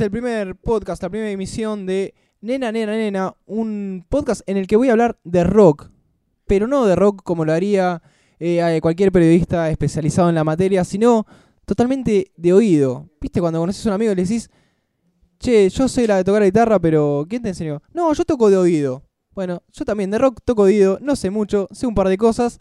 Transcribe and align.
Es 0.00 0.04
el 0.04 0.10
primer 0.10 0.56
podcast, 0.56 1.02
la 1.02 1.10
primera 1.10 1.30
emisión 1.30 1.84
de 1.84 2.14
Nena, 2.40 2.72
Nena, 2.72 2.92
Nena, 2.92 3.34
un 3.44 4.06
podcast 4.08 4.40
en 4.46 4.56
el 4.56 4.66
que 4.66 4.76
voy 4.76 4.88
a 4.88 4.92
hablar 4.92 5.18
de 5.24 5.44
rock, 5.44 5.90
pero 6.46 6.66
no 6.66 6.86
de 6.86 6.96
rock 6.96 7.22
como 7.22 7.44
lo 7.44 7.52
haría 7.52 8.00
eh, 8.38 8.78
cualquier 8.80 9.12
periodista 9.12 9.68
especializado 9.68 10.30
en 10.30 10.36
la 10.36 10.42
materia, 10.42 10.84
sino 10.84 11.26
totalmente 11.66 12.32
de 12.34 12.52
oído. 12.54 13.10
¿Viste 13.20 13.42
cuando 13.42 13.60
conoces 13.60 13.84
a 13.84 13.90
un 13.90 13.94
amigo 13.96 14.12
y 14.12 14.14
le 14.14 14.22
decís, 14.22 14.48
che, 15.38 15.68
yo 15.68 15.86
sé 15.86 16.06
la 16.06 16.16
de 16.16 16.24
tocar 16.24 16.44
guitarra, 16.44 16.78
pero 16.78 17.26
¿quién 17.28 17.42
te 17.42 17.50
enseñó? 17.50 17.82
No, 17.92 18.10
yo 18.14 18.24
toco 18.24 18.48
de 18.48 18.56
oído. 18.56 19.02
Bueno, 19.34 19.62
yo 19.70 19.84
también 19.84 20.10
de 20.10 20.16
rock 20.16 20.40
toco 20.42 20.64
de 20.64 20.72
oído, 20.72 20.98
no 21.02 21.14
sé 21.14 21.28
mucho, 21.28 21.68
sé 21.72 21.86
un 21.86 21.94
par 21.94 22.08
de 22.08 22.16
cosas, 22.16 22.58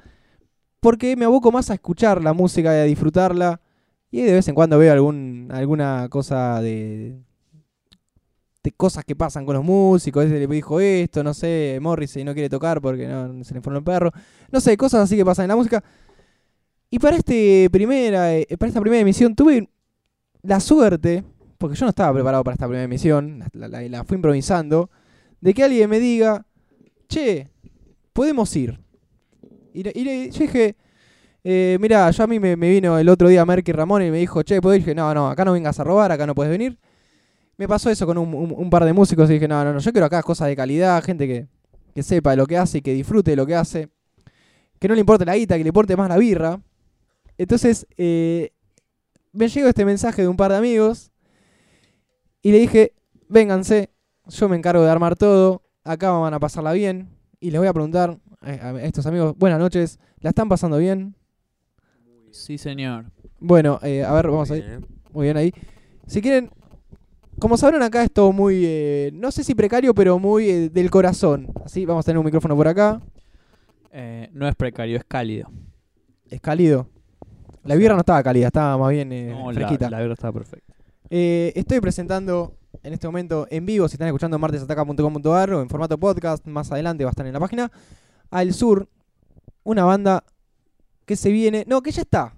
porque 0.81 1.15
me 1.15 1.23
aboco 1.23 1.53
más 1.53 1.69
a 1.69 1.75
escuchar 1.75 2.21
la 2.21 2.33
música 2.33 2.75
y 2.75 2.79
a 2.79 2.83
disfrutarla. 2.83 3.61
Y 4.11 4.23
de 4.23 4.33
vez 4.33 4.47
en 4.49 4.55
cuando 4.55 4.77
veo 4.77 4.91
algún, 4.91 5.49
alguna 5.53 6.07
cosa 6.09 6.61
de, 6.61 7.28
de 8.63 8.71
cosas 8.71 9.05
que 9.05 9.15
pasan 9.15 9.45
con 9.45 9.55
los 9.55 9.63
músicos. 9.63 10.25
Ese 10.25 10.39
le 10.39 10.47
dijo 10.47 10.79
esto, 10.79 11.23
no 11.23 11.33
sé, 11.33 11.79
Morrissey 11.81 12.23
no 12.23 12.33
quiere 12.33 12.49
tocar 12.49 12.81
porque 12.81 13.07
no, 13.07 13.43
se 13.43 13.53
le 13.53 13.59
informó 13.59 13.79
el 13.79 13.83
perro. 13.83 14.11
No 14.51 14.59
sé, 14.59 14.75
cosas 14.77 15.01
así 15.01 15.15
que 15.15 15.25
pasan 15.25 15.43
en 15.45 15.49
la 15.49 15.55
música. 15.55 15.83
Y 16.89 16.99
para, 16.99 17.17
este 17.17 17.69
primera, 17.71 18.35
eh, 18.35 18.47
para 18.57 18.67
esta 18.67 18.81
primera 18.81 19.01
emisión 19.01 19.35
tuve 19.35 19.69
la 20.41 20.59
suerte, 20.59 21.23
porque 21.57 21.75
yo 21.75 21.85
no 21.85 21.89
estaba 21.89 22.13
preparado 22.13 22.43
para 22.43 22.53
esta 22.55 22.65
primera 22.65 22.85
emisión, 22.85 23.43
la, 23.53 23.67
la 23.67 24.03
fui 24.03 24.15
improvisando, 24.15 24.89
de 25.41 25.53
que 25.53 25.63
alguien 25.63 25.89
me 25.89 25.99
diga, 25.99 26.45
che, 27.07 27.49
podemos 28.13 28.55
ir. 28.55 28.79
Y, 29.73 29.83
yo 29.83 30.39
dije, 30.39 30.75
eh, 31.43 31.77
mira, 31.79 32.09
yo 32.11 32.23
a 32.23 32.27
mí 32.27 32.39
me, 32.39 32.55
vino 32.55 32.97
el 32.97 33.07
otro 33.09 33.27
día 33.29 33.45
Merky 33.45 33.71
Ramón 33.71 34.03
y 34.03 34.11
me 34.11 34.17
dijo, 34.17 34.43
che, 34.43 34.61
¿puedo 34.61 34.75
ir? 34.75 34.81
Y 34.81 34.83
dije, 34.83 34.95
no, 34.95 35.13
no, 35.13 35.29
acá 35.29 35.45
no 35.45 35.53
vengas 35.53 35.79
a 35.79 35.83
robar, 35.83 36.11
acá 36.11 36.25
no 36.25 36.35
puedes 36.35 36.51
venir. 36.51 36.77
Me 37.59 37.67
pasó 37.67 37.89
eso 37.89 38.05
con 38.05 38.17
un, 38.17 38.69
par 38.69 38.85
de 38.85 38.93
músicos 38.93 39.29
y 39.29 39.33
dije, 39.33 39.45
no, 39.45 39.61
no, 39.65 39.73
no, 39.73 39.79
yo 39.79 39.91
quiero 39.91 40.05
acá 40.05 40.23
cosas 40.23 40.47
de 40.47 40.55
calidad, 40.55 41.03
gente 41.03 41.27
que, 41.27 41.45
que 41.93 42.03
sepa 42.03 42.29
de 42.29 42.37
lo 42.37 42.47
que 42.47 42.55
hace 42.55 42.77
y 42.77 42.81
que 42.81 42.93
disfrute 42.93 43.31
de 43.31 43.35
lo 43.35 43.45
que 43.45 43.53
hace. 43.53 43.89
Que 44.79 44.87
no 44.87 44.93
le 44.93 45.01
importe 45.01 45.25
la 45.25 45.35
guita, 45.35 45.57
que 45.57 45.63
le 45.63 45.67
importe 45.67 45.97
más 45.97 46.07
la 46.07 46.15
birra. 46.15 46.61
Entonces, 47.37 47.85
eh, 47.97 48.53
me 49.33 49.49
llegó 49.49 49.67
este 49.67 49.83
mensaje 49.83 50.21
de 50.21 50.29
un 50.29 50.37
par 50.37 50.51
de 50.51 50.57
amigos 50.57 51.11
y 52.41 52.53
le 52.53 52.59
dije, 52.59 52.93
vénganse, 53.27 53.89
yo 54.27 54.47
me 54.47 54.55
encargo 54.55 54.81
de 54.81 54.89
armar 54.89 55.17
todo, 55.17 55.61
acá 55.83 56.11
van 56.11 56.33
a 56.33 56.39
pasarla 56.39 56.71
bien 56.71 57.09
y 57.41 57.51
les 57.51 57.59
voy 57.59 57.67
a 57.67 57.73
preguntar 57.73 58.17
a 58.39 58.71
estos 58.83 59.05
amigos, 59.05 59.37
buenas 59.37 59.59
noches, 59.59 59.99
¿la 60.21 60.29
están 60.29 60.47
pasando 60.47 60.77
bien? 60.77 61.13
Sí, 62.31 62.57
señor. 62.57 63.11
Bueno, 63.37 63.81
eh, 63.83 64.05
a 64.05 64.13
ver, 64.13 64.27
vamos 64.27 64.49
ahí. 64.49 64.63
Muy 65.11 65.25
bien 65.25 65.35
ahí. 65.35 65.51
Si 66.07 66.21
quieren, 66.21 66.51
como 67.39 67.57
sabrán 67.57 67.83
acá 67.83 68.03
es 68.03 68.11
todo 68.11 68.31
muy, 68.31 68.63
eh, 68.65 69.11
no 69.13 69.31
sé 69.31 69.43
si 69.43 69.55
precario, 69.55 69.93
pero 69.93 70.19
muy 70.19 70.69
del 70.69 70.89
corazón. 70.89 71.47
Así, 71.65 71.85
vamos 71.85 72.03
a 72.03 72.07
tener 72.07 72.19
un 72.19 72.25
micrófono 72.25 72.55
por 72.55 72.67
acá. 72.67 73.01
no 74.33 74.47
es 74.47 74.55
precario, 74.55 74.97
es 74.97 75.03
cálido. 75.03 75.49
Es 76.29 76.41
cálido. 76.41 76.87
La 77.63 77.75
birra 77.75 77.93
no 77.93 78.01
estaba 78.01 78.21
cálida, 78.23 78.47
estaba 78.47 78.77
más 78.77 78.91
bien 78.91 79.09
no, 79.09 79.51
fresquita. 79.53 79.89
La, 79.89 79.97
la 79.97 80.03
birra 80.03 80.13
estaba 80.13 80.33
perfecta. 80.33 80.73
estoy 81.09 81.79
presentando 81.79 82.59
en 82.83 82.93
este 82.93 83.07
momento 83.07 83.47
en 83.49 83.65
vivo, 83.65 83.87
si 83.87 83.95
están 83.95 84.07
escuchando 84.07 84.37
martesataca.com.ar 84.39 85.53
o 85.53 85.61
en 85.61 85.69
formato 85.69 85.97
podcast, 85.97 86.45
más 86.45 86.71
adelante 86.71 87.03
va 87.03 87.09
a 87.09 87.11
estar 87.11 87.25
en 87.25 87.33
la 87.33 87.39
página. 87.39 87.71
Al 88.29 88.53
sur, 88.53 88.87
una 89.63 89.83
banda 89.83 90.23
que 91.05 91.15
se 91.15 91.31
viene, 91.31 91.65
no, 91.67 91.81
que 91.81 91.91
ya 91.91 92.01
está, 92.01 92.35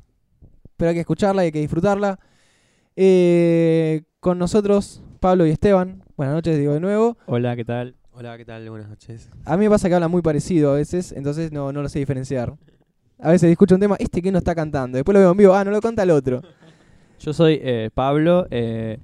pero 0.78 0.90
hay 0.90 0.96
que 0.96 1.02
escucharla 1.02 1.44
y 1.44 1.46
hay 1.48 1.52
que 1.52 1.60
disfrutarla. 1.60 2.20
Eh, 2.96 4.04
con 4.20 4.38
nosotros, 4.38 5.02
Pablo 5.20 5.46
y 5.46 5.52
Esteban. 5.52 6.04
Buenas 6.18 6.36
noches, 6.36 6.58
digo 6.58 6.74
de 6.74 6.80
nuevo. 6.80 7.18
Hola, 7.26 7.56
¿qué 7.56 7.64
tal? 7.64 7.96
Hola, 8.12 8.38
¿qué 8.38 8.46
tal? 8.46 8.70
Buenas 8.70 8.90
noches. 8.90 9.30
A 9.46 9.56
mí 9.56 9.64
me 9.66 9.70
pasa 9.70 9.88
que 9.88 9.96
hablan 9.96 10.12
muy 10.12 10.22
parecido 10.22 10.72
a 10.72 10.76
veces, 10.76 11.12
entonces 11.14 11.52
no, 11.52 11.72
no 11.72 11.82
lo 11.82 11.90
sé 11.90 12.00
diferenciar. 12.00 12.54
A 13.20 13.32
veces 13.32 13.50
escucho 13.52 13.76
un 13.76 13.82
tema, 13.82 13.96
este 14.00 14.22
que 14.22 14.32
no 14.32 14.40
está 14.40 14.54
cantando, 14.54 14.98
después 14.98 15.14
lo 15.14 15.20
veo 15.20 15.32
en 15.32 15.38
vivo, 15.38 15.54
ah, 15.54 15.64
no 15.64 15.72
lo 15.72 15.80
canta 15.80 16.04
el 16.04 16.12
otro. 16.12 16.42
Yo 17.20 17.34
soy 17.34 17.60
eh, 17.62 17.90
Pablo, 17.94 18.48
eh, 18.50 19.00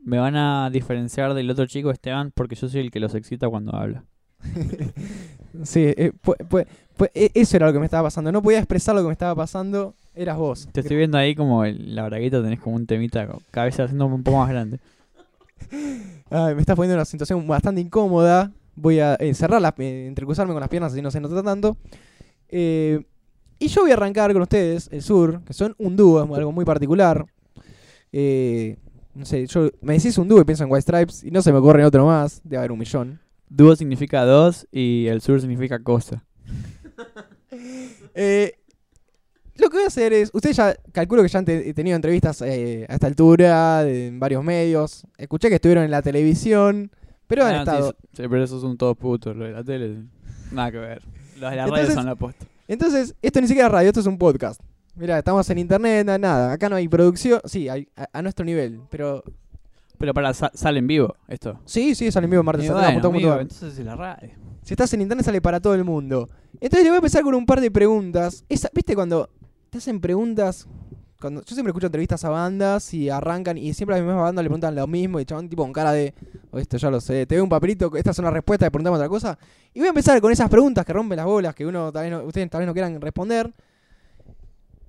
me 0.00 0.18
van 0.18 0.36
a 0.36 0.70
diferenciar 0.70 1.34
del 1.34 1.50
otro 1.50 1.66
chico 1.66 1.90
Esteban 1.90 2.32
porque 2.34 2.54
yo 2.54 2.66
soy 2.66 2.80
el 2.80 2.90
que 2.90 2.98
los 2.98 3.14
excita 3.14 3.46
cuando 3.50 3.76
habla. 3.76 4.04
sí, 5.64 5.80
eh, 5.80 6.12
e, 7.14 7.30
eso 7.34 7.56
era 7.56 7.66
lo 7.66 7.72
que 7.74 7.78
me 7.78 7.84
estaba 7.84 8.04
pasando. 8.04 8.32
No 8.32 8.42
podía 8.42 8.58
expresar 8.58 8.94
lo 8.94 9.02
que 9.02 9.08
me 9.08 9.12
estaba 9.12 9.34
pasando, 9.34 9.94
eras 10.18 10.36
vos. 10.36 10.68
Te 10.72 10.80
estoy 10.80 10.96
viendo 10.96 11.16
ahí 11.16 11.34
como 11.34 11.64
la 11.64 12.04
bragueta, 12.06 12.42
tenés 12.42 12.60
como 12.60 12.76
un 12.76 12.86
temita, 12.86 13.28
cabeza 13.50 13.84
haciendo 13.84 14.06
un 14.06 14.22
poco 14.22 14.38
más 14.38 14.48
grande. 14.48 14.80
me 15.70 16.60
estás 16.60 16.76
poniendo 16.76 16.94
en 16.94 16.98
una 16.98 17.04
situación 17.04 17.46
bastante 17.46 17.80
incómoda. 17.80 18.50
Voy 18.74 19.00
a 19.00 19.16
encerrarla, 19.20 19.74
eh, 19.78 20.06
entrecruzarme 20.08 20.52
con 20.52 20.60
las 20.60 20.68
piernas 20.68 20.92
así 20.92 21.00
no 21.00 21.10
se 21.10 21.20
nota 21.20 21.42
tanto. 21.42 21.76
Eh, 22.48 23.00
y 23.60 23.68
yo 23.68 23.82
voy 23.82 23.90
a 23.90 23.94
arrancar 23.94 24.32
con 24.32 24.42
ustedes, 24.42 24.88
el 24.92 25.02
sur, 25.02 25.42
que 25.44 25.52
son 25.52 25.74
un 25.78 25.96
dúo, 25.96 26.20
algo 26.34 26.52
muy 26.52 26.64
particular. 26.64 27.24
Eh, 28.12 28.76
no 29.14 29.24
sé, 29.24 29.46
yo 29.46 29.70
me 29.80 29.94
decís 29.94 30.16
un 30.18 30.28
dúo 30.28 30.40
y 30.40 30.44
pienso 30.44 30.64
en 30.64 30.70
White 30.70 30.82
Stripes 30.82 31.24
y 31.24 31.30
no 31.30 31.42
se 31.42 31.52
me 31.52 31.58
ocurre 31.58 31.84
otro 31.84 32.06
más, 32.06 32.40
de 32.44 32.56
haber 32.56 32.72
un 32.72 32.78
millón. 32.78 33.20
Dúo 33.48 33.74
significa 33.74 34.24
dos 34.24 34.66
y 34.70 35.06
el 35.06 35.20
sur 35.20 35.40
significa 35.40 35.78
cosa. 35.78 36.24
Eh, 38.20 38.57
lo 39.58 39.70
que 39.70 39.76
voy 39.76 39.84
a 39.84 39.88
hacer 39.88 40.12
es, 40.12 40.30
ustedes 40.32 40.56
ya, 40.56 40.74
calculo 40.92 41.22
que 41.22 41.28
ya 41.28 41.40
han 41.40 41.44
tenido 41.44 41.96
entrevistas 41.96 42.42
eh, 42.42 42.86
a 42.88 42.94
esta 42.94 43.06
altura, 43.06 43.88
en 43.88 44.18
varios 44.20 44.42
medios. 44.44 45.04
Escuché 45.16 45.48
que 45.48 45.56
estuvieron 45.56 45.84
en 45.84 45.90
la 45.90 46.02
televisión, 46.02 46.90
pero 47.26 47.44
han 47.44 47.54
ah, 47.54 47.58
estado... 47.58 47.96
Sí, 48.12 48.22
pero 48.28 48.42
esos 48.42 48.60
son 48.60 48.76
todos 48.76 48.96
putos, 48.96 49.36
lo 49.36 49.44
de 49.44 49.52
la 49.52 49.64
tele, 49.64 50.04
nada 50.52 50.70
que 50.70 50.78
ver. 50.78 51.02
Los 51.40 51.50
de 51.50 51.56
la 51.56 51.66
radio 51.66 51.90
son 51.92 52.06
la 52.06 52.14
posta. 52.14 52.46
Entonces, 52.68 53.14
esto 53.22 53.40
ni 53.40 53.48
siquiera 53.48 53.68
es 53.68 53.72
radio, 53.72 53.88
esto 53.88 54.00
es 54.00 54.06
un 54.06 54.18
podcast. 54.18 54.60
Mira, 54.94 55.18
estamos 55.18 55.48
en 55.50 55.58
internet, 55.58 56.06
nada, 56.06 56.52
Acá 56.52 56.68
no 56.68 56.76
hay 56.76 56.88
producción. 56.88 57.40
Sí, 57.44 57.68
hay, 57.68 57.88
a, 58.12 58.20
nuestro 58.20 58.44
nivel, 58.44 58.80
pero. 58.90 59.22
Pero 59.96 60.12
para 60.12 60.34
sale 60.34 60.78
en 60.78 60.86
vivo 60.86 61.14
esto. 61.28 61.60
Sí, 61.64 61.94
sí, 61.94 62.10
sale 62.10 62.24
en 62.24 62.30
vivo 62.32 62.42
martes 62.42 62.68
Entonces 62.68 63.78
es 63.78 63.84
la 63.84 63.96
radio. 63.96 64.30
Si 64.62 64.74
estás 64.74 64.92
en 64.94 65.00
internet 65.00 65.24
sale 65.24 65.40
para 65.40 65.60
todo 65.60 65.74
el 65.74 65.84
mundo. 65.84 66.28
Entonces 66.60 66.84
le 66.84 66.90
voy 66.90 66.96
a 66.96 66.98
empezar 66.98 67.22
con 67.22 67.34
un 67.34 67.46
par 67.46 67.60
de 67.60 67.70
preguntas. 67.70 68.44
¿Viste 68.48 68.94
cuando 68.94 69.30
te 69.70 69.78
hacen 69.78 70.00
preguntas? 70.00 70.66
Cuando, 71.20 71.42
yo 71.42 71.54
siempre 71.54 71.70
escucho 71.70 71.86
entrevistas 71.86 72.24
a 72.24 72.28
bandas 72.28 72.94
y 72.94 73.10
arrancan 73.10 73.58
y 73.58 73.74
siempre 73.74 73.96
a 73.96 73.98
las 73.98 74.06
mismas 74.06 74.22
bandas 74.22 74.42
le 74.44 74.48
preguntan 74.48 74.74
lo 74.76 74.86
mismo 74.86 75.18
y 75.18 75.24
chavan 75.24 75.48
tipo 75.48 75.62
con 75.62 75.72
cara 75.72 75.92
de, 75.92 76.14
oh, 76.52 76.58
esto 76.58 76.76
ya 76.76 76.90
lo 76.90 77.00
sé, 77.00 77.26
te 77.26 77.34
veo 77.34 77.42
un 77.42 77.50
papelito, 77.50 77.90
esta 77.96 78.12
es 78.12 78.18
una 78.20 78.30
respuesta, 78.30 78.66
le 78.66 78.70
preguntamos 78.70 78.98
otra 78.98 79.08
cosa. 79.08 79.38
Y 79.74 79.80
voy 79.80 79.86
a 79.86 79.88
empezar 79.88 80.20
con 80.20 80.30
esas 80.30 80.48
preguntas 80.48 80.86
que 80.86 80.92
rompen 80.92 81.16
las 81.16 81.26
bolas, 81.26 81.54
que 81.56 81.66
uno 81.66 81.90
tal 81.90 82.08
vez 82.08 82.20
ustedes 82.24 82.48
tal 82.48 82.60
vez 82.60 82.66
no 82.68 82.72
quieran 82.72 83.00
responder. 83.00 83.52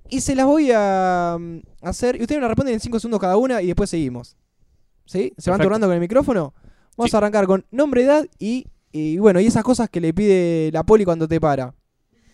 Y 0.08 0.20
se 0.20 0.34
las 0.34 0.46
voy 0.46 0.70
a 0.74 1.36
mm, 1.38 1.58
hacer. 1.82 2.16
Y 2.16 2.22
ustedes 2.22 2.40
me 2.40 2.48
responden 2.48 2.74
en 2.74 2.80
5 2.80 2.98
segundos 2.98 3.20
cada 3.20 3.36
una 3.36 3.62
y 3.62 3.66
después 3.66 3.88
seguimos. 3.90 4.36
¿Sí? 5.06 5.32
¿Se 5.38 5.50
van 5.50 5.60
turnando 5.60 5.86
con 5.86 5.94
el 5.94 6.00
micrófono? 6.00 6.54
Vamos 6.96 7.14
a 7.14 7.18
arrancar 7.18 7.46
con 7.46 7.64
nombre, 7.70 8.02
edad 8.02 8.26
y, 8.38 8.66
y, 8.92 9.18
bueno, 9.18 9.40
y 9.40 9.46
esas 9.46 9.64
cosas 9.64 9.88
que 9.88 10.00
le 10.00 10.12
pide 10.12 10.70
la 10.72 10.84
poli 10.84 11.04
cuando 11.04 11.26
te 11.26 11.40
para. 11.40 11.74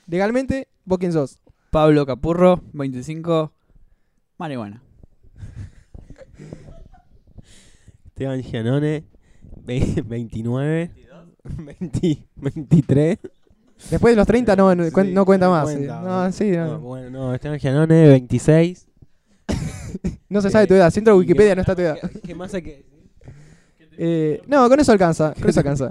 Legalmente, 0.06 0.68
¿vos 0.84 0.98
quién 0.98 1.12
sos? 1.12 1.38
Pablo 1.76 2.06
Capurro, 2.06 2.62
25, 2.72 3.52
marihuana. 4.38 4.82
Esteban 8.06 8.42
Gianone, 8.42 9.04
29, 9.62 10.90
23. 12.36 13.18
Después 13.90 14.12
de 14.12 14.16
los 14.16 14.26
30 14.26 14.56
no, 14.56 14.74
no, 14.74 15.24
cuenta 15.26 15.50
más. 15.50 15.78
no, 15.78 16.32
sí, 16.32 16.52
no. 16.52 16.80
bueno, 16.80 17.10
no, 17.10 17.34
Esteban 17.34 17.58
Gianone, 17.58 18.08
26. 18.08 18.88
no 20.30 20.40
se 20.40 20.48
sabe 20.48 20.66
tu 20.66 20.72
edad. 20.72 20.90
Si 20.90 21.06
a 21.06 21.14
Wikipedia 21.14 21.54
no 21.54 21.60
está 21.60 21.76
tu 21.76 21.82
edad. 21.82 21.98
¿Qué 22.24 22.34
más 22.34 22.54
hay 22.54 22.62
que 22.62 22.86
eh, 23.98 24.40
no, 24.46 24.66
con 24.70 24.80
eso 24.80 24.92
alcanza. 24.92 25.34
Con 25.34 25.50
eso 25.50 25.60
alcanza. 25.60 25.90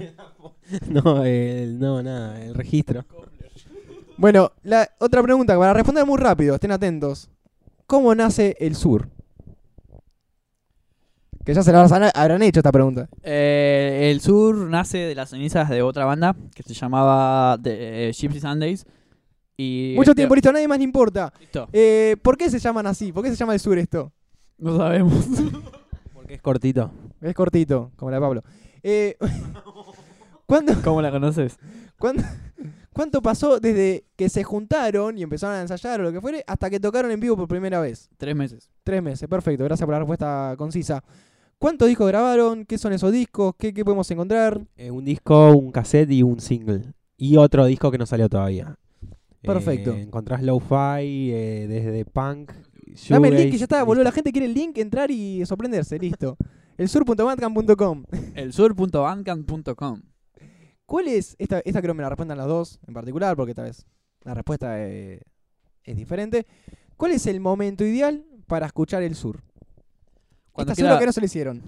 no, 0.88 1.24
el, 1.24 1.78
no, 1.78 2.02
nada, 2.02 2.44
el 2.44 2.56
registro. 2.56 3.04
Bueno, 4.18 4.52
la 4.62 4.88
otra 4.98 5.22
pregunta, 5.22 5.58
para 5.58 5.74
responder 5.74 6.06
muy 6.06 6.16
rápido, 6.16 6.54
estén 6.54 6.72
atentos. 6.72 7.28
¿Cómo 7.86 8.14
nace 8.14 8.56
el 8.60 8.74
sur? 8.74 9.10
Que 11.44 11.52
ya 11.52 11.62
se 11.62 11.70
la 11.70 11.82
habrán 11.82 12.42
hecho 12.42 12.60
esta 12.60 12.72
pregunta. 12.72 13.08
Eh, 13.22 14.10
el 14.10 14.20
sur 14.22 14.56
nace 14.56 14.98
de 14.98 15.14
las 15.14 15.30
cenizas 15.30 15.68
de 15.68 15.82
otra 15.82 16.06
banda 16.06 16.34
que 16.54 16.62
se 16.62 16.72
llamaba 16.72 17.58
The 17.62 18.08
eh, 18.08 18.12
Gypsy 18.12 18.40
Sundays. 18.40 18.86
Y 19.58 19.92
Mucho 19.96 20.12
este 20.12 20.20
tiempo, 20.20 20.34
listo, 20.34 20.48
a 20.48 20.52
nadie 20.52 20.66
más 20.66 20.78
le 20.78 20.84
importa. 20.84 21.32
Eh, 21.72 22.16
¿Por 22.22 22.38
qué 22.38 22.50
se 22.50 22.58
llaman 22.58 22.86
así? 22.86 23.12
¿Por 23.12 23.22
qué 23.22 23.30
se 23.30 23.36
llama 23.36 23.52
el 23.52 23.60
sur 23.60 23.78
esto? 23.78 24.12
No 24.56 24.78
sabemos. 24.78 25.26
Porque 26.14 26.34
es 26.34 26.42
cortito. 26.42 26.90
Es 27.20 27.34
cortito, 27.34 27.92
como 27.96 28.10
la 28.10 28.16
de 28.16 28.20
Pablo. 28.20 28.42
¿Cómo 30.82 31.02
la 31.02 31.10
conoces? 31.10 31.58
¿Cuánto 32.96 33.20
pasó 33.20 33.60
desde 33.60 34.06
que 34.16 34.30
se 34.30 34.42
juntaron 34.42 35.18
y 35.18 35.22
empezaron 35.22 35.56
a 35.56 35.60
ensayar 35.60 36.00
o 36.00 36.04
lo 36.04 36.12
que 36.12 36.20
fuere 36.22 36.42
hasta 36.46 36.70
que 36.70 36.80
tocaron 36.80 37.10
en 37.10 37.20
vivo 37.20 37.36
por 37.36 37.46
primera 37.46 37.78
vez? 37.78 38.08
Tres 38.16 38.34
meses. 38.34 38.70
Tres 38.84 39.02
meses, 39.02 39.28
perfecto. 39.28 39.64
Gracias 39.64 39.84
por 39.84 39.92
la 39.92 39.98
respuesta 39.98 40.54
concisa. 40.56 41.04
¿Cuántos 41.58 41.88
discos 41.88 42.08
grabaron? 42.08 42.64
¿Qué 42.64 42.78
son 42.78 42.94
esos 42.94 43.12
discos? 43.12 43.54
¿Qué, 43.58 43.74
qué 43.74 43.84
podemos 43.84 44.10
encontrar? 44.10 44.66
Eh, 44.78 44.90
un 44.90 45.04
disco, 45.04 45.50
un 45.50 45.72
cassette 45.72 46.10
y 46.10 46.22
un 46.22 46.40
single. 46.40 46.94
Y 47.18 47.36
otro 47.36 47.66
disco 47.66 47.90
que 47.90 47.98
no 47.98 48.06
salió 48.06 48.30
todavía. 48.30 48.78
Perfecto. 49.42 49.90
Eh, 49.90 50.00
encontrás 50.00 50.42
lo-fi 50.42 51.32
eh, 51.32 51.66
desde 51.68 52.06
punk. 52.06 52.50
Dame 53.10 53.28
el 53.28 53.36
link 53.36 53.50
que 53.50 53.58
ya 53.58 53.64
está, 53.66 53.82
boludo. 53.82 54.04
La 54.04 54.12
gente 54.12 54.32
quiere 54.32 54.46
el 54.46 54.54
link, 54.54 54.78
entrar 54.78 55.10
y 55.10 55.44
sorprenderse. 55.44 55.98
Listo. 55.98 56.38
Elsur.bandcamp.com. 56.78 58.04
Elsur.bandcamp.com. 58.34 60.00
¿Cuál 60.86 61.08
es? 61.08 61.34
Esta, 61.38 61.60
esta 61.64 61.80
creo 61.82 61.94
que 61.94 61.98
me 61.98 62.02
la 62.02 62.08
respondan 62.10 62.38
las 62.38 62.46
dos 62.46 62.78
en 62.86 62.94
particular, 62.94 63.36
porque 63.36 63.54
tal 63.54 63.64
vez 63.66 63.84
la 64.22 64.34
respuesta 64.34 64.80
eh, 64.80 65.20
es 65.84 65.96
diferente. 65.96 66.46
¿Cuál 66.96 67.12
es 67.12 67.26
el 67.26 67.40
momento 67.40 67.84
ideal 67.84 68.24
para 68.46 68.66
escuchar 68.66 69.02
el 69.02 69.14
sur? 69.16 69.42
Cuando 70.52 70.72
Esta 70.72 70.80
seguro 70.80 70.94
quiera- 70.94 71.00
que 71.00 71.06
no 71.06 71.12
se 71.12 71.20
lo 71.20 71.26
hicieron. 71.26 71.62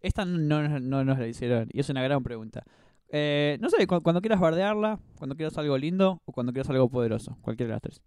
Esta 0.00 0.24
no, 0.26 0.68
no, 0.68 0.80
no 0.80 1.04
nos 1.04 1.18
la 1.18 1.26
hicieron 1.26 1.68
y 1.72 1.80
es 1.80 1.88
una 1.88 2.02
gran 2.02 2.22
pregunta. 2.22 2.62
Eh, 3.08 3.56
no 3.60 3.70
sé, 3.70 3.86
cu- 3.86 4.02
cuando 4.02 4.20
quieras 4.20 4.40
bardearla, 4.40 4.98
cuando 5.16 5.34
quieras 5.36 5.56
algo 5.56 5.78
lindo 5.78 6.20
o 6.26 6.32
cuando 6.32 6.52
quieras 6.52 6.68
algo 6.68 6.88
poderoso. 6.90 7.38
Cualquiera 7.40 7.68
de 7.68 7.74
las 7.76 7.82
tres. 7.82 8.02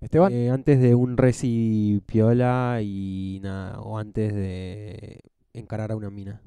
Esteban. 0.00 0.32
Eh, 0.32 0.50
antes 0.50 0.80
de 0.80 0.94
un 0.94 1.16
reci 1.16 2.00
piola 2.06 2.78
y 2.82 3.40
nada. 3.42 3.80
O 3.80 3.98
antes 3.98 4.32
de 4.34 5.20
encarar 5.52 5.90
a 5.92 5.96
una 5.96 6.08
mina. 6.10 6.40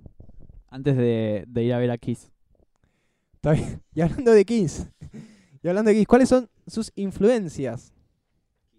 Antes 0.70 0.96
de, 0.98 1.44
de 1.48 1.64
ir 1.64 1.74
a 1.74 1.80
ver 1.80 1.92
a 1.92 1.98
Kiss. 1.98 2.32
Está 3.40 3.54
bien. 3.54 3.82
Y 3.96 4.02
hablando 4.02 4.32
de 4.32 4.46
Kiss. 4.46 4.86
Y 5.64 5.68
hablando 5.68 5.90
de 5.90 5.96
Kiss, 5.98 6.08
¿cuáles 6.08 6.30
son 6.30 6.50
sus 6.68 6.92
influencias? 6.96 7.94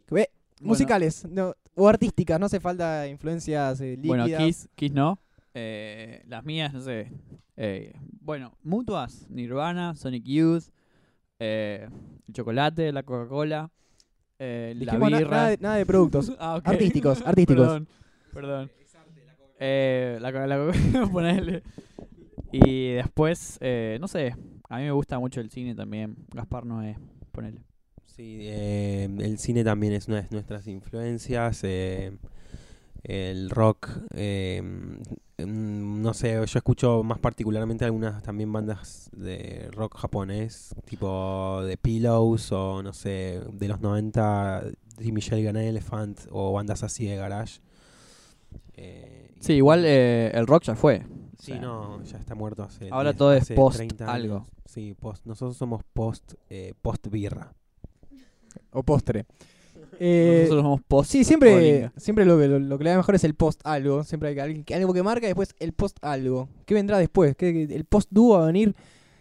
Bueno. 0.09 0.27
Musicales 0.61 1.25
no, 1.25 1.55
o 1.75 1.89
artísticas, 1.89 2.39
no 2.39 2.45
hace 2.45 2.61
falta 2.61 3.09
influencias 3.09 3.81
eh, 3.81 3.97
líquidas. 3.97 4.29
Bueno, 4.29 4.39
Kiss, 4.45 4.69
Kiss 4.75 4.93
no. 4.93 5.19
Eh, 5.55 6.23
las 6.27 6.45
mías, 6.45 6.75
no 6.75 6.83
sé. 6.83 7.11
Eh, 7.57 7.95
bueno, 8.21 8.53
mutuas, 8.63 9.27
Nirvana, 9.31 9.95
Sonic 9.95 10.25
Youth, 10.25 10.65
eh, 11.39 11.89
el 12.29 12.35
chocolate, 12.35 12.93
la 12.93 13.03
Coca-Cola, 13.03 13.71
eh, 14.39 14.75
la 14.77 14.97
birra. 14.99 15.31
nada, 15.31 15.49
de, 15.49 15.59
nada 15.59 15.77
de 15.77 15.87
productos. 15.87 16.33
Ah. 16.39 16.61
Artísticos, 16.63 17.23
artísticos. 17.27 17.67
Perdón, 17.67 17.89
perdón. 18.33 18.71
La, 20.21 20.31
la 20.31 21.09
ponele. 21.11 21.63
Y 22.53 22.93
después, 22.93 23.59
eh, 23.61 23.99
no 24.01 24.09
sé, 24.09 24.35
a 24.71 24.79
mí 24.79 24.85
me 24.85 24.93
gusta 24.93 25.19
mucho 25.19 25.41
el 25.41 25.51
cine 25.51 25.75
también. 25.75 26.17
Gaspar 26.33 26.65
Noé, 26.65 26.97
ponele. 27.33 27.61
Sí, 28.07 28.39
eh, 28.43 29.09
el 29.19 29.39
cine 29.39 29.65
también 29.65 29.93
es 29.93 30.09
una 30.09 30.23
de 30.23 30.29
nuestras 30.31 30.67
influencias. 30.69 31.61
eh, 31.65 32.13
el 33.03 33.51
rock, 33.51 33.89
eh, 34.15 34.61
mm, 34.63 36.03
no 36.03 36.15
sé, 36.15 36.35
yo 36.35 36.43
escucho 36.43 37.03
más 37.03 37.19
particularmente 37.19 37.85
algunas 37.85 38.23
también 38.23 38.53
bandas 38.53 39.11
de 39.17 39.69
rock 39.73 39.97
japonés, 39.97 40.75
tipo 40.85 41.63
The 41.67 41.77
Pillows 41.77 42.53
o 42.53 42.83
no 42.83 42.93
sé, 42.93 43.41
de 43.53 43.69
los 43.69 43.81
90, 43.81 44.65
The 44.99 45.13
Michelle 45.13 45.45
Gun 45.45 45.57
Elephant 45.57 46.21
o 46.31 46.53
bandas 46.53 46.83
así 46.83 47.07
de 47.07 47.17
garage. 47.17 47.61
Sí, 49.41 49.55
igual 49.55 49.85
eh, 49.87 50.31
el 50.35 50.47
rock 50.47 50.65
ya 50.65 50.77
fue. 50.77 51.03
Sí, 51.41 51.53
sea, 51.53 51.61
no, 51.61 52.03
ya 52.05 52.19
está 52.19 52.35
muerto 52.35 52.63
hace 52.63 52.89
Ahora 52.91 53.11
10, 53.11 53.17
todo 53.19 53.33
es 53.35 53.43
hace 53.43 53.55
post 53.55 53.77
30 53.79 54.13
algo. 54.13 54.35
años. 54.37 54.49
Sí, 54.67 54.95
post, 54.99 55.27
nosotros 55.27 55.57
somos 55.57 55.83
post, 55.93 56.35
eh, 56.49 56.75
post 56.83 57.09
birra. 57.09 57.53
O 58.73 58.83
postre. 58.83 59.27
Eh, 60.03 60.39
Nosotros 60.45 60.63
somos 60.63 60.81
post. 60.89 61.11
sí, 61.11 61.25
siempre, 61.25 61.91
siempre 61.99 62.25
lo, 62.25 62.39
que- 62.39 62.49
lo, 62.49 62.59
lo 62.59 62.79
que 62.79 62.85
le 62.85 62.91
da 62.91 62.97
mejor 62.97 63.15
es 63.17 63.25
el 63.25 63.35
post 63.35 63.61
algo. 63.65 64.03
Siempre 64.03 64.31
hay 64.31 64.35
que- 64.35 64.41
alguien- 64.41 64.65
que- 64.65 64.75
algo 64.75 64.95
que 64.95 65.03
marca 65.03 65.27
y 65.27 65.29
después 65.29 65.55
el 65.59 65.73
post 65.75 65.99
algo. 66.03 66.49
¿Qué 66.65 66.73
vendrá 66.75 66.97
después? 66.97 67.37
¿Qué, 67.37 67.53
qué- 67.69 67.75
el 67.75 67.85
post 67.85 68.09
dúo 68.11 68.39
va 68.39 68.45
a 68.45 68.47
venir? 68.47 68.75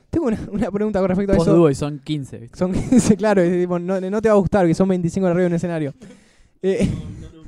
Tengo 0.09 0.27
una, 0.27 0.39
una 0.51 0.71
pregunta 0.71 0.99
con 0.99 1.09
respecto 1.09 1.33
a 1.33 1.35
Post 1.35 1.49
eso. 1.49 1.57
dúo 1.57 1.69
y 1.69 1.75
son 1.75 1.99
15. 1.99 2.37
¿viste? 2.39 2.57
Son 2.57 2.71
15, 2.71 3.17
claro, 3.17 3.41
es 3.41 3.51
tipo, 3.61 3.77
no, 3.77 3.99
no 3.99 4.21
te 4.21 4.29
va 4.29 4.35
a 4.35 4.37
gustar 4.37 4.67
que 4.67 4.73
son 4.73 4.87
25 4.87 5.25
de 5.25 5.31
arriba 5.31 5.47
en 5.47 5.51
un 5.51 5.55
escenario. 5.57 5.93
Eh, 6.61 6.89
No, 7.21 7.29
no 7.37 7.38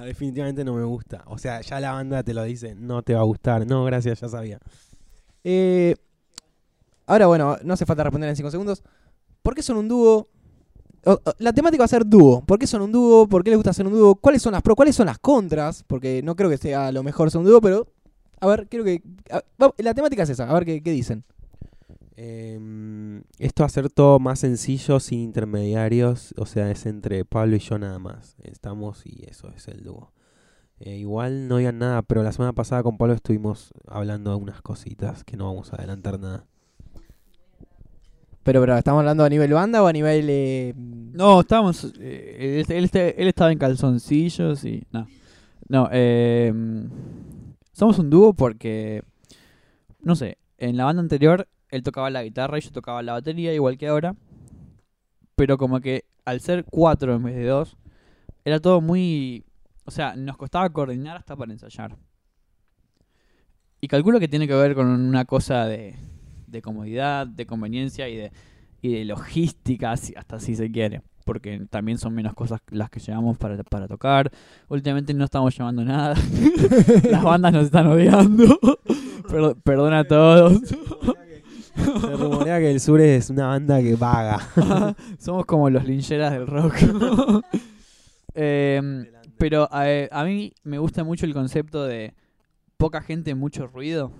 definitivamente 0.00 0.64
no 0.64 0.74
me 0.74 0.84
gusta. 0.84 1.22
O 1.26 1.38
sea, 1.38 1.60
ya 1.60 1.78
la 1.80 1.92
banda 1.92 2.22
te 2.22 2.34
lo 2.34 2.42
dice, 2.44 2.74
no 2.74 3.02
te 3.02 3.14
va 3.14 3.20
a 3.20 3.24
gustar. 3.24 3.66
No, 3.66 3.84
gracias, 3.84 4.20
ya 4.20 4.28
sabía. 4.28 4.58
eh, 5.44 5.94
ahora, 7.06 7.26
bueno, 7.26 7.56
no 7.64 7.74
hace 7.74 7.86
falta 7.86 8.04
responder 8.04 8.30
en 8.30 8.36
5 8.36 8.50
segundos. 8.50 8.82
¿Por 9.42 9.54
qué 9.54 9.62
son 9.62 9.76
un 9.76 9.88
dúo? 9.88 10.28
La 11.38 11.52
temática 11.52 11.82
va 11.82 11.86
a 11.86 11.88
ser 11.88 12.06
dúo. 12.06 12.44
¿Por 12.44 12.58
qué 12.58 12.66
son 12.66 12.82
un 12.82 12.92
dúo? 12.92 13.26
¿Por 13.28 13.42
qué 13.42 13.50
les 13.50 13.56
gusta 13.56 13.70
hacer 13.70 13.86
un 13.86 13.92
dúo? 13.92 14.14
¿Cuáles 14.14 14.40
son 14.40 14.52
las 14.52 14.62
pros? 14.62 14.76
¿Cuáles 14.76 14.94
son 14.94 15.06
las 15.06 15.18
contras? 15.18 15.82
Porque 15.84 16.22
no 16.22 16.36
creo 16.36 16.48
que 16.48 16.58
sea 16.58 16.92
lo 16.92 17.02
mejor 17.02 17.30
ser 17.30 17.40
un 17.40 17.46
dúo, 17.46 17.60
pero... 17.60 17.88
A 18.40 18.46
ver, 18.46 18.68
quiero 18.68 18.84
que... 18.84 19.02
la 19.78 19.94
temática 19.94 20.22
es 20.24 20.30
esa, 20.30 20.48
a 20.48 20.54
ver 20.54 20.64
qué, 20.64 20.82
qué 20.82 20.90
dicen. 20.92 21.24
Em, 22.16 23.22
esto 23.38 23.64
hacer 23.64 23.88
todo 23.90 24.18
más 24.18 24.40
sencillo, 24.40 25.00
sin 25.00 25.20
intermediarios. 25.20 26.34
O 26.36 26.46
sea, 26.46 26.70
es 26.70 26.86
entre 26.86 27.24
Pablo 27.24 27.56
y 27.56 27.60
yo 27.60 27.78
nada 27.78 27.98
más. 27.98 28.36
Estamos 28.42 29.06
y 29.06 29.24
eso 29.28 29.50
es 29.50 29.68
el 29.68 29.82
dúo. 29.82 30.12
Eh, 30.80 30.96
igual 30.96 31.46
no 31.48 31.58
digan 31.58 31.78
nada, 31.78 32.02
pero 32.02 32.22
la 32.22 32.32
semana 32.32 32.52
pasada 32.52 32.82
con 32.82 32.98
Pablo 32.98 33.14
estuvimos 33.14 33.72
hablando 33.86 34.30
de 34.30 34.36
unas 34.36 34.62
cositas 34.62 35.22
que 35.24 35.36
no 35.36 35.46
vamos 35.46 35.72
a 35.72 35.76
adelantar 35.76 36.18
nada. 36.18 36.44
Pero, 38.42 38.60
pero, 38.60 38.76
¿estamos 38.76 38.98
hablando 39.00 39.22
a 39.24 39.28
nivel 39.28 39.52
banda 39.52 39.82
o 39.82 39.86
a 39.86 39.92
nivel... 39.92 40.26
eh, 40.28 40.74
No, 40.76 41.40
estábamos. 41.40 41.92
eh, 42.00 42.64
él, 42.68 42.76
él 42.76 42.90
él 43.16 43.28
estaba 43.28 43.52
en 43.52 43.58
calzoncillos 43.58 44.64
y. 44.64 44.82
No. 44.90 45.06
No, 45.68 45.88
eh, 45.92 46.52
somos 47.72 47.98
un 48.00 48.10
dúo 48.10 48.34
porque. 48.34 49.04
No 50.00 50.16
sé, 50.16 50.38
en 50.58 50.76
la 50.76 50.84
banda 50.84 51.00
anterior 51.00 51.46
él 51.72 51.82
tocaba 51.82 52.10
la 52.10 52.22
guitarra 52.22 52.58
y 52.58 52.60
yo 52.60 52.70
tocaba 52.70 53.02
la 53.02 53.14
batería, 53.14 53.52
igual 53.52 53.78
que 53.78 53.88
ahora. 53.88 54.14
Pero 55.34 55.56
como 55.58 55.80
que 55.80 56.04
al 56.24 56.40
ser 56.40 56.64
cuatro 56.64 57.14
en 57.14 57.22
vez 57.24 57.34
de 57.34 57.46
dos, 57.46 57.76
era 58.44 58.60
todo 58.60 58.80
muy. 58.80 59.44
O 59.84 59.90
sea, 59.90 60.14
nos 60.14 60.36
costaba 60.36 60.68
coordinar 60.70 61.16
hasta 61.16 61.34
para 61.34 61.50
ensayar. 61.50 61.96
Y 63.80 63.88
calculo 63.88 64.20
que 64.20 64.28
tiene 64.28 64.46
que 64.46 64.54
ver 64.54 64.74
con 64.74 64.86
una 64.86 65.24
cosa 65.24 65.66
de, 65.66 65.96
de 66.46 66.62
comodidad, 66.62 67.26
de 67.26 67.46
conveniencia 67.46 68.08
y 68.08 68.16
de, 68.16 68.32
y 68.82 68.92
de 68.92 69.04
logística, 69.06 69.92
hasta 69.92 70.38
si 70.38 70.54
se 70.54 70.70
quiere. 70.70 71.02
Porque 71.24 71.66
también 71.70 71.98
son 71.98 72.14
menos 72.14 72.34
cosas 72.34 72.60
las 72.68 72.90
que 72.90 73.00
llevamos 73.00 73.38
para, 73.38 73.88
tocar. 73.88 74.30
Últimamente 74.68 75.14
no 75.14 75.24
estamos 75.24 75.56
llevando 75.56 75.84
nada. 75.84 76.16
Las 77.10 77.22
bandas 77.22 77.52
nos 77.52 77.64
están 77.66 77.86
odiando. 77.86 78.58
Perdo- 79.28 79.56
perdona 79.62 80.00
a 80.00 80.04
todos. 80.04 80.60
Se 81.74 82.16
rumorea 82.16 82.58
que 82.58 82.70
el 82.70 82.80
sur 82.80 83.00
es 83.00 83.30
una 83.30 83.46
banda 83.48 83.80
que 83.80 83.94
vaga. 83.96 84.38
Somos 85.18 85.46
como 85.46 85.70
los 85.70 85.84
lincheras 85.84 86.32
del 86.32 86.46
rock. 86.46 86.74
Em, 88.34 89.06
pero 89.38 89.68
eh, 89.84 90.08
a 90.10 90.24
mí 90.24 90.52
me 90.64 90.78
gusta 90.78 91.04
mucho 91.04 91.26
el 91.26 91.34
concepto 91.34 91.84
de 91.84 92.14
poca 92.76 93.02
gente, 93.02 93.34
mucho 93.34 93.66
ruido. 93.66 94.12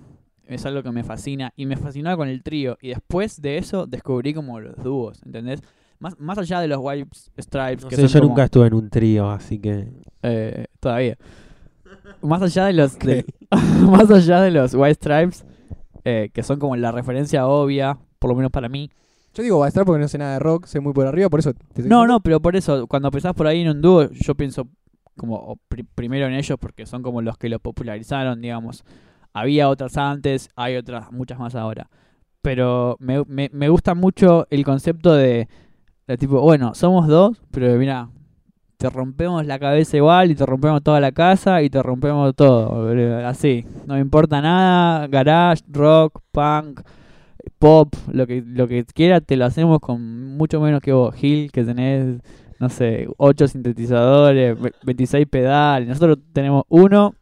Es 0.45 0.65
algo 0.65 0.83
que 0.83 0.91
me 0.91 1.03
fascina. 1.03 1.51
Y 1.55 1.65
me 1.65 1.77
fascinaba 1.77 2.17
con 2.17 2.27
el 2.27 2.43
trío. 2.43 2.77
Y 2.81 2.89
después 2.89 3.41
de 3.41 3.57
eso 3.57 3.87
descubrí 3.87 4.33
como 4.33 4.59
los 4.59 4.75
dúos, 4.83 5.21
¿entendés? 5.25 5.61
Más, 5.99 6.19
más 6.19 6.37
allá 6.37 6.59
de 6.59 6.67
los 6.67 6.79
White 6.81 7.09
Stripes, 7.39 7.83
No 7.83 7.89
que 7.89 7.95
sé, 7.95 8.01
son 8.03 8.09
yo 8.09 8.19
como- 8.19 8.29
nunca 8.29 8.43
estuve 8.43 8.67
en 8.67 8.73
un 8.73 8.89
trío, 8.89 9.29
así 9.31 9.57
que. 9.59 9.87
eh, 10.21 10.65
todavía. 10.79 11.17
Más 12.21 12.41
allá 12.41 12.65
de 12.65 12.73
los 12.73 12.99
de- 12.99 13.25
más 13.89 14.11
allá 14.11 14.41
de 14.41 14.51
los 14.51 14.73
White 14.75 14.95
Stripes, 14.95 15.45
eh, 16.05 16.29
que 16.33 16.43
son 16.43 16.59
como 16.59 16.75
la 16.75 16.91
referencia 16.91 17.47
obvia, 17.47 17.97
por 18.19 18.29
lo 18.29 18.35
menos 18.35 18.51
para 18.51 18.69
mí. 18.69 18.89
Yo 19.33 19.41
digo 19.41 19.59
va 19.59 19.65
a 19.65 19.67
estar 19.69 19.85
porque 19.85 19.99
no 19.99 20.07
sé 20.07 20.17
nada 20.17 20.33
de 20.33 20.39
rock, 20.39 20.65
sé 20.65 20.79
muy 20.79 20.93
por 20.93 21.07
arriba, 21.07 21.29
por 21.29 21.39
eso... 21.39 21.53
te 21.53 21.83
No, 21.83 22.05
no, 22.05 22.19
pero 22.19 22.39
por 22.39 22.55
eso, 22.55 22.85
cuando 22.87 23.09
pensás 23.09 23.33
por 23.33 23.47
ahí 23.47 23.61
en 23.61 23.69
un 23.69 23.81
dúo, 23.81 24.09
yo 24.11 24.35
pienso 24.35 24.67
como 25.17 25.57
primero 25.95 26.27
en 26.27 26.33
ellos 26.33 26.57
porque 26.59 26.85
son 26.85 27.01
como 27.01 27.21
los 27.21 27.37
que 27.37 27.49
lo 27.49 27.59
popularizaron, 27.59 28.41
digamos. 28.41 28.83
Había 29.33 29.69
otras 29.69 29.97
antes, 29.97 30.49
hay 30.55 30.75
otras, 30.75 31.11
muchas 31.11 31.39
más 31.39 31.55
ahora. 31.55 31.89
Pero 32.41 32.97
me, 32.99 33.23
me, 33.25 33.49
me 33.53 33.69
gusta 33.69 33.95
mucho 33.95 34.45
el 34.49 34.63
concepto 34.63 35.13
de, 35.13 35.47
de 36.07 36.17
tipo, 36.17 36.39
bueno, 36.41 36.75
somos 36.75 37.07
dos, 37.07 37.41
pero 37.51 37.73
mira, 37.75 38.09
te 38.83 38.89
rompemos 38.89 39.45
la 39.45 39.57
cabeza 39.59 39.95
igual 39.95 40.29
y 40.31 40.35
te 40.35 40.45
rompemos 40.45 40.83
toda 40.83 40.99
la 40.99 41.13
casa 41.13 41.61
y 41.61 41.69
te 41.69 41.81
rompemos 41.81 42.35
todo, 42.35 42.89
así. 43.25 43.65
No 43.87 43.97
importa 43.97 44.41
nada, 44.41 45.07
garage, 45.07 45.63
rock, 45.71 46.19
punk, 46.33 46.81
pop, 47.59 47.93
lo 48.11 48.27
que 48.27 48.43
lo 48.45 48.67
que 48.67 48.83
quiera 48.83 49.21
te 49.21 49.37
lo 49.37 49.45
hacemos 49.45 49.79
con 49.79 50.35
mucho 50.35 50.59
menos 50.59 50.81
que 50.81 50.91
vos, 50.91 51.15
Gil, 51.15 51.49
que 51.53 51.63
tenés, 51.63 52.19
no 52.59 52.67
sé, 52.67 53.07
8 53.15 53.47
sintetizadores, 53.47 54.59
ve- 54.61 54.73
26 54.83 55.27
pedales. 55.27 55.87
Nosotros 55.87 56.17
tenemos 56.33 56.63
uno 56.67 57.15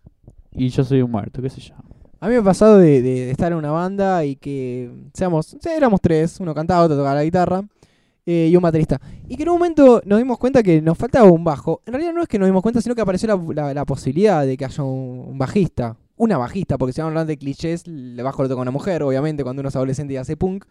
y 0.51 0.69
yo 0.69 0.83
soy 0.83 1.03
un 1.03 1.11
muerto, 1.11 1.43
qué 1.43 1.51
sé 1.51 1.61
yo. 1.61 1.75
A 2.19 2.25
mí 2.27 2.33
me 2.33 2.39
ha 2.39 2.43
pasado 2.43 2.79
de, 2.79 3.03
de- 3.03 3.29
estar 3.29 3.51
en 3.51 3.59
una 3.59 3.69
banda 3.69 4.25
y 4.25 4.35
que 4.35 4.89
seamos, 5.13 5.55
éramos 5.63 6.01
tres, 6.01 6.39
uno 6.39 6.55
cantaba, 6.55 6.85
otro 6.85 6.97
tocaba 6.97 7.13
la 7.13 7.23
guitarra 7.23 7.61
eh, 8.25 8.49
y 8.51 8.55
un 8.55 8.61
baterista. 8.61 8.99
Y 9.27 9.35
que 9.35 9.43
en 9.43 9.49
un 9.49 9.55
momento 9.55 10.01
nos 10.05 10.19
dimos 10.19 10.37
cuenta 10.37 10.61
que 10.63 10.81
nos 10.81 10.97
faltaba 10.97 11.29
un 11.29 11.43
bajo. 11.43 11.81
En 11.85 11.93
realidad 11.93 12.13
no 12.13 12.21
es 12.21 12.27
que 12.27 12.37
nos 12.39 12.47
dimos 12.47 12.61
cuenta, 12.61 12.81
sino 12.81 12.93
que 12.95 13.01
apareció 13.01 13.27
la, 13.27 13.53
la- 13.63 13.73
la 13.73 13.85
posibilidad 13.85 14.45
de 14.45 14.55
que 14.57 14.65
haya 14.65 14.83
un, 14.83 15.25
un 15.29 15.37
bajista. 15.37 15.95
una 16.17 16.37
bajista, 16.37 16.77
porque 16.77 16.93
si 16.93 17.01
vamos 17.01 17.09
a 17.09 17.11
hablar 17.21 17.27
de 17.27 17.37
clichés, 17.37 17.83
el 17.87 18.21
bajo 18.23 18.43
lo 18.43 18.49
toca 18.49 18.61
una 18.61 18.69
mujer, 18.71 19.01
obviamente, 19.03 19.43
cuando 19.43 19.61
uno 19.61 19.69
es 19.69 19.75
adolescente 19.75 20.13
y 20.13 20.17
hace 20.17 20.37
punk. 20.37 20.65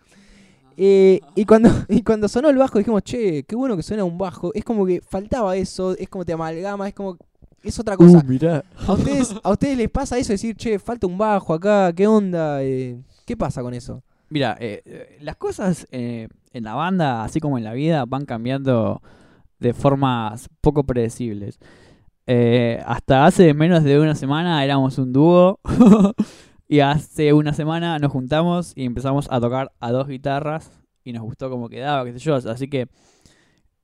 Eh, 0.77 1.21
y, 1.35 1.45
cuando, 1.45 1.69
y 1.89 2.03
cuando 2.03 2.29
sonó 2.29 2.49
el 2.51 2.57
bajo 2.57 2.79
dijimos, 2.79 3.03
che, 3.03 3.43
qué 3.45 3.57
bueno 3.57 3.77
que 3.77 3.83
suena 3.83 4.05
un 4.05 4.17
bajo. 4.17 4.53
Es 4.55 4.65
como 4.65 4.87
que 4.87 5.01
faltaba 5.01 5.57
eso, 5.57 5.97
es 5.97 6.09
como 6.09 6.25
te 6.25 6.33
amalgama, 6.33 6.89
es 6.89 6.95
como... 6.95 7.17
Es 7.63 7.79
otra 7.79 7.95
cosa. 7.97 8.19
Uh, 8.25 8.29
mirá. 8.29 8.65
¿A 8.87 8.93
ustedes, 8.95 9.35
¿A 9.43 9.51
ustedes 9.51 9.77
les 9.77 9.91
pasa 9.91 10.17
eso? 10.17 10.33
Decir, 10.33 10.57
che, 10.57 10.79
falta 10.79 11.07
un 11.07 11.19
bajo 11.19 11.53
acá, 11.53 11.93
¿qué 11.93 12.07
onda? 12.07 12.63
Eh, 12.63 12.99
¿Qué 13.27 13.37
pasa 13.37 13.61
con 13.61 13.75
eso? 13.75 14.03
Mira, 14.31 14.57
eh, 14.61 15.19
las 15.21 15.37
cosas 15.37 15.87
eh, 15.91 16.29
en 16.53 16.65
la 16.65 16.75
banda, 16.75 17.25
así 17.25 17.41
como 17.41 17.59
en 17.59 17.65
la 17.65 17.73
vida, 17.73 18.05
van 18.07 18.27
cambiando 18.27 19.03
de 19.59 19.75
formas 19.75 20.49
poco 20.61 20.85
predecibles. 20.85 21.59
Eh, 22.27 22.83
hasta 22.87 23.27
hace 23.27 23.55
menos 23.55 23.83
de 23.85 23.99
una 23.99 24.15
semana 24.15 24.65
éramos 24.65 24.99
un 24.99 25.13
dúo 25.13 25.59
y 26.69 26.81
hace 26.81 27.33
una 27.33 27.53
semana 27.53 27.99
nos 27.99 28.13
juntamos 28.13 28.73
y 28.77 28.85
empezamos 28.85 29.27
a 29.31 29.41
tocar 29.41 29.73
a 29.81 29.91
dos 29.91 30.07
guitarras 30.07 30.71
y 31.03 31.13
nos 31.13 31.23
gustó 31.23 31.51
cómo 31.51 31.69
quedaba, 31.69 32.05
qué 32.05 32.13
sé 32.13 32.19
yo. 32.19 32.35
Así 32.37 32.69
que, 32.69 32.89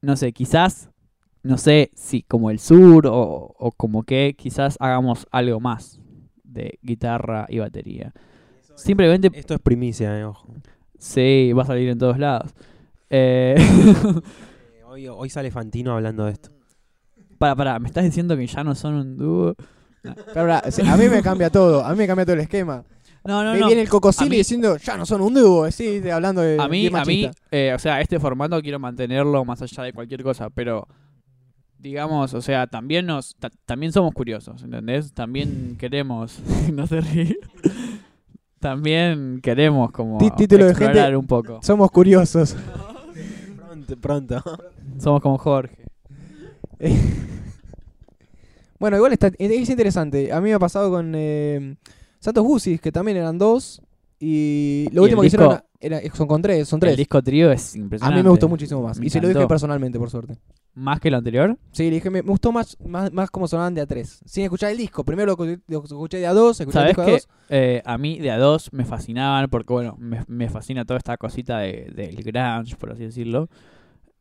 no 0.00 0.16
sé, 0.16 0.32
quizás, 0.32 0.90
no 1.42 1.58
sé 1.58 1.90
si 1.94 2.22
como 2.22 2.50
el 2.50 2.58
sur 2.58 3.06
o, 3.06 3.54
o 3.58 3.72
como 3.72 4.02
que 4.04 4.34
quizás 4.36 4.76
hagamos 4.80 5.26
algo 5.30 5.60
más 5.60 6.00
de 6.44 6.78
guitarra 6.82 7.46
y 7.48 7.58
batería. 7.58 8.12
Simplemente 8.76 9.30
Esto 9.32 9.54
es 9.54 9.60
primicia, 9.60 10.18
eh, 10.18 10.24
ojo. 10.24 10.48
Sí, 10.98 11.52
va 11.52 11.62
a 11.62 11.66
salir 11.66 11.88
en 11.88 11.98
todos 11.98 12.18
lados. 12.18 12.52
Eh, 13.10 13.54
Eh, 13.58 14.20
Hoy, 14.88 15.08
hoy 15.08 15.28
sale 15.28 15.50
Fantino 15.50 15.92
hablando 15.94 16.24
de 16.24 16.32
esto. 16.32 16.50
para, 17.38 17.54
para, 17.54 17.78
¿me 17.78 17.88
estás 17.88 18.02
diciendo 18.04 18.34
que 18.36 18.46
ya 18.46 18.64
no 18.64 18.74
son 18.74 18.94
un 18.94 19.16
dúo? 19.18 19.54
A 20.04 20.96
mí 20.96 21.08
me 21.08 21.20
cambia 21.22 21.50
todo, 21.50 21.84
a 21.84 21.90
mí 21.92 21.98
me 21.98 22.06
cambia 22.06 22.24
todo 22.24 22.34
el 22.34 22.40
esquema. 22.40 22.82
No, 23.24 23.42
no, 23.44 23.52
me 23.52 23.58
no. 23.58 23.66
viene 23.66 23.82
el 23.82 23.88
cocosili 23.88 24.30
mí- 24.30 24.36
diciendo, 24.36 24.76
ya 24.78 24.96
no 24.96 25.04
son 25.04 25.20
un 25.20 25.34
dúo, 25.34 25.70
sí, 25.70 26.00
hablando 26.08 26.40
de 26.40 26.56
A 26.60 26.68
mí, 26.68 26.86
a 26.94 27.04
mí, 27.04 27.28
eh, 27.50 27.72
o 27.74 27.78
sea, 27.78 28.00
este 28.00 28.18
formato 28.20 28.62
quiero 28.62 28.78
mantenerlo 28.78 29.44
más 29.44 29.60
allá 29.60 29.82
de 29.82 29.92
cualquier 29.92 30.22
cosa, 30.22 30.48
pero 30.48 30.86
digamos, 31.78 32.32
o 32.34 32.40
sea, 32.40 32.66
también 32.68 33.04
nos, 33.04 33.34
ta- 33.36 33.50
también 33.66 33.92
somos 33.92 34.14
curiosos, 34.14 34.62
¿entendés? 34.62 35.12
También 35.12 35.76
queremos, 35.78 36.40
no 36.72 36.86
se 36.86 37.00
ríe. 37.00 37.36
También 38.70 39.38
queremos 39.40 39.92
como 39.92 40.18
Tí- 40.18 40.30
título 40.32 40.64
de 40.64 40.70
explorar 40.72 40.96
gente- 40.96 41.16
un 41.16 41.26
poco. 41.28 41.60
Somos 41.62 41.88
curiosos. 41.92 42.56
Pronto, 43.56 43.96
pronto. 44.00 44.42
Somos 44.98 45.20
como 45.22 45.38
Jorge. 45.38 45.76
Bueno, 48.78 48.96
igual 48.98 49.12
está, 49.12 49.30
es 49.38 49.70
interesante. 49.70 50.32
A 50.32 50.40
mí 50.40 50.48
me 50.50 50.54
ha 50.54 50.58
pasado 50.58 50.90
con 50.90 51.12
eh, 51.16 51.76
Santos 52.18 52.44
Guzis, 52.44 52.78
que 52.80 52.92
también 52.92 53.16
eran 53.16 53.38
dos. 53.38 53.80
Y 54.20 54.88
lo 54.92 55.00
¿Y 55.02 55.04
último 55.04 55.22
el 55.22 55.24
que 55.24 55.26
hicieron 55.28 55.48
disco? 55.50 55.65
Era- 55.80 56.00
son 56.14 56.26
con 56.26 56.42
tres, 56.42 56.68
son 56.68 56.78
El 56.78 56.80
tres. 56.80 56.96
disco 56.96 57.22
trío 57.22 57.50
es 57.52 57.74
A 57.74 57.78
impresionante. 57.78 58.16
mí 58.18 58.22
me 58.24 58.30
gustó 58.30 58.48
muchísimo 58.48 58.82
más. 58.82 58.98
Me 58.98 59.06
y 59.06 59.10
se 59.10 59.18
lo 59.20 59.28
dije 59.28 59.38
encantó. 59.38 59.48
personalmente, 59.48 59.98
por 59.98 60.10
suerte. 60.10 60.36
¿Más 60.74 61.00
que 61.00 61.10
lo 61.10 61.16
anterior? 61.16 61.56
Sí, 61.72 61.84
le 61.84 61.96
dije, 61.96 62.10
me, 62.10 62.22
me 62.22 62.28
gustó 62.30 62.52
más, 62.52 62.76
más, 62.86 63.10
más 63.12 63.30
como 63.30 63.48
sonaban 63.48 63.74
de 63.74 63.80
a 63.80 63.86
tres. 63.86 64.20
Sin 64.26 64.44
escuchar 64.44 64.70
el 64.72 64.78
disco. 64.78 65.04
Primero 65.04 65.32
lo, 65.32 65.38
escu- 65.38 65.62
lo 65.68 65.82
escuché 65.84 66.18
de 66.18 66.26
a 66.26 66.34
dos, 66.34 66.60
escuché 66.60 66.78
el 66.78 66.82
¿Sabes 66.82 66.96
disco 66.96 67.02
de 67.02 67.06
a 67.06 67.06
que 67.06 67.12
dos. 67.12 67.28
eh, 67.48 67.82
a 67.84 67.96
mí 67.98 68.18
de 68.18 68.30
a 68.30 68.38
dos 68.38 68.72
me 68.72 68.84
fascinaban 68.84 69.48
porque, 69.48 69.72
bueno, 69.72 69.96
me, 69.98 70.22
me 70.28 70.48
fascina 70.50 70.84
toda 70.84 70.98
esta 70.98 71.16
cosita 71.16 71.58
de- 71.60 71.90
del 71.94 72.16
grunge, 72.22 72.76
por 72.76 72.92
así 72.92 73.04
decirlo. 73.04 73.48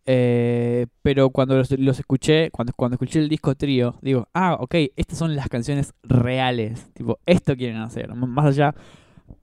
Eh, 0.07 0.85
pero 1.01 1.31
cuando 1.31 1.55
los, 1.55 1.71
los 1.71 1.99
escuché, 1.99 2.51
cuando, 2.51 2.73
cuando 2.75 2.95
escuché 2.95 3.19
el 3.19 3.27
disco 3.29 3.55
trío, 3.55 3.95
digo, 4.01 4.27
ah, 4.33 4.55
ok, 4.59 4.75
estas 4.95 5.17
son 5.17 5.35
las 5.35 5.49
canciones 5.49 5.93
reales. 6.03 6.87
Tipo, 6.93 7.19
esto 7.25 7.55
quieren 7.55 7.77
hacer. 7.77 8.11
m- 8.11 8.27
Más 8.27 8.45
allá 8.45 8.75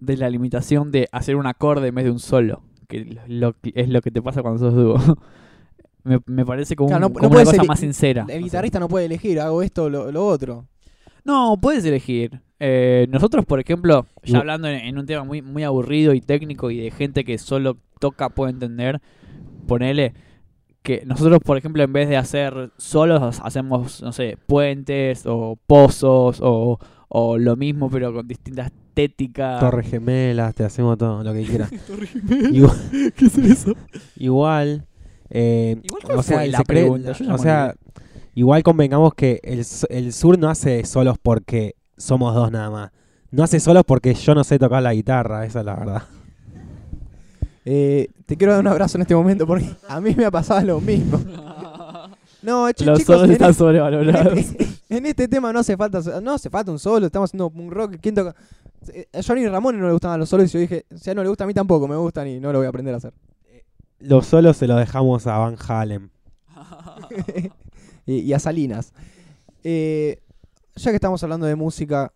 de 0.01 0.17
la 0.17 0.29
limitación 0.31 0.91
de 0.93 1.09
hacer 1.13 1.37
un 1.37 1.47
acorde 1.47 1.89
en 1.89 1.95
vez 1.95 2.05
de 2.05 2.11
un 2.11 2.19
solo. 2.19 2.63
Que 2.89 3.19
lo, 3.27 3.55
es 3.75 3.89
lo 3.89 4.01
que 4.03 4.11
te 4.11 4.21
pasa 4.23 4.43
cuando 4.43 4.59
sos 4.59 4.75
dúo. 4.75 4.97
me, 6.05 6.19
me 6.27 6.45
parece 6.45 6.75
como, 6.77 6.89
Claro, 6.89 7.07
un- 7.09 7.13
no- 7.13 7.19
como 7.19 7.35
no 7.35 7.41
una 7.41 7.45
cosa 7.51 7.65
más 7.65 7.81
sincera. 7.81 8.27
El 8.29 8.43
guitarrista 8.43 8.79
no 8.81 8.89
puede 8.89 9.07
elegir, 9.07 9.41
hago 9.41 9.63
esto 9.63 9.85
o 9.85 9.89
lo, 9.91 10.11
lo 10.13 10.27
otro. 10.27 10.67
No, 11.25 11.57
puedes 11.61 11.85
elegir. 11.85 12.41
Eh, 12.59 13.07
nosotros, 13.11 13.45
por 13.45 13.61
ejemplo, 13.61 14.07
ya 14.25 14.39
hablando 14.39 14.69
en, 14.69 14.75
en 14.77 14.99
un 14.99 15.07
tema 15.07 15.25
muy, 15.25 15.41
muy 15.43 15.63
aburrido 15.65 16.15
y 16.15 16.21
técnico 16.21 16.71
y 16.71 16.79
de 16.79 16.91
gente 16.91 17.25
que 17.25 17.39
solo 17.39 17.77
toca 18.01 18.29
puede 18.31 18.53
entender, 18.53 19.01
ponele 19.67 20.15
que 20.83 21.05
nosotros, 21.07 21.39
por 21.45 21.57
ejemplo, 21.57 21.83
en 21.85 21.93
vez 21.93 22.09
de 22.09 22.17
hacer 22.17 22.73
solos, 22.77 23.41
hacemos, 23.43 24.03
no 24.03 24.11
sé, 24.13 24.37
puentes 24.49 25.25
o 25.27 25.57
pozos 25.67 26.41
o, 26.43 26.79
o 27.09 27.39
lo 27.39 27.55
mismo 27.57 27.89
pero 27.89 28.13
con 28.13 28.27
distinta 28.27 28.71
estética. 28.93 29.59
Torres 29.59 29.89
gemelas, 29.89 30.55
te 30.55 30.65
hacemos 30.65 30.99
todo 30.99 31.23
lo 31.23 31.33
que 31.33 31.45
quieras. 31.45 31.71
igual, 32.53 32.77
¿Qué 33.17 33.27
es 33.27 33.39
eso? 33.39 33.75
igual, 34.17 34.87
eh, 35.31 35.77
Igual, 35.83 36.03
¿cuál 36.05 36.19
o 36.19 36.23
sea, 36.23 36.47
la 36.47 36.63
pregunta? 36.63 37.13
O 37.31 37.39
sea, 37.39 37.75
igual 38.35 38.63
convengamos 38.63 39.15
que 39.15 39.41
el, 39.43 39.65
el 39.91 40.13
sur 40.13 40.39
no 40.39 40.49
hace 40.51 40.85
solos 40.85 41.17
porque 41.23 41.75
somos 41.97 42.35
dos 42.35 42.51
nada 42.53 42.71
más. 42.71 42.91
No 43.31 43.43
hace 43.43 43.61
solos 43.61 43.85
porque 43.87 44.13
yo 44.15 44.35
no 44.35 44.45
sé 44.45 44.59
tocar 44.59 44.83
la 44.83 44.93
guitarra, 44.93 45.47
esa 45.47 45.61
es 45.61 45.65
la 45.67 45.75
verdad. 45.75 46.03
Eh, 47.65 48.09
te 48.27 48.37
quiero 48.37 48.53
dar 48.53 48.61
un 48.61 48.67
abrazo 48.67 48.99
en 48.99 49.03
este 49.03 49.15
momento 49.15 49.47
porque 49.47 49.71
a 49.89 50.01
mí 50.01 50.15
me 50.17 50.25
ha 50.25 50.31
pasado 50.31 50.61
lo 50.67 50.81
mismo. 50.81 51.19
No, 52.43 52.67
Los 52.67 52.75
chicos, 52.75 53.03
solos 53.05 53.25
en, 53.27 53.31
están 53.31 53.51
este- 53.53 53.59
sobrevalorados. 53.61 54.33
en 54.33 54.39
este, 54.39 54.69
en 54.89 55.07
este 55.07 55.29
tema 55.29 55.53
no 55.53 55.61
hace 55.61 55.77
falta 55.77 56.01
no 56.21 56.33
hace 56.33 56.51
falta 56.51 56.73
un 56.73 56.79
solo, 56.81 57.07
estamos 57.07 57.31
haciendo 57.31 57.47
un 57.55 57.71
rock. 57.71 57.99
¿Quién 58.01 58.17
toca? 58.17 58.35
Eh, 58.89 59.07
A 59.13 59.23
Johnny 59.23 59.47
Ramón 59.49 59.79
no 59.79 59.87
le 59.87 59.93
gustaban 59.93 60.19
los 60.21 60.29
solos 60.29 60.49
y 60.51 60.53
yo 60.53 60.59
dije, 60.61 60.87
si 60.95 61.11
a 61.11 61.13
él 61.13 61.17
no 61.17 61.23
le 61.23 61.29
gusta 61.29 61.45
a 61.45 61.47
mí 61.47 61.55
tampoco, 61.55 61.87
me 61.89 61.97
gustan 61.97 62.29
y 62.29 62.41
no 62.41 62.53
lo 62.53 62.59
voy 62.59 62.67
a 62.67 62.69
aprender 62.71 62.95
a 62.95 62.97
hacer. 62.99 63.13
Los 64.01 64.27
solos 64.27 64.57
se 64.57 64.67
los 64.67 64.79
dejamos 64.79 65.27
a 65.27 65.39
Van 65.39 65.57
Halen. 65.69 66.11
y, 68.07 68.19
y 68.19 68.33
a 68.33 68.39
Salinas. 68.39 68.93
Eh, 69.65 70.21
ya 70.77 70.91
que 70.91 70.97
estamos 70.97 71.23
hablando 71.23 71.47
de 71.47 71.55
música, 71.55 72.13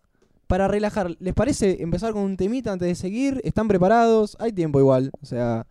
para 0.47 0.67
relajar, 0.67 1.15
¿les 1.19 1.33
parece 1.33 1.81
empezar 1.81 2.13
con 2.13 2.23
un 2.23 2.37
temita 2.37 2.71
antes 2.71 2.87
de 2.87 2.95
seguir? 2.95 3.41
¿Están 3.43 3.67
preparados? 3.67 4.35
Hay 4.39 4.51
tiempo 4.53 4.79
igual. 4.79 5.11
O 5.21 5.25
sea, 5.25 5.65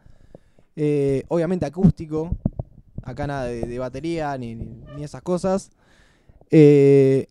eh, 0.77 1.25
obviamente 1.29 1.67
acústico. 1.67 2.31
Acá 3.03 3.27
nada 3.27 3.45
de, 3.45 3.63
de 3.63 3.79
batería 3.79 4.37
ni, 4.39 4.55
ni- 4.55 4.83
ni 4.97 5.05
esas 5.05 5.23
cosas. 5.23 5.71
Eh, 6.51 7.27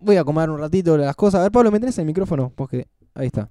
voy 0.00 0.16
a 0.16 0.22
acomodar 0.22 0.50
un 0.50 0.58
ratito 0.58 0.96
las 0.96 1.14
cosas. 1.16 1.40
A 1.40 1.42
ver, 1.44 1.52
Pablo, 1.52 1.70
¿me 1.70 1.80
tenés 1.80 1.98
el 1.98 2.06
micrófono? 2.06 2.52
Porque 2.54 2.88
ahí 3.14 3.26
está. 3.26 3.48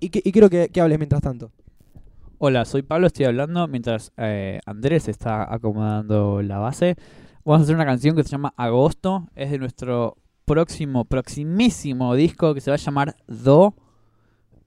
Y, 0.00 0.08
que- 0.10 0.22
y 0.24 0.32
quiero 0.32 0.48
que, 0.48 0.68
que 0.68 0.80
hables 0.80 0.98
mientras 0.98 1.20
tanto. 1.22 1.50
Hola, 2.38 2.64
soy 2.64 2.82
Pablo, 2.82 3.06
estoy 3.08 3.26
hablando 3.26 3.68
mientras 3.68 4.12
eh, 4.16 4.60
Andrés 4.64 5.08
está 5.08 5.52
acomodando 5.52 6.40
la 6.40 6.58
base. 6.58 6.96
Vamos 7.44 7.60
a 7.60 7.64
hacer 7.64 7.74
una 7.74 7.84
canción 7.84 8.16
que 8.16 8.22
se 8.22 8.30
llama 8.30 8.54
Agosto, 8.56 9.28
es 9.34 9.50
de 9.50 9.58
nuestro 9.58 10.16
próximo, 10.46 11.04
proximísimo 11.04 12.14
disco 12.14 12.54
que 12.54 12.60
se 12.62 12.70
va 12.70 12.76
a 12.76 12.78
llamar 12.78 13.14
Do. 13.26 13.74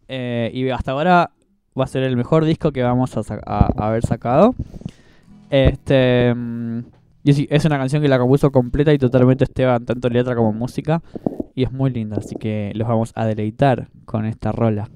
Eh, 0.08 0.52
y 0.54 0.70
hasta 0.70 0.92
ahora 0.92 1.32
va 1.80 1.84
a 1.86 1.88
ser 1.88 2.04
el 2.04 2.16
mejor 2.16 2.46
disco 2.46 2.72
que 2.72 2.84
vamos 2.84 3.18
a, 3.18 3.22
a 3.46 3.88
haber 3.88 4.06
sacado. 4.06 4.54
Este 5.50 6.34
mm, 6.36 6.80
y 7.24 7.48
es 7.50 7.66
una 7.66 7.78
canción 7.78 8.02
que 8.02 8.10
la 8.10 8.20
compuso 8.20 8.52
completa 8.52 8.94
y 8.94 8.98
totalmente 8.98 9.46
Esteban, 9.46 9.86
tanto 9.86 10.10
letra 10.10 10.36
como 10.36 10.52
música. 10.52 11.02
Y 11.56 11.64
es 11.64 11.72
muy 11.72 11.92
linda, 11.92 12.18
así 12.18 12.36
que 12.36 12.72
los 12.76 12.88
vamos 12.88 13.12
a 13.16 13.26
deleitar 13.26 13.90
con 14.06 14.26
esta 14.26 14.52
rola. 14.52 14.90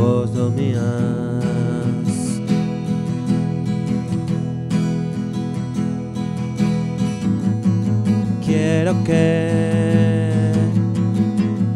Vos 0.00 0.32
dormías. 0.32 0.80
Quiero 8.44 9.04
que, 9.04 10.52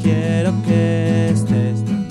quiero 0.02 0.52
que 0.66 1.30
estés 1.32 1.84
bien. 1.84 2.04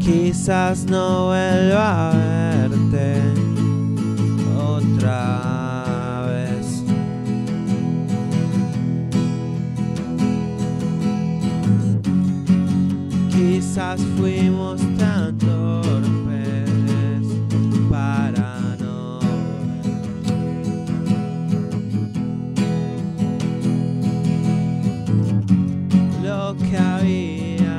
Quizás 0.00 0.84
no 0.84 1.28
vuelva 1.28 2.10
a 2.10 2.14
verte 2.14 2.37
Fuimos 13.78 14.80
tan 14.98 15.38
torpes 15.38 16.68
para 17.88 18.76
no 18.80 19.20
lo 26.24 26.56
que 26.56 26.76
había, 26.76 27.78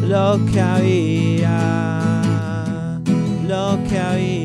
lo 0.00 0.40
que 0.50 0.58
había, 0.58 1.50
lo 3.46 3.78
que 3.86 3.98
había, 3.98 4.43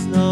there's 0.00 0.16
no 0.16 0.29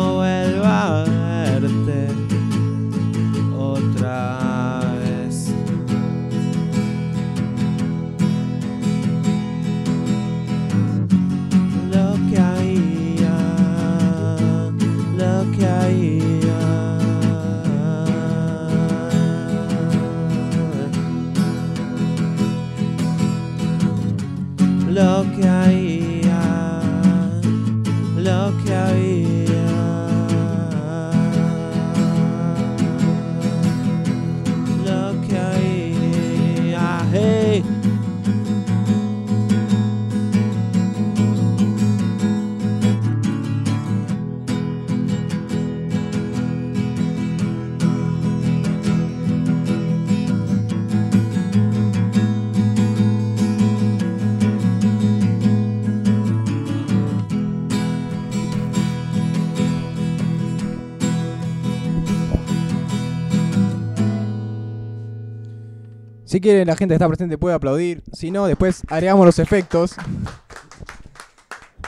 Si 66.38 66.42
quieren, 66.42 66.68
la 66.68 66.77
gente 66.77 66.92
que 66.92 66.94
está 66.94 67.09
presente 67.09 67.37
puede 67.37 67.57
aplaudir. 67.57 68.01
Si 68.12 68.31
no, 68.31 68.46
después 68.46 68.83
agregamos 68.87 69.27
los 69.27 69.40
efectos. 69.40 69.96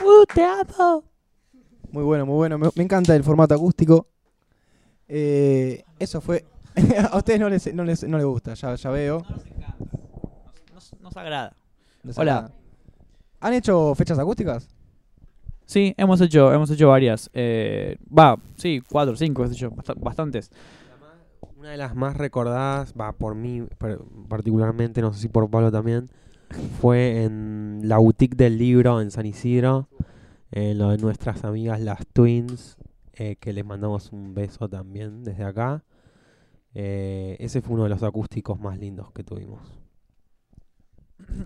¡Uh, 0.03 0.25
te 0.33 0.43
amo! 0.43 1.05
Muy 1.89 2.03
bueno, 2.03 2.25
muy 2.25 2.35
bueno. 2.35 2.57
Me, 2.57 2.67
me 2.75 2.83
encanta 2.83 3.15
el 3.15 3.23
formato 3.23 3.53
acústico. 3.55 4.07
Eh, 5.07 5.85
eso 5.99 6.19
fue. 6.19 6.43
a 7.11 7.15
ustedes 7.15 7.39
no 7.39 7.47
les, 7.47 7.73
no 7.73 7.85
les, 7.85 8.03
no 8.03 8.17
les 8.17 8.25
gusta, 8.25 8.53
ya, 8.55 8.75
ya 8.75 8.89
veo. 8.89 9.23
Nos, 10.73 10.95
nos 10.99 11.15
agrada. 11.15 11.53
Les 12.03 12.17
Hola. 12.17 12.35
agrada. 12.39 12.53
¿Han 13.39 13.53
hecho 13.53 13.95
fechas 13.95 14.19
acústicas? 14.19 14.67
Sí, 15.65 15.93
hemos 15.95 16.19
hecho, 16.19 16.51
hemos 16.51 16.69
hecho 16.71 16.89
varias. 16.89 17.29
Eh, 17.33 17.95
Va, 18.11 18.37
sí, 18.57 18.81
cuatro, 18.91 19.15
cinco, 19.15 19.45
bast- 19.45 19.95
bastantes. 19.97 20.51
Una 21.61 21.69
de 21.69 21.77
las 21.77 21.95
más 21.95 22.17
recordadas, 22.17 22.95
va 22.99 23.11
por 23.11 23.35
mí 23.35 23.61
particularmente, 24.27 24.99
no 24.99 25.13
sé 25.13 25.19
si 25.19 25.27
por 25.27 25.47
Pablo 25.47 25.71
también, 25.71 26.09
fue 26.79 27.23
en 27.23 27.81
la 27.83 27.99
boutique 27.99 28.35
del 28.35 28.57
libro 28.57 28.99
en 28.99 29.11
San 29.11 29.27
Isidro, 29.27 29.87
en 30.49 30.79
lo 30.79 30.89
de 30.89 30.97
nuestras 30.97 31.43
amigas 31.43 31.79
las 31.79 32.07
Twins, 32.07 32.77
eh, 33.13 33.35
que 33.35 33.53
les 33.53 33.63
mandamos 33.63 34.11
un 34.11 34.33
beso 34.33 34.69
también 34.69 35.23
desde 35.23 35.43
acá. 35.43 35.83
Eh, 36.73 37.37
ese 37.39 37.61
fue 37.61 37.75
uno 37.75 37.83
de 37.83 37.89
los 37.89 38.01
acústicos 38.01 38.59
más 38.59 38.79
lindos 38.79 39.11
que 39.11 39.23
tuvimos. 39.23 39.61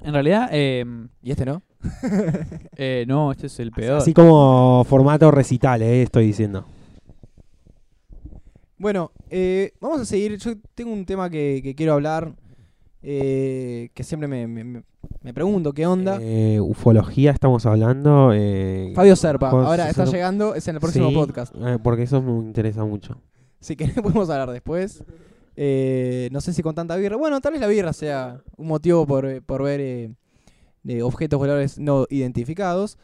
En 0.01 0.13
realidad, 0.13 0.47
eh, 0.53 0.85
¿Y 1.23 1.31
este 1.31 1.43
no? 1.43 1.61
eh, 2.77 3.03
no, 3.05 3.33
este 3.33 3.47
es 3.47 3.59
el 3.59 3.71
peor. 3.71 3.97
Así 3.97 4.13
como 4.13 4.85
formato 4.87 5.29
recital, 5.29 5.81
eh, 5.81 6.03
estoy 6.03 6.27
diciendo. 6.27 6.65
Bueno, 8.77 9.11
eh, 9.29 9.73
vamos 9.79 10.01
a 10.01 10.05
seguir. 10.05 10.37
Yo 10.37 10.53
tengo 10.73 10.91
un 10.91 11.05
tema 11.05 11.29
que, 11.29 11.61
que 11.63 11.75
quiero 11.75 11.93
hablar. 11.93 12.33
eh, 13.07 13.89
que 13.93 14.03
siempre 14.03 14.27
me, 14.27 14.47
me- 14.47 14.63
me- 15.21 15.33
pregunto 15.33 15.73
qué 15.73 15.85
onda. 15.85 16.17
Eh, 16.21 16.59
ufología 16.59 17.31
estamos 17.31 17.65
hablando. 17.67 18.31
eh, 18.33 18.91
Fabio 18.95 19.15
Serpa, 19.15 19.49
ahora 19.49 19.89
está 19.89 20.05
llegando, 20.05 20.55
es 20.55 20.67
en 20.67 20.75
el 20.75 20.81
próximo 20.81 21.09
Sí, 21.09 21.15
podcast. 21.15 21.53
eh, 21.55 21.77
porque 21.83 22.03
eso 22.03 22.21
me 22.21 22.31
interesa 22.43 22.83
mucho. 22.83 23.21
Si 23.59 23.75
querés 23.75 23.95
podemos 24.01 24.29
hablar 24.29 24.49
después. 24.51 25.03
Eh, 25.55 26.29
no 26.31 26.41
sé 26.41 26.51
si 26.51 26.63
con 26.63 26.73
tanta 26.75 26.95
birra. 26.97 27.15
Bueno, 27.15 27.39
tal 27.41 27.51
vez 27.53 27.61
la 27.61 27.67
birra 27.67 27.93
sea 27.93 28.41
un 28.57 28.67
motivo 28.67 29.05
por, 29.05 29.41
por 29.43 29.61
ver 29.63 29.79
eh, 29.79 30.09
de 30.83 31.03
objetos 31.03 31.37
voladores 31.39 31.77
no 31.79 32.07
identificados. 32.09 32.97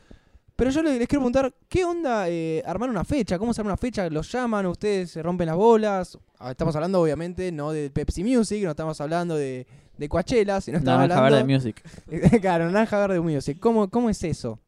Pero 0.55 0.69
yo 0.69 0.83
les, 0.83 0.99
les 0.99 1.07
quiero 1.07 1.21
preguntar, 1.21 1.53
¿qué 1.67 1.83
onda 1.85 2.29
eh, 2.29 2.61
armar 2.65 2.89
una 2.89 3.03
fecha? 3.03 3.39
¿Cómo 3.39 3.53
se 3.53 3.61
arma 3.61 3.71
una 3.71 3.77
fecha? 3.77 4.07
¿Los 4.09 4.31
llaman? 4.31 4.65
¿Ustedes 4.67 5.09
se 5.11 5.23
rompen 5.23 5.47
las 5.47 5.55
bolas? 5.55 6.17
Ah, 6.37 6.51
Estamos 6.51 6.75
hablando, 6.75 7.01
obviamente, 7.01 7.51
no 7.51 7.71
de 7.71 7.89
Pepsi 7.89 8.23
Music, 8.23 8.63
no 8.63 8.71
estamos 8.71 9.01
hablando 9.01 9.35
de, 9.35 9.65
de 9.97 10.09
Coachella, 10.09 10.61
sino 10.61 10.77
estamos 10.77 10.99
Naranja 11.01 11.21
Verde 11.23 11.37
hablando... 11.39 11.53
Music. 11.55 11.83
claro, 12.41 12.65
Naranja 12.65 12.99
Verde 12.99 13.19
Music. 13.21 13.57
¿Cómo, 13.59 13.89
¿Cómo 13.89 14.09
es 14.09 14.23
eso? 14.23 14.59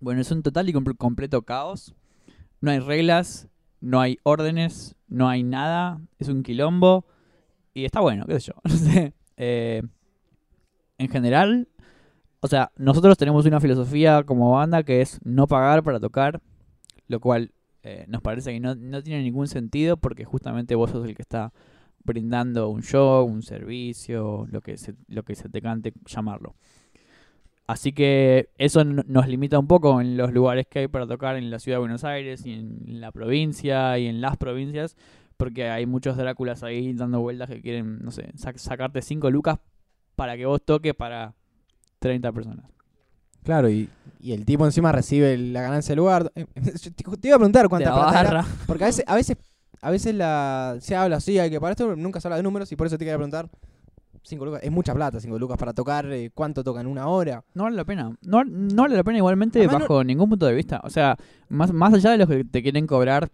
Bueno, 0.00 0.20
es 0.22 0.30
un 0.30 0.42
total 0.42 0.68
y 0.68 0.72
comple- 0.72 0.96
completo 0.96 1.42
caos. 1.42 1.94
No 2.60 2.70
hay 2.70 2.78
reglas, 2.78 3.48
no 3.80 4.00
hay 4.00 4.18
órdenes, 4.22 4.94
no 5.08 5.28
hay 5.28 5.42
nada. 5.42 6.00
Es 6.18 6.28
un 6.28 6.42
quilombo. 6.42 7.04
Y 7.74 7.84
está 7.84 8.00
bueno, 8.00 8.24
qué 8.26 8.40
sé 8.40 8.52
yo. 8.52 8.54
No 8.64 8.76
sé. 8.76 9.12
Eh, 9.36 9.82
en 10.98 11.08
general, 11.08 11.68
O 12.44 12.48
sea, 12.48 12.72
nosotros 12.76 13.16
tenemos 13.16 13.46
una 13.46 13.60
filosofía 13.60 14.24
como 14.24 14.50
banda 14.52 14.82
que 14.82 15.00
es 15.00 15.20
no 15.24 15.46
pagar 15.46 15.84
para 15.84 16.00
tocar, 16.00 16.40
lo 17.06 17.20
cual 17.20 17.52
eh, 17.84 18.04
nos 18.08 18.20
parece 18.20 18.52
que 18.52 18.58
no, 18.60 18.74
no 18.74 19.02
tiene 19.02 19.22
ningún 19.22 19.46
sentido 19.46 19.96
porque 19.96 20.24
justamente 20.24 20.74
vos 20.74 20.90
sos 20.90 21.06
el 21.06 21.14
que 21.14 21.22
está 21.22 21.52
brindando 22.04 22.68
un 22.68 22.82
show, 22.82 23.24
un 23.24 23.42
servicio, 23.42 24.46
lo 24.50 24.60
que 24.60 24.76
se, 24.76 24.94
lo 25.08 25.22
que 25.22 25.36
se 25.36 25.48
te 25.48 25.62
cante 25.62 25.92
llamarlo. 26.06 26.56
Así 27.66 27.92
que 27.92 28.50
eso 28.58 28.84
nos 28.84 29.28
limita 29.28 29.58
un 29.58 29.68
poco 29.68 30.00
en 30.00 30.16
los 30.16 30.32
lugares 30.32 30.66
que 30.68 30.80
hay 30.80 30.88
para 30.88 31.06
tocar 31.06 31.36
en 31.36 31.50
la 31.50 31.60
ciudad 31.60 31.76
de 31.76 31.80
Buenos 31.80 32.04
Aires 32.04 32.44
y 32.44 32.52
en 32.52 33.00
la 33.00 33.12
provincia 33.12 33.98
y 33.98 34.06
en 34.08 34.20
las 34.20 34.36
provincias, 34.36 34.96
porque 35.36 35.68
hay 35.68 35.86
muchos 35.86 36.16
Dráculas 36.16 36.64
ahí 36.64 36.92
dando 36.92 37.20
vueltas 37.20 37.48
que 37.48 37.62
quieren, 37.62 38.00
no 38.02 38.10
sé, 38.10 38.32
sac- 38.34 38.58
sacarte 38.58 39.00
5 39.00 39.30
lucas 39.30 39.58
para 40.16 40.36
que 40.36 40.44
vos 40.44 40.60
toques 40.62 40.94
para 40.94 41.34
30 42.02 42.32
personas. 42.32 42.66
Claro, 43.44 43.70
y, 43.70 43.88
y 44.20 44.32
el 44.32 44.44
tipo 44.44 44.64
encima 44.66 44.92
recibe 44.92 45.36
la 45.38 45.62
ganancia 45.62 45.92
del 45.92 45.98
lugar. 45.98 46.30
Eh, 46.34 46.46
Te 47.20 47.28
iba 47.28 47.36
a 47.36 47.38
preguntar 47.38 47.62
De 47.62 47.68
cuánta 47.68 47.90
la 47.90 48.02
plata 48.02 48.20
era. 48.20 48.46
Porque 48.66 48.84
a 48.84 48.86
veces, 48.88 49.04
a 49.06 49.14
veces, 49.14 49.36
a 49.80 49.90
veces 49.90 50.14
la, 50.14 50.76
se 50.80 50.94
habla 50.94 51.16
así, 51.16 51.38
hay 51.38 51.50
que 51.50 51.60
para 51.60 51.72
esto 51.72 51.96
nunca 51.96 52.20
se 52.20 52.28
habla 52.28 52.36
de 52.36 52.42
números 52.42 52.70
y 52.72 52.76
por 52.76 52.86
eso 52.86 52.98
te 52.98 53.04
quería 53.04 53.16
preguntar. 53.16 53.48
5 54.24 54.44
lucas, 54.44 54.60
es 54.62 54.70
mucha 54.70 54.94
plata, 54.94 55.18
5 55.18 55.36
lucas 55.36 55.58
para 55.58 55.72
tocar, 55.72 56.06
eh, 56.12 56.30
¿cuánto 56.32 56.62
tocan? 56.62 56.86
¿Una 56.86 57.08
hora? 57.08 57.42
No 57.54 57.64
vale 57.64 57.74
la 57.74 57.84
pena. 57.84 58.16
No, 58.22 58.44
no 58.44 58.82
vale 58.82 58.94
la 58.94 59.02
pena 59.02 59.18
igualmente 59.18 59.58
Además, 59.58 59.80
bajo 59.80 60.04
ningún 60.04 60.28
punto 60.28 60.46
de 60.46 60.54
vista. 60.54 60.80
O 60.84 60.90
sea, 60.90 61.16
más, 61.48 61.72
más 61.72 61.92
allá 61.92 62.12
de 62.12 62.18
los 62.18 62.28
que 62.28 62.44
te 62.44 62.62
quieren 62.62 62.86
cobrar 62.86 63.30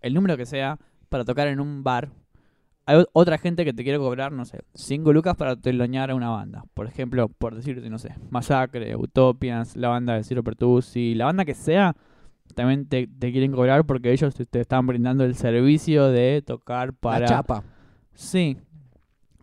el 0.00 0.14
número 0.14 0.36
que 0.36 0.46
sea 0.46 0.78
para 1.08 1.24
tocar 1.24 1.46
en 1.46 1.60
un 1.60 1.84
bar, 1.84 2.10
hay 2.86 3.04
otra 3.12 3.38
gente 3.38 3.64
que 3.64 3.72
te 3.72 3.82
quiere 3.84 3.98
cobrar, 3.98 4.32
no 4.32 4.44
sé, 4.44 4.62
5 4.74 5.12
lucas 5.12 5.36
para 5.36 5.56
telonear 5.56 6.10
a 6.10 6.14
una 6.14 6.30
banda. 6.30 6.64
Por 6.74 6.86
ejemplo, 6.86 7.28
por 7.28 7.54
decirte, 7.54 7.88
no 7.90 7.98
sé, 7.98 8.14
Masacre, 8.30 8.96
Utopians, 8.96 9.76
la 9.76 9.88
banda 9.88 10.14
de 10.14 10.24
Ciro 10.24 10.42
Pertusi, 10.42 11.14
la 11.14 11.26
banda 11.26 11.44
que 11.44 11.54
sea, 11.54 11.94
también 12.54 12.86
te, 12.88 13.06
te 13.06 13.30
quieren 13.32 13.52
cobrar 13.52 13.84
porque 13.86 14.12
ellos 14.12 14.34
te, 14.34 14.44
te 14.46 14.60
están 14.60 14.86
brindando 14.86 15.24
el 15.24 15.34
servicio 15.34 16.08
de 16.08 16.42
tocar 16.44 16.92
para... 16.92 17.20
La 17.20 17.26
chapa. 17.26 17.64
Sí. 18.14 18.56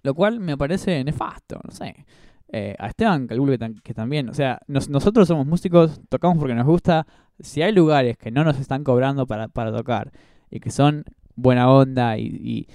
Lo 0.03 0.13
cual 0.13 0.39
me 0.39 0.57
parece 0.57 1.03
nefasto, 1.03 1.59
no 1.63 1.71
sé. 1.71 2.05
Eh, 2.51 2.75
a 2.79 2.87
Esteban 2.87 3.27
calculo 3.27 3.51
que, 3.51 3.59
tam- 3.59 3.81
que 3.81 3.93
también. 3.93 4.29
O 4.29 4.33
sea, 4.33 4.59
nos- 4.67 4.89
nosotros 4.89 5.27
somos 5.27 5.45
músicos, 5.45 5.99
tocamos 6.09 6.37
porque 6.37 6.55
nos 6.55 6.65
gusta. 6.65 7.05
Si 7.39 7.61
hay 7.61 7.71
lugares 7.73 8.17
que 8.17 8.31
no 8.31 8.43
nos 8.43 8.59
están 8.59 8.83
cobrando 8.83 9.25
para, 9.27 9.47
para 9.47 9.71
tocar 9.75 10.11
y 10.49 10.59
que 10.59 10.71
son 10.71 11.03
buena 11.35 11.69
onda 11.71 12.17
y, 12.17 12.25
y, 12.27 12.67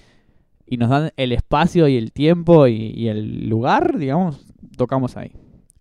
y 0.66 0.76
nos 0.76 0.90
dan 0.90 1.12
el 1.16 1.32
espacio 1.32 1.88
y 1.88 1.96
el 1.96 2.12
tiempo 2.12 2.66
y, 2.66 2.92
y 2.94 3.08
el 3.08 3.48
lugar, 3.48 3.98
digamos, 3.98 4.46
tocamos 4.76 5.16
ahí. 5.16 5.32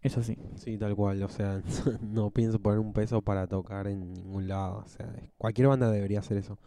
Eso 0.01 0.21
sí. 0.21 0.37
Sí, 0.55 0.77
tal 0.77 0.95
cual. 0.95 1.23
O 1.23 1.29
sea, 1.29 1.61
no 2.01 2.29
pienso 2.31 2.59
poner 2.59 2.79
un 2.79 2.93
peso 2.93 3.21
para 3.21 3.47
tocar 3.47 3.87
en 3.87 4.13
ningún 4.13 4.47
lado. 4.47 4.83
O 4.85 4.87
sea, 4.87 5.07
cualquier 5.37 5.67
banda 5.69 5.89
debería 5.89 6.19
hacer 6.19 6.37
eso. 6.37 6.59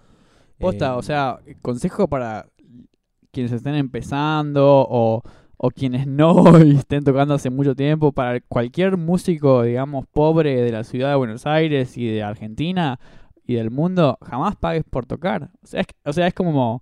Posta, 0.58 0.94
Eh, 0.94 0.96
o 0.96 1.02
sea, 1.02 1.40
consejo 1.60 2.08
para 2.08 2.48
quienes 3.30 3.52
estén 3.52 3.74
empezando 3.74 4.86
o, 4.88 5.22
o 5.58 5.70
quienes 5.70 6.06
no 6.08 6.58
y 6.64 6.70
estén 6.76 7.04
tocando 7.04 7.34
hace 7.34 7.50
mucho 7.50 7.74
tiempo, 7.74 8.12
para 8.12 8.40
cualquier 8.40 8.96
músico, 8.96 9.62
digamos, 9.62 10.06
pobre 10.06 10.62
de 10.62 10.72
la 10.72 10.84
ciudad 10.84 11.10
de 11.10 11.16
Buenos 11.16 11.46
Aires 11.46 11.96
y 11.98 12.06
de 12.08 12.22
Argentina 12.22 12.98
y 13.46 13.54
del 13.56 13.70
mundo, 13.70 14.18
jamás 14.22 14.56
pagues 14.56 14.84
por 14.88 15.04
tocar. 15.06 15.50
O 15.62 15.66
sea, 15.66 15.82
es, 15.82 15.86
o 16.06 16.12
sea, 16.14 16.26
es 16.26 16.34
como 16.34 16.80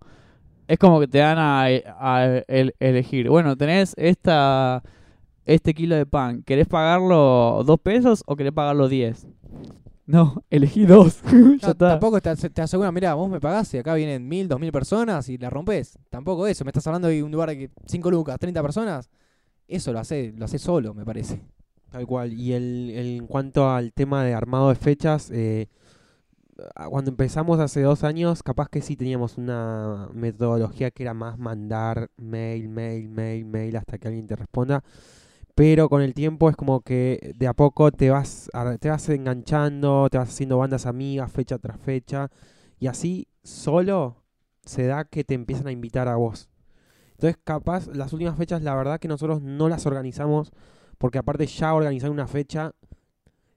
es 0.68 0.78
como 0.78 1.00
que 1.00 1.08
te 1.08 1.18
dan 1.18 1.38
a, 1.38 1.64
a 1.64 2.42
el- 2.48 2.74
elegir, 2.80 3.28
bueno, 3.28 3.56
tenés 3.56 3.94
esta 3.96 4.82
este 5.44 5.74
kilo 5.74 5.94
de 5.94 6.06
pan, 6.06 6.42
¿querés 6.42 6.66
pagarlo 6.66 7.62
dos 7.66 7.78
pesos 7.80 8.22
o 8.26 8.34
querés 8.36 8.52
pagarlo 8.52 8.88
diez? 8.88 9.26
No, 10.06 10.42
elegí 10.50 10.86
dos. 10.86 11.20
ya 11.26 11.32
No, 11.32 11.56
está. 11.56 11.74
tampoco 11.74 12.20
te, 12.20 12.34
te 12.36 12.62
aseguran, 12.62 12.92
mira, 12.94 13.14
vos 13.14 13.28
me 13.30 13.40
pagás 13.40 13.72
y 13.74 13.78
acá 13.78 13.94
vienen 13.94 14.26
mil, 14.26 14.48
dos 14.48 14.58
mil 14.60 14.72
personas 14.72 15.28
y 15.28 15.36
la 15.38 15.50
rompes. 15.50 15.98
Tampoco 16.10 16.46
eso, 16.46 16.64
me 16.64 16.70
estás 16.70 16.86
hablando 16.86 17.08
de 17.08 17.22
un 17.22 17.30
lugar 17.30 17.50
de 17.50 17.58
que 17.58 17.70
5 17.86 18.10
lucas, 18.10 18.38
30 18.38 18.62
personas. 18.62 19.10
Eso 19.68 19.92
lo 19.92 19.98
hace, 19.98 20.32
lo 20.36 20.44
hace 20.44 20.58
solo, 20.58 20.92
me 20.94 21.04
parece. 21.06 21.40
Tal 21.90 22.06
cual. 22.06 22.32
Y 22.34 22.52
el, 22.52 22.90
el- 22.94 23.16
en 23.18 23.26
cuanto 23.26 23.70
al 23.70 23.92
tema 23.92 24.24
de 24.24 24.34
armado 24.34 24.68
de 24.70 24.74
fechas, 24.74 25.30
eh, 25.30 25.68
cuando 26.90 27.10
empezamos 27.10 27.58
hace 27.60 27.82
dos 27.82 28.04
años, 28.04 28.42
capaz 28.42 28.68
que 28.68 28.82
sí 28.82 28.96
teníamos 28.96 29.38
una 29.38 30.08
metodología 30.12 30.90
que 30.90 31.02
era 31.02 31.14
más 31.14 31.38
mandar 31.38 32.10
mail, 32.16 32.68
mail, 32.68 33.08
mail, 33.08 33.44
mail 33.44 33.76
hasta 33.76 33.98
que 33.98 34.08
alguien 34.08 34.26
te 34.26 34.36
responda. 34.36 34.82
Pero 35.54 35.88
con 35.88 36.02
el 36.02 36.14
tiempo 36.14 36.50
es 36.50 36.56
como 36.56 36.80
que 36.80 37.34
de 37.36 37.46
a 37.46 37.54
poco 37.54 37.92
te 37.92 38.10
vas, 38.10 38.50
te 38.80 38.88
vas 38.88 39.08
enganchando, 39.08 40.08
te 40.10 40.18
vas 40.18 40.30
haciendo 40.30 40.58
bandas 40.58 40.86
amigas, 40.86 41.30
fecha 41.30 41.58
tras 41.58 41.78
fecha. 41.78 42.30
Y 42.80 42.88
así 42.88 43.28
solo 43.42 44.24
se 44.64 44.86
da 44.86 45.04
que 45.04 45.24
te 45.24 45.34
empiezan 45.34 45.68
a 45.68 45.72
invitar 45.72 46.08
a 46.08 46.16
vos. 46.16 46.48
Entonces, 47.12 47.38
capaz, 47.44 47.86
las 47.88 48.12
últimas 48.12 48.36
fechas, 48.36 48.62
la 48.62 48.74
verdad 48.74 48.98
que 48.98 49.08
nosotros 49.08 49.42
no 49.42 49.68
las 49.68 49.86
organizamos 49.86 50.50
porque 50.98 51.18
aparte 51.18 51.46
ya 51.46 51.74
organizar 51.74 52.10
una 52.10 52.26
fecha 52.26 52.74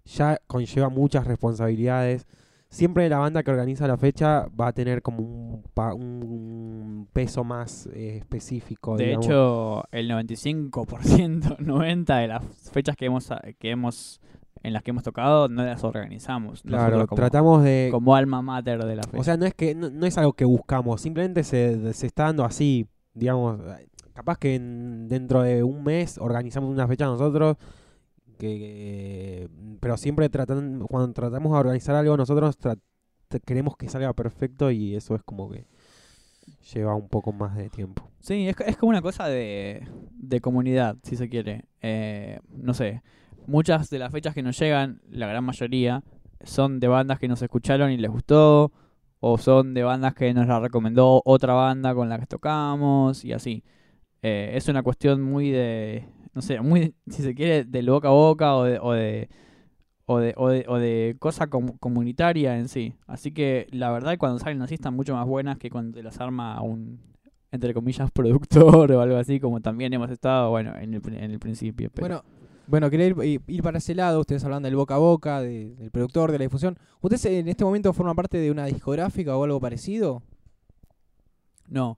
ya 0.06 0.40
conlleva 0.48 0.90
muchas 0.90 1.26
responsabilidades. 1.26 2.28
Siempre 2.70 3.08
la 3.08 3.18
banda 3.20 3.44
que 3.44 3.52
organiza 3.52 3.88
la 3.88 3.98
fecha 3.98 4.46
va 4.60 4.68
a 4.68 4.74
tener 4.74 5.02
como 5.02 5.20
un, 5.20 5.64
pa- 5.74 5.94
un 5.94 7.08
peso 7.14 7.44
más 7.44 7.88
eh, 7.94 8.18
específico. 8.18 8.98
De 8.98 9.06
digamos. 9.06 9.26
hecho, 9.26 9.84
el 9.92 10.10
95%, 10.12 11.58
90% 11.60 12.06
de 12.22 12.28
las 12.28 12.44
fechas 12.72 12.96
que 12.96 13.06
hemos 13.06 13.30
que 13.60 13.70
hemos 13.72 14.20
en 14.64 14.74
las 14.74 14.84
que 14.84 14.90
hemos 14.92 15.04
tocado 15.04 15.48
no 15.48 15.64
las 15.64 15.84
organizamos. 15.84 16.62
claro, 16.64 17.08
como, 17.08 17.16
tratamos 17.16 17.64
de... 17.64 17.90
como 17.92 18.16
alma 18.16 18.42
mater 18.42 18.84
de 18.84 18.96
la 18.96 19.04
fecha. 19.04 19.18
O 19.20 19.24
sea, 19.24 19.38
no 19.38 19.46
es 19.46 19.54
que 19.54 19.74
no, 19.76 19.90
no 19.90 20.06
es 20.06 20.18
algo 20.18 20.34
que 20.34 20.46
buscamos, 20.46 21.00
simplemente 21.02 21.44
se, 21.44 21.94
se 21.94 22.08
está 22.08 22.24
dando 22.24 22.44
así, 22.44 22.86
digamos, 23.14 23.60
capaz 24.14 24.38
que 24.40 24.56
en- 24.56 25.08
dentro 25.08 25.42
de 25.44 25.64
un 25.64 25.84
mes 25.84 26.18
organizamos 26.18 26.70
una 26.72 26.88
fecha 26.88 27.06
nosotros, 27.06 27.56
que 28.38 29.50
pero 29.80 29.98
siempre 29.98 30.30
tratan, 30.30 30.80
cuando 30.88 31.14
tratamos 31.14 31.52
de 31.52 31.58
organizar 31.60 31.96
algo 31.96 32.16
nosotros 32.18 32.58
queremos 33.46 33.76
que 33.76 33.90
salga 33.90 34.14
perfecto 34.14 34.72
y 34.72 34.96
eso 34.96 35.16
es 35.16 35.24
como 35.24 35.50
que 35.50 35.66
lleva 36.74 36.96
un 36.96 37.10
poco 37.10 37.32
más 37.34 37.56
de 37.56 37.70
tiempo. 37.70 38.10
Sí, 38.20 38.48
es, 38.48 38.56
es 38.66 38.78
como 38.78 38.90
una 38.90 39.02
cosa 39.02 39.28
de, 39.28 39.88
de 40.12 40.42
comunidad, 40.42 40.98
si 41.04 41.16
se 41.16 41.30
quiere. 41.30 41.66
Eh, 41.82 42.40
no 42.50 42.74
sé, 42.74 43.02
muchas 43.46 43.90
de 43.90 44.00
las 44.00 44.12
fechas 44.12 44.34
que 44.34 44.44
nos 44.44 44.58
llegan, 44.60 45.02
la 45.10 45.28
gran 45.28 45.44
mayoría, 45.44 46.04
son 46.44 46.80
de 46.80 46.88
bandas 46.88 47.20
que 47.20 47.28
nos 47.28 47.42
escucharon 47.42 47.92
y 47.92 47.98
les 47.98 48.12
gustó, 48.12 48.72
o 49.20 49.38
son 49.38 49.74
de 49.74 49.84
bandas 49.84 50.14
que 50.14 50.34
nos 50.34 50.48
la 50.48 50.60
recomendó 50.60 51.22
otra 51.26 51.54
banda 51.54 51.96
con 51.96 52.10
la 52.10 52.20
que 52.20 52.28
tocamos, 52.28 53.26
y 53.26 53.34
así. 53.34 53.64
Eh, 54.22 54.52
es 54.56 54.68
una 54.68 54.84
cuestión 54.84 55.22
muy 55.22 55.52
de, 55.52 56.06
no 56.38 56.44
sé, 56.44 56.62
muy, 56.62 56.94
si 57.08 57.24
se 57.24 57.34
quiere, 57.34 57.64
del 57.66 57.90
boca 57.90 58.10
a 58.10 58.12
boca 58.12 58.56
o 58.56 58.64
de... 58.64 58.78
O 58.80 58.94
de 58.94 59.28
o 60.10 60.20
de, 60.20 60.34
o 60.38 60.48
de, 60.50 60.66
o 60.70 60.78
de 60.78 61.16
cosa 61.20 61.48
com- 61.48 61.76
comunitaria 61.80 62.58
en 62.58 62.70
sí. 62.70 62.94
Así 63.08 63.34
que 63.34 63.68
la 63.72 63.92
verdad 63.92 64.16
cuando 64.18 64.40
salen 64.40 64.62
así 64.62 64.76
están 64.76 64.94
mucho 64.94 65.14
más 65.16 65.26
buenas 65.28 65.58
que 65.58 65.70
cuando 65.70 66.02
las 66.02 66.22
arma 66.22 66.62
un, 66.62 67.02
entre 67.52 67.74
comillas, 67.74 68.10
productor 68.14 68.90
o 68.92 69.02
algo 69.02 69.18
así, 69.18 69.40
como 69.42 69.60
también 69.60 69.92
hemos 69.94 70.10
estado, 70.10 70.50
bueno, 70.52 70.74
en 70.80 70.94
el, 70.94 71.02
en 71.14 71.32
el 71.32 71.40
principio. 71.40 71.90
Pero 71.94 72.08
Bueno, 72.08 72.24
bueno, 72.68 72.90
quería 72.90 73.08
ir, 73.08 73.16
ir- 73.18 73.42
ir 73.48 73.62
para 73.62 73.80
ese 73.80 73.96
lado, 73.96 74.22
ustedes 74.22 74.46
hablan 74.46 74.64
del 74.64 74.78
boca 74.78 74.96
a 74.96 75.00
boca, 75.00 75.42
de- 75.42 75.76
del 75.76 75.92
productor, 75.92 76.32
de 76.32 76.38
la 76.38 76.44
difusión. 76.44 76.78
¿Ustedes 77.02 77.26
en 77.26 77.50
este 77.50 77.66
momento 77.66 77.92
forman 77.92 78.16
parte 78.16 78.38
de 78.38 78.50
una 78.50 78.66
discográfica 78.66 79.36
o 79.36 79.44
algo 79.44 79.60
parecido? 79.60 80.22
no, 81.68 81.98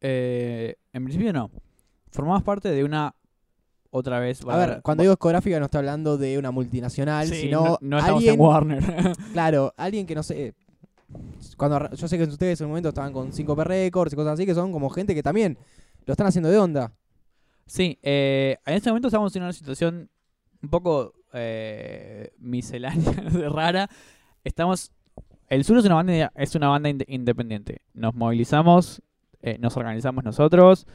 eh, 0.00 0.76
en 0.94 1.04
principio 1.04 1.30
no. 1.32 1.50
Formamos 2.10 2.42
parte 2.42 2.70
de 2.70 2.84
una, 2.84 3.14
otra 3.90 4.20
vez... 4.20 4.40
A 4.46 4.56
ver, 4.56 4.80
cuando 4.82 5.02
digo 5.02 5.12
discográfica 5.12 5.58
no 5.58 5.66
está 5.66 5.78
hablando 5.78 6.16
de 6.16 6.38
una 6.38 6.50
multinacional, 6.50 7.28
Sí, 7.28 7.42
sino 7.42 7.64
no, 7.64 7.78
no 7.80 7.98
estamos 7.98 8.18
alguien, 8.18 8.34
en 8.34 8.40
Warner. 8.40 8.84
claro, 9.32 9.74
alguien 9.76 10.06
que 10.06 10.14
no 10.14 10.22
sé, 10.22 10.54
cuando 11.56 11.90
yo 11.90 12.08
sé 12.08 12.16
que 12.16 12.24
ustedes 12.24 12.60
en 12.60 12.66
un 12.66 12.70
momento 12.72 12.90
estaban 12.90 13.12
con 13.12 13.32
5P 13.32 13.64
Records 13.64 14.12
y 14.12 14.16
cosas 14.16 14.34
así, 14.34 14.46
que 14.46 14.54
son 14.54 14.72
como 14.72 14.90
gente 14.90 15.14
que 15.14 15.22
también 15.22 15.58
lo 16.06 16.12
están 16.12 16.26
haciendo 16.26 16.48
de 16.50 16.58
onda. 16.58 16.92
Sí, 17.66 17.98
eh, 18.02 18.56
en 18.66 18.74
este 18.74 18.90
momento 18.90 19.08
estamos 19.08 19.34
en 19.36 19.42
una 19.42 19.52
situación 19.52 20.10
un 20.62 20.68
poco 20.70 21.14
eh, 21.32 22.32
miscelánea, 22.38 23.12
rara. 23.50 23.88
Estamos. 24.44 24.92
El 25.48 25.64
Sur 25.64 25.78
es 25.78 25.84
una 25.84 25.96
banda, 25.96 26.32
es 26.36 26.54
una 26.54 26.68
banda 26.68 26.88
inde- 26.90 27.04
independiente. 27.08 27.82
Nos 27.92 28.14
movilizamos, 28.14 29.02
eh, 29.42 29.56
nos 29.58 29.76
organizamos 29.76 30.24
nosotros. 30.24 30.86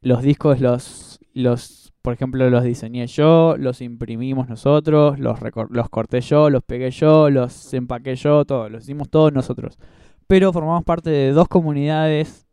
Los 0.00 0.22
discos 0.22 0.60
los, 0.60 1.20
los, 1.34 1.89
por 2.02 2.14
ejemplo, 2.14 2.48
los 2.50 2.64
diseñé 2.64 3.06
yo, 3.06 3.56
los 3.58 3.80
imprimimos 3.80 4.48
nosotros, 4.48 5.18
los, 5.18 5.38
los 5.70 5.88
corté 5.90 6.20
yo, 6.20 6.48
los 6.50 6.62
pegué 6.62 6.90
yo, 6.90 7.28
los 7.30 7.72
empaqué 7.74 8.16
yo, 8.16 8.44
todo, 8.44 8.68
los 8.68 8.84
hicimos 8.84 9.08
todos 9.10 9.32
nosotros. 9.32 9.78
Pero 10.26 10.52
formamos 10.52 10.84
parte 10.84 11.10
de 11.10 11.32
dos 11.32 11.48
comunidades, 11.48 12.46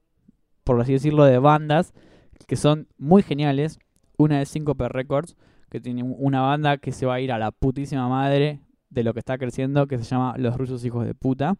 por 0.64 0.82
así 0.82 0.94
decirlo, 0.94 1.24
de 1.26 1.38
bandas 1.40 1.94
que 2.48 2.56
son 2.56 2.88
muy 2.98 3.24
geniales. 3.24 3.80
Una 4.18 4.42
es 4.42 4.50
5P 4.50 4.88
Records, 4.90 5.36
que 5.70 5.80
tiene 5.80 6.02
un- 6.04 6.16
una 6.18 6.42
banda 6.42 6.78
que 6.78 6.92
se 6.92 7.06
va 7.06 7.16
a 7.16 7.20
ir 7.22 7.32
a 7.32 7.38
la 7.38 7.52
putísima 7.52 8.08
madre 8.10 8.62
de 8.90 9.04
lo 9.04 9.14
que 9.14 9.20
está 9.20 9.38
creciendo, 9.38 9.86
que 9.88 9.98
se 9.98 10.04
llama 10.06 10.34
Los 10.38 10.58
Rusos 10.58 10.84
Hijos 10.86 11.06
de 11.06 11.14
Puta. 11.14 11.56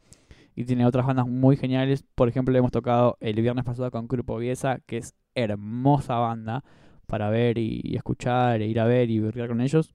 Y 0.56 0.66
tiene 0.66 0.86
otras 0.88 1.06
bandas 1.06 1.28
muy 1.28 1.56
geniales. 1.56 2.04
Por 2.16 2.30
ejemplo, 2.30 2.58
hemos 2.58 2.72
tocado 2.72 3.16
el 3.20 3.40
viernes 3.42 3.64
pasado 3.64 3.92
con 3.92 4.08
Grupo 4.08 4.38
Viesa, 4.38 4.80
que 4.88 4.98
es 4.98 5.14
hermosa 5.36 6.16
banda 6.16 6.64
para 7.08 7.30
ver 7.30 7.58
y, 7.58 7.96
escuchar, 7.96 8.62
e 8.62 8.68
ir 8.68 8.80
a 8.80 8.86
ver 8.86 9.10
y 9.10 9.20
berrear 9.20 9.48
con 9.48 9.62
ellos. 9.62 9.94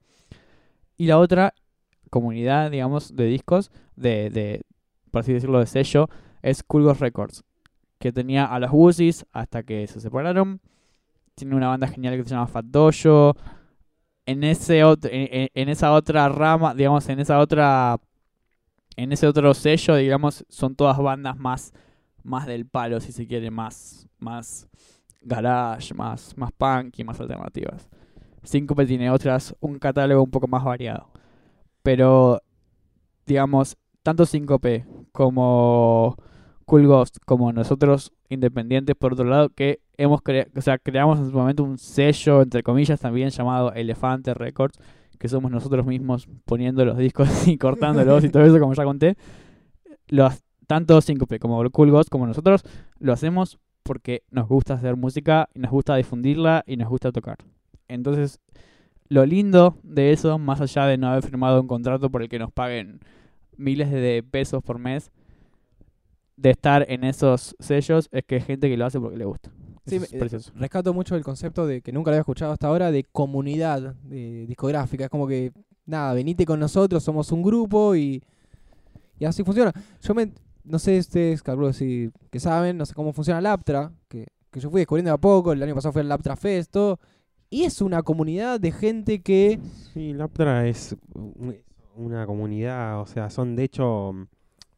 Y 0.97 1.07
la 1.07 1.19
otra 1.19 1.55
comunidad, 2.11 2.71
digamos, 2.71 3.15
de 3.15 3.27
discos, 3.27 3.71
de, 3.97 4.31
de 4.31 4.63
por 5.11 5.21
así 5.21 5.33
decirlo, 5.33 5.61
de 5.61 5.67
sello, 5.67 6.09
es 6.43 6.63
Cool 6.65 6.95
Records, 6.97 7.45
que 7.99 8.13
tenía 8.13 8.47
a 8.47 8.59
los 8.59 8.73
Woozies 8.73 9.27
hasta 9.33 9.63
que 9.63 9.87
se 9.87 10.01
separaron. 10.01 10.61
Tiene 11.35 11.55
una 11.55 11.69
banda 11.69 11.87
genial 11.87 12.17
que 12.17 12.25
se 12.25 12.31
llama 12.31 12.47
Fat 12.47 12.65
Dojo. 12.65 13.37
En, 14.27 14.45
ese 14.45 14.85
otro, 14.85 15.11
en 15.13 15.69
esa 15.69 15.93
otra 15.93 16.29
rama, 16.29 16.75
digamos, 16.75 17.09
en 17.09 17.21
esa 17.21 17.39
otra. 17.39 17.99
En 18.97 19.11
ese 19.11 19.27
otro 19.27 19.55
sello, 19.55 19.97
digamos, 19.97 20.45
son 20.49 20.77
todas 20.77 20.99
bandas 20.99 21.39
más, 21.39 21.73
más 22.23 22.47
del 22.47 22.67
palo, 22.67 23.01
si 23.01 23.11
se 23.11 23.27
quiere, 23.27 23.51
más, 23.51 24.07
más 24.19 24.69
garage, 25.25 25.95
más, 25.95 26.37
más 26.37 26.53
punk 26.53 26.99
y 26.99 27.05
más 27.05 27.21
alternativas. 27.21 27.89
Síncope 28.43 28.87
tiene 28.87 29.11
otras, 29.11 29.55
un 29.61 29.79
catálogo 29.79 30.23
un 30.23 30.31
poco 30.31 30.49
más 30.49 30.65
variado. 30.65 31.09
Pero, 31.83 32.41
digamos, 33.27 33.77
tanto 34.03 34.27
Síncope 34.27 34.85
como 35.13 36.17
Cool 36.65 36.87
Ghost, 36.87 37.19
como 37.25 37.53
nosotros 37.53 38.13
independientes, 38.29 38.97
por 38.97 39.13
otro 39.13 39.27
lado, 39.27 39.51
que 39.51 39.81
hemos 39.97 40.21
cre- 40.23 40.49
o 40.57 40.61
sea, 40.61 40.79
creamos 40.79 41.19
en 41.19 41.31
su 41.31 41.37
momento 41.37 41.63
un 41.65 41.79
sello, 41.79 42.43
entre 42.43 42.63
comillas, 42.63 43.01
también 43.01 43.31
llamado 43.31 43.73
Elefante 43.75 44.35
Records, 44.35 44.79
que 45.19 45.29
somos 45.29 45.51
nosotros 45.51 45.87
mismos 45.87 46.29
poniendo 46.45 46.85
los 46.85 46.97
discos 46.97 47.29
y 47.47 47.59
cortándolos 47.59 48.25
y 48.25 48.31
todo 48.31 48.45
eso, 48.45 48.59
como 48.59 48.75
ya 48.75 48.85
conté. 48.85 49.17
Los, 50.09 50.43
tanto 50.67 51.01
Síncope 51.01 51.39
como 51.39 51.69
Cool 51.71 51.91
Ghost, 51.91 52.09
como 52.11 52.27
nosotros, 52.27 52.63
lo 52.99 53.13
hacemos 53.13 53.59
porque 53.83 54.23
nos 54.31 54.49
gusta 54.49 54.75
hacer 54.75 54.97
música, 54.97 55.49
y 55.55 55.61
nos 55.61 55.71
gusta 55.71 55.97
difundirla 55.97 56.65
y 56.67 56.77
nos 56.77 56.89
gusta 56.89 57.13
tocar. 57.13 57.39
Entonces, 57.89 58.41
lo 59.09 59.27
lindo 59.27 59.77
de 59.83 60.13
eso, 60.13 60.39
más 60.39 60.61
allá 60.61 60.87
de 60.87 60.97
no 60.97 61.09
haber 61.09 61.23
firmado 61.23 61.61
un 61.61 61.67
contrato 61.67 62.11
por 62.11 62.23
el 62.23 62.29
que 62.29 62.39
nos 62.39 62.53
paguen 62.53 63.01
miles 63.57 63.91
de 63.91 64.25
pesos 64.29 64.63
por 64.63 64.79
mes, 64.79 65.11
de 66.37 66.51
estar 66.51 66.87
en 66.89 67.05
esos 67.05 67.55
sellos, 67.61 68.09
es 68.11 68.25
que 68.25 68.37
hay 68.37 68.41
gente 68.41 68.69
que 68.69 68.77
lo 68.77 68.87
hace 68.87 68.99
porque 68.99 69.19
le 69.19 69.25
gusta. 69.25 69.51
Sí, 69.87 69.97
es 69.97 70.13
precioso. 70.13 70.53
Rescato 70.55 70.95
mucho 70.95 71.17
el 71.17 71.25
concepto 71.25 71.67
de 71.67 71.83
que 71.83 71.93
nunca 71.93 72.11
lo 72.11 72.15
había 72.15 72.21
escuchado 72.21 72.53
hasta 72.53 72.69
ahora 72.69 72.91
de 72.91 73.05
comunidad 73.05 73.95
de 73.97 74.47
discográfica. 74.47 75.05
Es 75.05 75.11
como 75.11 75.27
que, 75.27 75.53
nada, 75.85 76.15
venite 76.15 76.47
con 76.47 76.61
nosotros, 76.61 77.03
somos 77.03 77.33
un 77.33 77.43
grupo 77.43 77.95
y, 77.97 78.23
y 79.19 79.25
así 79.25 79.43
funciona. 79.43 79.73
Yo 80.01 80.15
me, 80.15 80.33
no 80.65 80.79
sé 80.79 80.99
ustedes, 80.99 81.43
calculo 81.43 81.73
si 81.73 82.11
que 82.31 82.41
saben, 82.41 82.77
no 82.77 82.87
sé 82.87 82.95
cómo 82.95 83.13
funciona 83.13 83.39
el 83.41 83.47
que, 84.09 84.27
que 84.51 84.61
yo 84.61 84.71
fui 84.71 84.81
descubriendo 84.81 85.11
de 85.11 85.15
a 85.15 85.19
poco, 85.19 85.53
el 85.53 85.63
año 85.63 85.75
pasado 85.75 85.93
fue 85.93 86.03
el 86.03 86.13
Aptra 86.13 86.37
Fest, 86.37 86.71
todo, 86.73 86.99
y 87.51 87.65
es 87.65 87.81
una 87.83 88.03
comunidad 88.03 88.59
de 88.61 88.73
gente 88.73 89.21
que, 89.23 89.61
Sí, 89.93 90.13
Laptra 90.15 90.67
es 90.67 90.97
un- 91.15 91.57
una 91.97 92.25
comunidad, 92.27 93.01
o 93.01 93.07
sea, 93.07 93.29
son 93.29 93.55
de 93.57 93.65
hecho 93.65 94.15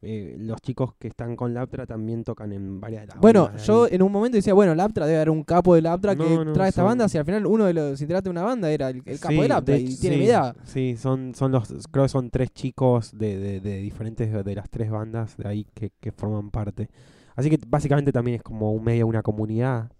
eh, 0.05 0.35
los 0.37 0.61
chicos 0.61 0.93
que 0.99 1.07
están 1.07 1.35
con 1.35 1.53
Laptra 1.53 1.85
también 1.85 2.23
tocan 2.23 2.51
en 2.53 2.79
varias 2.79 3.01
de 3.01 3.07
las 3.07 3.19
bueno, 3.19 3.45
bandas 3.45 3.61
de 3.61 3.67
yo 3.67 3.87
en 3.87 4.01
un 4.01 4.11
momento 4.11 4.35
decía, 4.37 4.53
bueno, 4.53 4.71
el 4.73 4.79
Aptra 4.79 5.05
debe 5.05 5.17
haber 5.17 5.29
un 5.31 5.43
capo 5.43 5.75
del 5.75 5.85
Aptra 5.87 6.15
que 6.15 6.23
No, 6.23 6.53
trae 6.53 6.69
esta 6.69 6.81
son- 6.81 6.89
banda, 6.89 7.09
si 7.09 7.17
al 7.17 7.25
final 7.25 7.45
uno 7.45 7.65
de 7.65 7.73
los 7.73 7.99
integrantes 7.99 8.25
de 8.25 8.29
una 8.29 8.43
banda 8.43 8.69
era 8.71 8.89
el, 8.89 8.97
el 9.05 9.19
capo 9.19 9.33
Sí, 9.33 9.41
de 9.65 9.77
y 9.79 9.85
hecho, 9.87 9.99
tiene 10.01 10.15
sí, 10.15 10.21
mi 10.21 10.27
edad. 10.27 10.55
Sí, 10.63 10.95
son, 10.97 11.33
son 11.35 11.51
los, 11.51 11.67
creo 11.91 12.05
que 12.05 12.09
son 12.09 12.29
tres 12.29 12.51
chicos 12.53 13.11
de, 13.17 13.37
de, 13.39 13.59
de 13.59 13.77
diferentes, 13.79 14.31
de 14.45 14.55
las 14.55 14.69
tres 14.69 14.89
bandas 14.91 15.35
de 15.37 15.47
ahí 15.47 15.65
que, 15.73 15.91
que 15.99 16.11
forman 16.11 16.51
parte. 16.51 16.89
Así 17.35 17.49
que 17.49 17.59
básicamente 17.67 18.11
también 18.13 18.35
es 18.35 18.43
como 18.43 18.71
un 18.71 18.83
medio, 18.83 19.07
una 19.07 19.21
comunidad. 19.21 19.91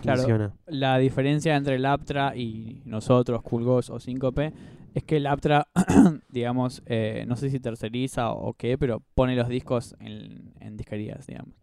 Claro. 0.00 0.18
Funciona. 0.18 0.52
La 0.66 0.98
diferencia 0.98 1.56
entre 1.56 1.76
el 1.76 1.86
Aptra 1.86 2.36
y 2.36 2.82
nosotros, 2.84 3.42
Cool 3.42 3.64
Ghost 3.64 3.90
o 3.90 3.98
Síncope, 3.98 4.52
es 4.94 5.02
que 5.04 5.16
el 5.16 5.26
Aptra, 5.26 5.68
digamos, 6.28 6.82
eh, 6.86 7.24
no 7.26 7.36
sé 7.36 7.50
si 7.50 7.60
terceriza 7.60 8.30
o, 8.30 8.50
o 8.50 8.54
qué, 8.54 8.78
pero 8.78 9.02
pone 9.14 9.34
los 9.34 9.48
discos 9.48 9.94
en, 10.00 10.52
en 10.60 10.76
disquerías, 10.76 11.26
digamos. 11.26 11.54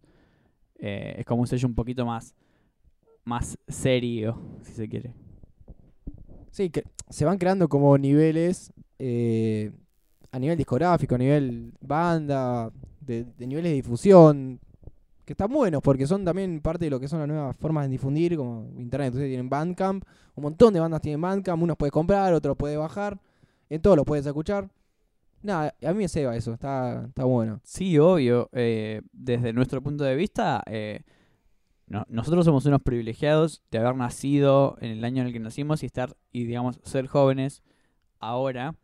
Eh, 0.78 1.14
es 1.18 1.24
como 1.24 1.42
un 1.42 1.46
sello 1.46 1.68
un 1.68 1.74
poquito 1.74 2.04
más, 2.04 2.34
más 3.24 3.56
serio, 3.68 4.38
si 4.62 4.72
se 4.72 4.88
quiere. 4.88 5.14
Sí, 6.50 6.70
que 6.70 6.82
se 7.08 7.24
van 7.24 7.38
creando 7.38 7.68
como 7.68 7.96
niveles 7.96 8.72
eh, 8.98 9.70
a 10.32 10.38
nivel 10.38 10.58
discográfico, 10.58 11.14
a 11.14 11.18
nivel 11.18 11.72
banda, 11.80 12.70
de, 13.00 13.24
de 13.24 13.46
niveles 13.46 13.70
de 13.70 13.76
difusión, 13.76 14.60
que 15.32 15.42
están 15.42 15.52
buenos 15.52 15.80
porque 15.82 16.06
son 16.06 16.24
también 16.24 16.60
parte 16.60 16.84
de 16.84 16.90
lo 16.90 17.00
que 17.00 17.08
son 17.08 17.18
las 17.20 17.28
nuevas 17.28 17.56
formas 17.56 17.84
de 17.84 17.90
difundir, 17.90 18.36
como 18.36 18.68
internet. 18.78 19.12
Ustedes 19.12 19.30
tienen 19.30 19.48
Bandcamp, 19.48 20.04
un 20.34 20.42
montón 20.42 20.72
de 20.74 20.80
bandas 20.80 21.00
tienen 21.00 21.20
Bandcamp, 21.20 21.62
unos 21.62 21.76
puedes 21.76 21.92
comprar, 21.92 22.32
otros 22.34 22.56
puedes 22.56 22.78
bajar, 22.78 23.18
en 23.70 23.80
todos 23.80 23.96
los 23.96 24.04
puedes 24.04 24.26
escuchar. 24.26 24.68
Nada, 25.42 25.74
a 25.82 25.92
mí 25.92 25.98
me 25.98 26.08
ceba 26.08 26.36
eso, 26.36 26.52
está, 26.52 27.04
está 27.08 27.24
bueno. 27.24 27.60
Sí, 27.64 27.98
obvio. 27.98 28.48
eh, 28.52 29.02
desde 29.12 29.52
nuestro 29.52 29.82
punto 29.82 30.04
de 30.04 30.14
vista, 30.14 30.62
eh, 30.66 31.00
no- 31.86 32.04
nosotros 32.08 32.44
somos 32.44 32.64
unos 32.66 32.82
privilegiados 32.82 33.62
de 33.70 33.78
haber 33.78 33.96
nacido 33.96 34.76
en 34.80 34.90
el 34.92 35.04
año 35.04 35.22
en 35.22 35.28
el 35.28 35.32
que 35.32 35.40
nacimos 35.40 35.82
y 35.82 35.86
estar, 35.86 36.16
y 36.30 36.44
digamos, 36.44 36.78
ser 36.84 37.06
jóvenes 37.06 37.62
ahora, 38.20 38.76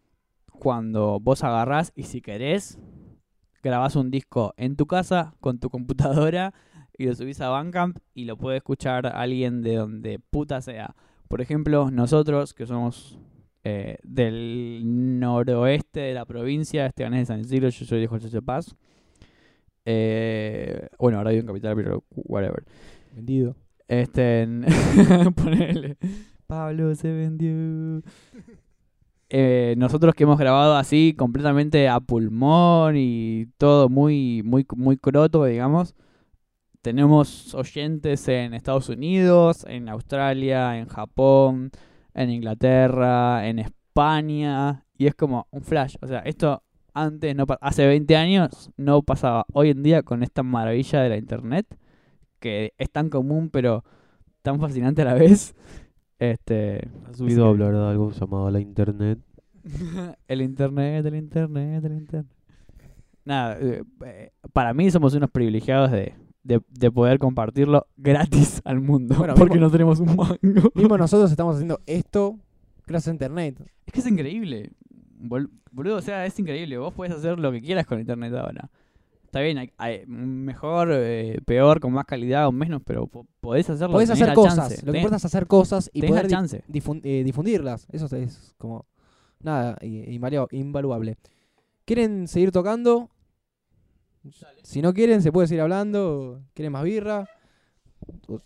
cuando 0.58 1.20
vos 1.20 1.44
agarrás 1.44 1.92
y 1.94 2.02
si 2.04 2.20
querés, 2.20 2.78
grabás 3.62 3.96
un 3.96 4.10
disco 4.10 4.54
en 4.56 4.76
tu 4.76 4.86
casa 4.86 5.34
con 5.40 5.58
tu 5.58 5.70
computadora 5.70 6.54
y 6.96 7.06
lo 7.06 7.14
subís 7.14 7.40
a 7.40 7.48
Bandcamp 7.48 7.98
y 8.14 8.24
lo 8.24 8.36
puede 8.36 8.58
escuchar 8.58 9.06
alguien 9.06 9.62
de 9.62 9.76
donde 9.76 10.18
puta 10.18 10.60
sea. 10.60 10.94
Por 11.28 11.40
ejemplo, 11.40 11.90
nosotros 11.90 12.54
que 12.54 12.66
somos 12.66 13.18
eh, 13.64 13.98
del 14.02 14.82
noroeste 15.20 16.00
de 16.00 16.14
la 16.14 16.24
provincia, 16.24 16.86
Estebanés 16.86 17.20
de 17.20 17.26
San 17.26 17.40
Isidro, 17.40 17.68
yo 17.68 17.84
soy 17.84 18.00
de 18.00 18.06
José 18.06 18.30
de 18.30 18.42
Paz. 18.42 18.74
Eh, 19.84 20.88
bueno, 20.98 21.18
ahora 21.18 21.30
vivo 21.30 21.42
en 21.42 21.46
Capital, 21.46 21.76
pero 21.76 22.04
whatever. 22.10 22.64
Vendido. 23.14 23.56
Este, 23.86 24.46
ponele. 25.36 25.96
Pablo 26.46 26.94
se 26.94 27.12
vendió. 27.12 28.02
Eh, 29.30 29.74
nosotros 29.76 30.14
que 30.14 30.24
hemos 30.24 30.38
grabado 30.38 30.76
así 30.76 31.14
completamente 31.16 31.88
a 31.88 32.00
pulmón 32.00 32.96
y 32.96 33.46
todo 33.58 33.88
muy 33.88 34.42
muy 34.44 34.66
muy 34.76 34.96
croto, 34.96 35.44
digamos. 35.44 35.94
Tenemos 36.82 37.54
oyentes 37.54 38.26
en 38.28 38.54
Estados 38.54 38.88
Unidos, 38.88 39.66
en 39.68 39.88
Australia, 39.88 40.78
en 40.78 40.86
Japón, 40.86 41.70
en 42.14 42.30
Inglaterra, 42.30 43.46
en 43.48 43.58
España 43.58 44.84
y 44.96 45.06
es 45.06 45.14
como 45.14 45.46
un 45.50 45.62
flash, 45.62 45.96
o 46.00 46.06
sea, 46.06 46.20
esto 46.20 46.62
antes 46.94 47.36
no 47.36 47.44
hace 47.60 47.86
20 47.86 48.16
años 48.16 48.70
no 48.76 49.02
pasaba. 49.02 49.44
Hoy 49.52 49.70
en 49.70 49.82
día 49.82 50.02
con 50.02 50.22
esta 50.22 50.42
maravilla 50.42 51.02
de 51.02 51.08
la 51.10 51.16
internet 51.18 51.66
que 52.40 52.74
es 52.78 52.90
tan 52.90 53.10
común 53.10 53.50
pero 53.50 53.84
tan 54.42 54.60
fascinante 54.60 55.02
a 55.02 55.06
la 55.06 55.14
vez. 55.14 55.54
Este, 56.18 56.88
¿Has 57.08 57.20
oído 57.20 57.46
hablar 57.46 57.72
de 57.74 57.86
algo 57.88 58.10
llamado 58.10 58.50
la 58.50 58.60
internet? 58.60 59.18
el 60.28 60.42
internet, 60.42 61.04
el 61.06 61.14
internet, 61.14 61.84
el 61.84 61.92
internet. 61.92 62.26
Nada, 63.24 63.58
eh, 63.60 63.82
eh, 64.06 64.30
para 64.52 64.72
mí 64.74 64.90
somos 64.90 65.14
unos 65.14 65.30
privilegiados 65.30 65.90
de, 65.90 66.14
de, 66.42 66.60
de 66.70 66.90
poder 66.90 67.18
compartirlo 67.18 67.86
gratis 67.96 68.60
al 68.64 68.80
mundo. 68.80 69.14
Bueno, 69.16 69.34
porque 69.34 69.54
mismo- 69.54 69.66
no 69.66 69.70
tenemos 69.70 70.00
un 70.00 70.16
mango. 70.16 70.36
Mismo 70.74 70.96
nosotros 70.98 71.30
estamos 71.30 71.56
haciendo 71.56 71.80
esto 71.86 72.38
gracias 72.86 73.08
a 73.08 73.12
internet. 73.14 73.60
Es 73.86 73.92
que 73.92 74.00
es 74.00 74.06
increíble. 74.06 74.72
Bol- 75.20 75.50
Boludo, 75.70 75.96
o 75.96 76.00
sea, 76.02 76.24
es 76.26 76.38
increíble. 76.38 76.78
Vos 76.78 76.94
podés 76.94 77.12
hacer 77.12 77.38
lo 77.38 77.52
que 77.52 77.60
quieras 77.60 77.86
con 77.86 78.00
internet 78.00 78.32
ahora. 78.34 78.70
Está 79.28 79.40
bien, 79.40 79.58
hay, 79.58 79.70
hay 79.76 80.06
mejor, 80.06 80.88
eh, 80.90 81.38
peor, 81.44 81.80
con 81.80 81.92
más 81.92 82.06
calidad 82.06 82.48
o 82.48 82.52
menos, 82.52 82.80
pero 82.82 83.06
po- 83.06 83.26
podés 83.40 83.68
hacerlo. 83.68 83.92
Podés 83.92 84.08
hacer 84.08 84.32
cosas, 84.32 84.56
chance, 84.70 84.86
lo 84.86 84.92
que 84.92 84.98
importa 84.98 85.16
es 85.16 85.24
hacer 85.26 85.46
cosas 85.46 85.90
y 85.92 86.00
poder 86.02 86.26
di- 86.26 86.32
chance. 86.32 86.64
eh, 87.04 87.22
difundirlas. 87.24 87.86
Eso 87.92 88.06
es 88.16 88.54
como 88.56 88.86
nada, 89.40 89.76
invalu- 89.82 90.48
invaluable. 90.52 91.18
¿Quieren 91.84 92.26
seguir 92.26 92.52
tocando? 92.52 93.10
Si 94.62 94.80
no 94.80 94.94
quieren, 94.94 95.20
se 95.22 95.30
puede 95.30 95.46
seguir 95.46 95.60
hablando. 95.60 96.40
¿Quieren 96.54 96.72
más 96.72 96.84
birra? 96.84 97.28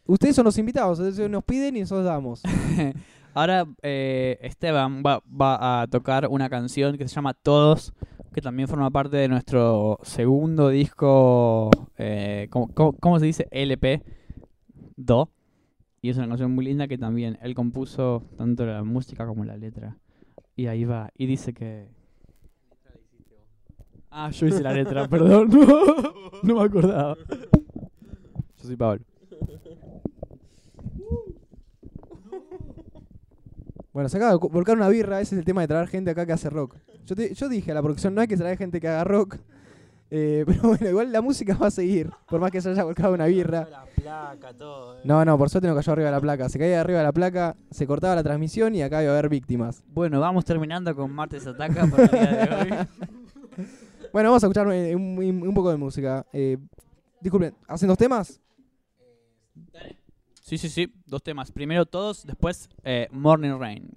Ustedes 0.07 0.35
son 0.35 0.45
los 0.45 0.59
invitados, 0.59 0.99
nos 0.99 1.45
piden 1.45 1.77
y 1.77 1.81
nosotros 1.81 2.05
damos. 2.07 2.43
Ahora 3.35 3.67
eh, 3.83 4.37
Esteban 4.43 5.03
va, 5.07 5.23
va 5.29 5.83
a 5.83 5.87
tocar 5.87 6.27
una 6.29 6.51
canción 6.51 6.99
que 6.99 7.07
se 7.09 7.15
llama 7.15 7.35
Todos, 7.35 7.93
que 8.33 8.41
también 8.41 8.69
forma 8.69 8.91
parte 8.91 9.17
de 9.17 9.29
nuestro 9.29 9.99
segundo 10.03 10.69
disco, 10.69 11.71
eh, 11.99 12.49
¿cómo, 12.51 13.19
se 13.19 13.27
dice? 13.27 13.49
LP, 13.51 14.03
Do. 14.97 15.31
Y 16.01 16.11
es 16.11 16.17
una 16.17 16.29
canción 16.29 16.53
muy 16.53 16.65
linda 16.65 16.89
que 16.89 16.99
también 16.99 17.39
él 17.43 17.55
compuso 17.55 18.25
tanto 18.37 18.67
la 18.67 18.83
música 18.83 19.27
como 19.27 19.45
la 19.45 19.57
letra. 19.57 19.99
Y 20.57 20.67
ahí 20.67 20.85
va. 20.85 21.11
Y 21.17 21.27
dice 21.27 21.53
que... 21.53 21.89
Ah, 24.11 24.31
yo 24.31 24.47
hice 24.47 24.63
la 24.63 24.73
letra, 24.73 25.09
perdón. 25.11 25.51
No, 26.43 26.57
me 26.57 26.63
acordaba. 26.63 27.17
Yo 28.57 28.65
soy 28.65 28.77
Pablo. 28.77 29.05
Bueno, 33.93 34.09
se 34.09 34.17
acaba 34.17 34.33
de 34.33 34.39
volcar 34.39 34.77
una 34.77 34.89
birra, 34.89 35.21
ese 35.21 35.35
es 35.35 35.39
el 35.41 35.45
tema 35.45 35.61
de 35.61 35.69
traer 35.69 35.87
gente 35.89 36.11
acá 36.11 36.25
que 36.25 36.33
hace 36.33 36.49
rock. 36.49 36.77
Yo, 37.07 37.15
te- 37.15 37.35
yo 37.35 37.49
dije 37.49 37.73
a 37.73 37.75
la 37.75 37.83
producción, 37.83 38.15
no 38.15 38.21
hay 38.23 38.27
que 38.29 38.37
traer 38.37 38.57
gente 38.57 38.81
que 38.81 38.89
haga 38.89 39.05
rock. 39.05 39.37
eh, 40.11 40.45
pero 40.47 40.63
bueno, 40.63 40.89
igual 40.89 41.13
la 41.13 41.21
música 41.21 41.57
va 41.61 41.67
a 41.67 41.71
seguir, 41.71 42.11
por 42.29 42.41
más 42.41 42.51
que 42.51 42.61
se 42.61 42.71
haya 42.71 42.85
volcado 42.85 43.13
una 43.15 43.27
birra. 43.27 43.69
La 43.71 43.85
placa, 43.85 44.55
todo. 44.55 44.97
eh. 44.99 45.01
No, 45.05 45.25
no, 45.25 45.37
por 45.37 45.51
suerte 45.51 45.69
no 45.69 45.75
cayó 45.75 45.93
arriba 45.93 46.09
de 46.09 46.13
la 46.13 46.21
placa. 46.21 46.49
Se 46.49 46.59
caía 46.59 46.81
arriba 46.81 46.99
de 47.01 47.05
la 47.05 47.13
placa, 47.13 47.55
se 47.71 47.87
cortaba 47.87 48.15
la 48.15 48.23
transmisión 48.23 48.75
y 48.75 48.83
acá 48.83 49.03
iba 49.03 49.13
a 49.13 49.19
haber 49.19 49.29
víctimas. 49.29 49.83
Bueno, 49.89 50.21
vamos 50.21 50.45
terminando 50.45 50.95
con 50.97 51.11
Martes 51.13 51.47
Ataca 51.47 51.87
por 51.87 52.01
el 52.01 52.09
día 52.11 52.47
de 52.47 52.55
hoy. 52.55 52.87
Bueno, 54.13 54.29
vamos 54.29 54.45
a 54.45 54.47
escuchar 54.47 54.71
eh, 54.73 54.95
un, 54.95 55.17
un- 55.19 55.49
un 55.49 55.55
poco 55.55 55.71
de 55.71 55.79
música. 55.79 56.27
Eh, 56.35 56.59
disculpen, 57.21 57.55
¿hacen 57.67 57.89
dos 57.89 57.97
temas? 57.97 58.39
Sí, 60.53 60.59
sí, 60.59 60.69
sí. 60.69 60.93
Dos 61.07 61.23
temas. 61.23 61.51
Primero 61.51 61.87
todos, 61.87 62.27
después 62.27 62.69
eh, 62.85 63.09
Morning 63.11 63.59
Rain. 63.59 63.89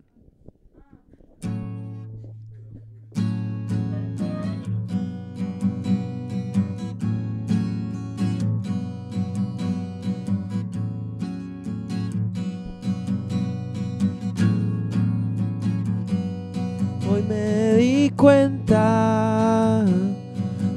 Hoy 17.11 17.21
me 17.27 17.73
di 17.73 18.11
cuenta 18.11 19.83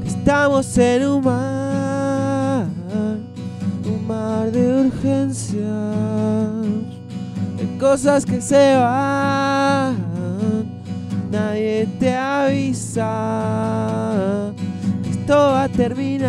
que 0.03 0.09
estamos 0.09 0.77
en 0.77 1.23
mar, 1.23 1.58
de 4.51 4.87
urgencias, 4.87 5.65
de 7.57 7.79
cosas 7.79 8.25
que 8.25 8.41
se 8.41 8.77
van, 8.77 9.97
nadie 11.31 11.87
te 11.99 12.15
avisa 12.15 13.59
esto 15.29 15.37
va 15.37 15.65
a 15.65 15.69
terminar. 15.69 16.25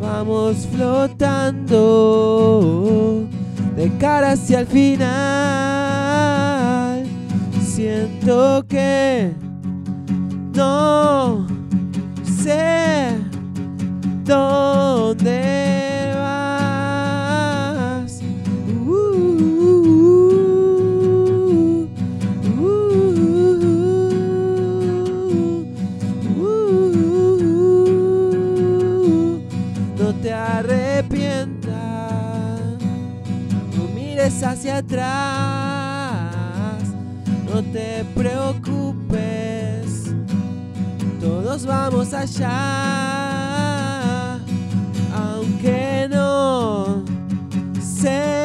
Vamos 0.00 0.66
flotando 0.72 1.68
de 3.76 3.88
cara 3.98 4.32
hacia 4.32 4.58
el 4.58 4.66
final. 4.66 5.06
Siento 7.64 8.64
que 8.66 9.30
no 10.52 11.27
atrás, 34.78 36.32
no 37.46 37.62
te 37.72 38.04
preocupes, 38.14 40.04
todos 41.20 41.66
vamos 41.66 42.14
allá, 42.14 42.48
aunque 45.12 46.06
no 46.08 47.02
sé 47.80 48.37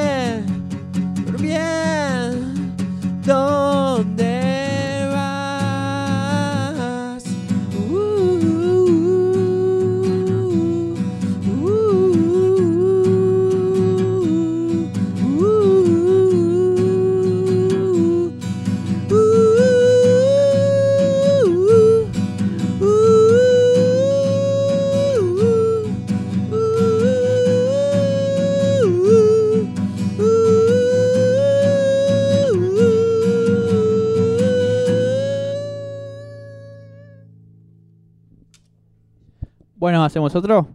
¿hacemos 40.05 40.35
otro? 40.35 40.67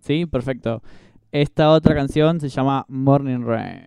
Sí, 0.00 0.26
perfecto. 0.26 0.82
Esta 1.32 1.70
otra 1.70 1.94
canción 1.94 2.40
se 2.40 2.48
llama 2.48 2.84
Morning 2.88 3.40
Rain. 3.42 3.82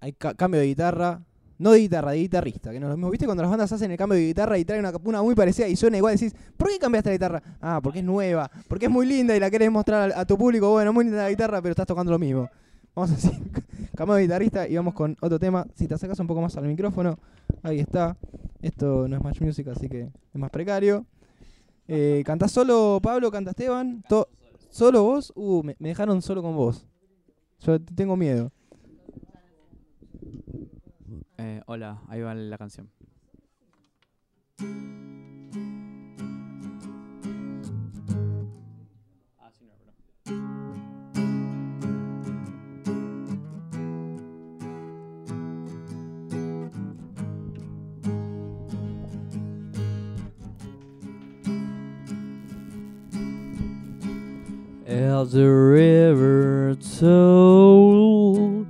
Hay 0.00 0.12
ca- 0.12 0.34
cambio 0.34 0.60
de 0.60 0.66
guitarra. 0.66 1.22
No 1.58 1.72
de 1.72 1.80
guitarra, 1.80 2.12
de 2.12 2.18
guitarrista. 2.18 2.70
Que 2.70 2.80
no 2.80 2.88
lo 2.88 2.96
mismo. 2.96 3.10
¿Viste 3.10 3.26
cuando 3.26 3.42
las 3.42 3.50
bandas 3.50 3.70
hacen 3.70 3.90
el 3.90 3.98
cambio 3.98 4.18
de 4.18 4.26
guitarra 4.28 4.56
y 4.56 4.64
traen 4.64 4.84
una, 4.84 4.96
una 5.04 5.22
muy 5.22 5.34
parecida 5.34 5.68
y 5.68 5.76
suena 5.76 5.98
igual? 5.98 6.14
Decís, 6.14 6.34
¿por 6.56 6.68
qué 6.70 6.78
cambiaste 6.78 7.10
la 7.10 7.14
guitarra? 7.14 7.42
Ah, 7.60 7.80
porque 7.82 7.98
es 7.98 8.04
nueva. 8.04 8.50
Porque 8.66 8.86
es 8.86 8.90
muy 8.90 9.06
linda 9.06 9.36
y 9.36 9.40
la 9.40 9.50
querés 9.50 9.70
mostrar 9.70 10.12
a, 10.16 10.24
tu 10.24 10.38
público. 10.38 10.70
Bueno, 10.70 10.92
muy 10.92 11.04
linda 11.04 11.22
la 11.22 11.28
guitarra, 11.30 11.60
pero 11.60 11.72
estás 11.72 11.86
tocando 11.86 12.10
lo 12.12 12.18
mismo. 12.18 12.48
Vamos 12.94 13.10
a 13.10 13.14
decir, 13.14 13.32
cambio 13.94 14.14
de 14.16 14.22
guitarrista 14.22 14.66
y 14.66 14.74
vamos 14.76 14.94
con 14.94 15.16
otro 15.20 15.38
tema. 15.38 15.66
Si 15.74 15.86
te 15.86 15.94
acercas 15.94 16.18
un 16.18 16.26
poco 16.26 16.40
más 16.40 16.56
al 16.56 16.64
micrófono, 16.64 17.18
ahí 17.62 17.80
está. 17.80 18.16
Esto 18.62 19.06
no 19.06 19.16
es 19.16 19.22
Match 19.22 19.40
Music, 19.42 19.68
así 19.68 19.88
que 19.88 20.00
es 20.02 20.40
más 20.40 20.50
precario. 20.50 21.04
Eh, 21.92 22.22
¿Cantás 22.24 22.52
solo, 22.52 23.00
Pablo? 23.02 23.32
¿Canta 23.32 23.50
Esteban? 23.50 24.04
¿Solo 24.68 25.02
vos? 25.02 25.32
Uh, 25.34 25.64
me, 25.64 25.74
me 25.80 25.88
dejaron 25.88 26.22
solo 26.22 26.40
con 26.40 26.54
vos. 26.54 26.86
Yo 27.58 27.82
tengo 27.82 28.16
miedo. 28.16 28.52
Eh, 31.38 31.60
hola, 31.66 32.00
ahí 32.06 32.20
va 32.20 32.32
la 32.32 32.56
canción. 32.56 32.88
As 55.10 55.32
the 55.32 55.48
river 55.48 56.76
told, 56.98 58.66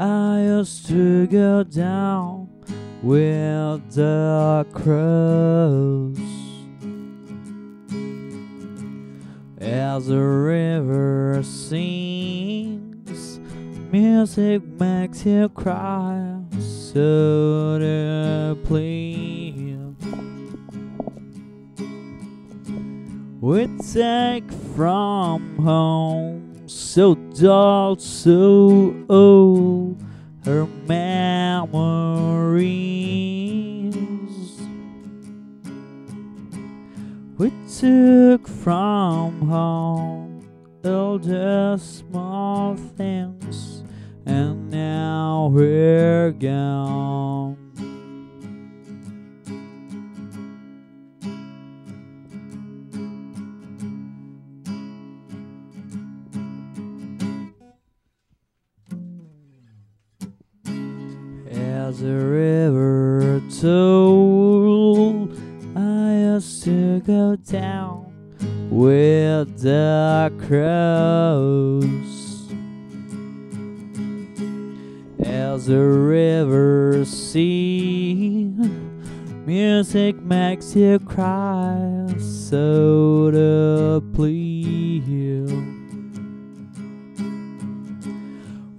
I 0.00 0.42
used 0.42 0.86
to 0.88 1.28
go 1.28 1.62
down 1.62 2.48
with 3.00 3.94
the 3.94 4.66
crows. 4.72 6.18
As 9.58 10.08
the 10.08 10.20
river 10.20 11.42
sings, 11.44 13.38
music 13.92 14.64
makes 14.80 15.24
you 15.24 15.48
cry 15.50 16.40
so 16.58 17.78
to 17.78 18.54
deeply. 18.64 19.76
We 23.40 23.68
take 23.92 24.63
from 24.74 25.56
home 25.58 26.44
so 26.66 27.14
dull, 27.14 27.96
so 27.96 28.94
old, 29.08 30.02
her 30.44 30.66
memories. 30.88 31.74
We 37.38 37.52
took 37.78 38.48
from 38.48 39.42
home 39.48 40.48
all 40.84 41.18
the 41.18 41.76
small 41.78 42.76
things, 42.76 43.84
and 44.26 44.70
now 44.70 45.50
we're 45.52 46.32
gone. 46.32 47.63
As 61.94 62.02
a 62.02 62.06
river 62.06 63.40
told, 63.60 65.30
I 65.76 66.34
used 66.34 66.64
to 66.64 66.98
go 67.02 67.36
down 67.36 68.12
with 68.68 69.60
the 69.60 70.32
crows. 70.48 72.50
As 75.24 75.68
a 75.68 75.78
river 75.78 77.04
sea, 77.04 78.50
music 79.46 80.16
makes 80.16 80.74
you 80.74 80.98
cry, 80.98 82.12
so 82.18 83.30
to 83.30 84.02
please. 84.14 84.43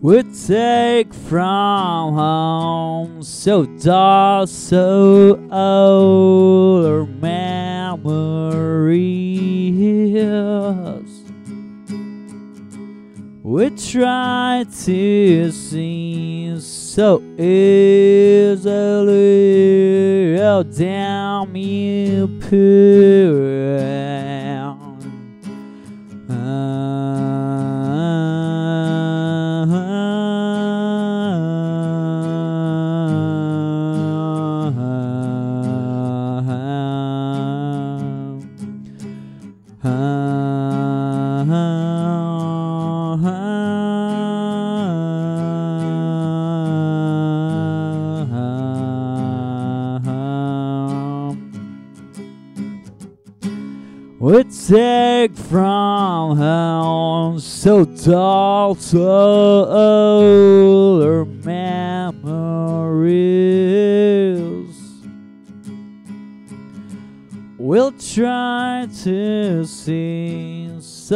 We 0.06 0.22
take 0.22 1.12
from 1.12 2.14
home 2.14 3.24
so 3.24 3.66
dark, 3.66 4.47
so 4.49 5.39
old 5.51 6.86
our 6.86 7.08
memories. 7.08 8.14
We 13.41 13.70
try 13.72 14.66
to 14.86 15.51
see 15.51 16.60
so 16.60 17.24
easily 17.39 18.76
oh, 20.38 20.43
how 20.43 20.62
down 20.62 21.56
you 21.56 22.28
put. 22.41 23.55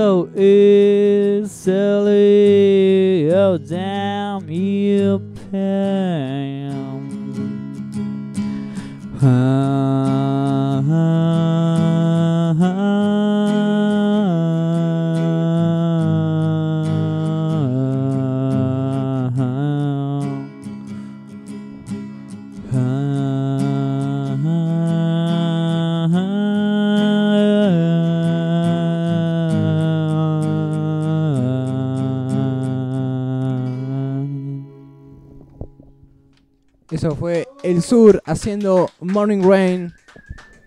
snow 0.09 0.29
is 0.35 1.51
silly. 1.51 3.31
Oh, 3.31 3.57
damn 3.59 4.49
you, 4.49 5.19
pain. 5.51 6.38
Sur 37.81 38.21
haciendo 38.25 38.89
Morning 39.01 39.41
Rain. 39.43 39.91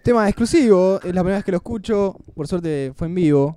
Tema 0.02 0.28
exclusivo, 0.28 0.96
es 1.02 1.14
la 1.14 1.20
primera 1.22 1.36
vez 1.36 1.44
que 1.44 1.52
lo 1.52 1.58
escucho. 1.58 2.16
Por 2.34 2.46
suerte 2.48 2.92
fue 2.94 3.06
en 3.08 3.14
vivo. 3.14 3.56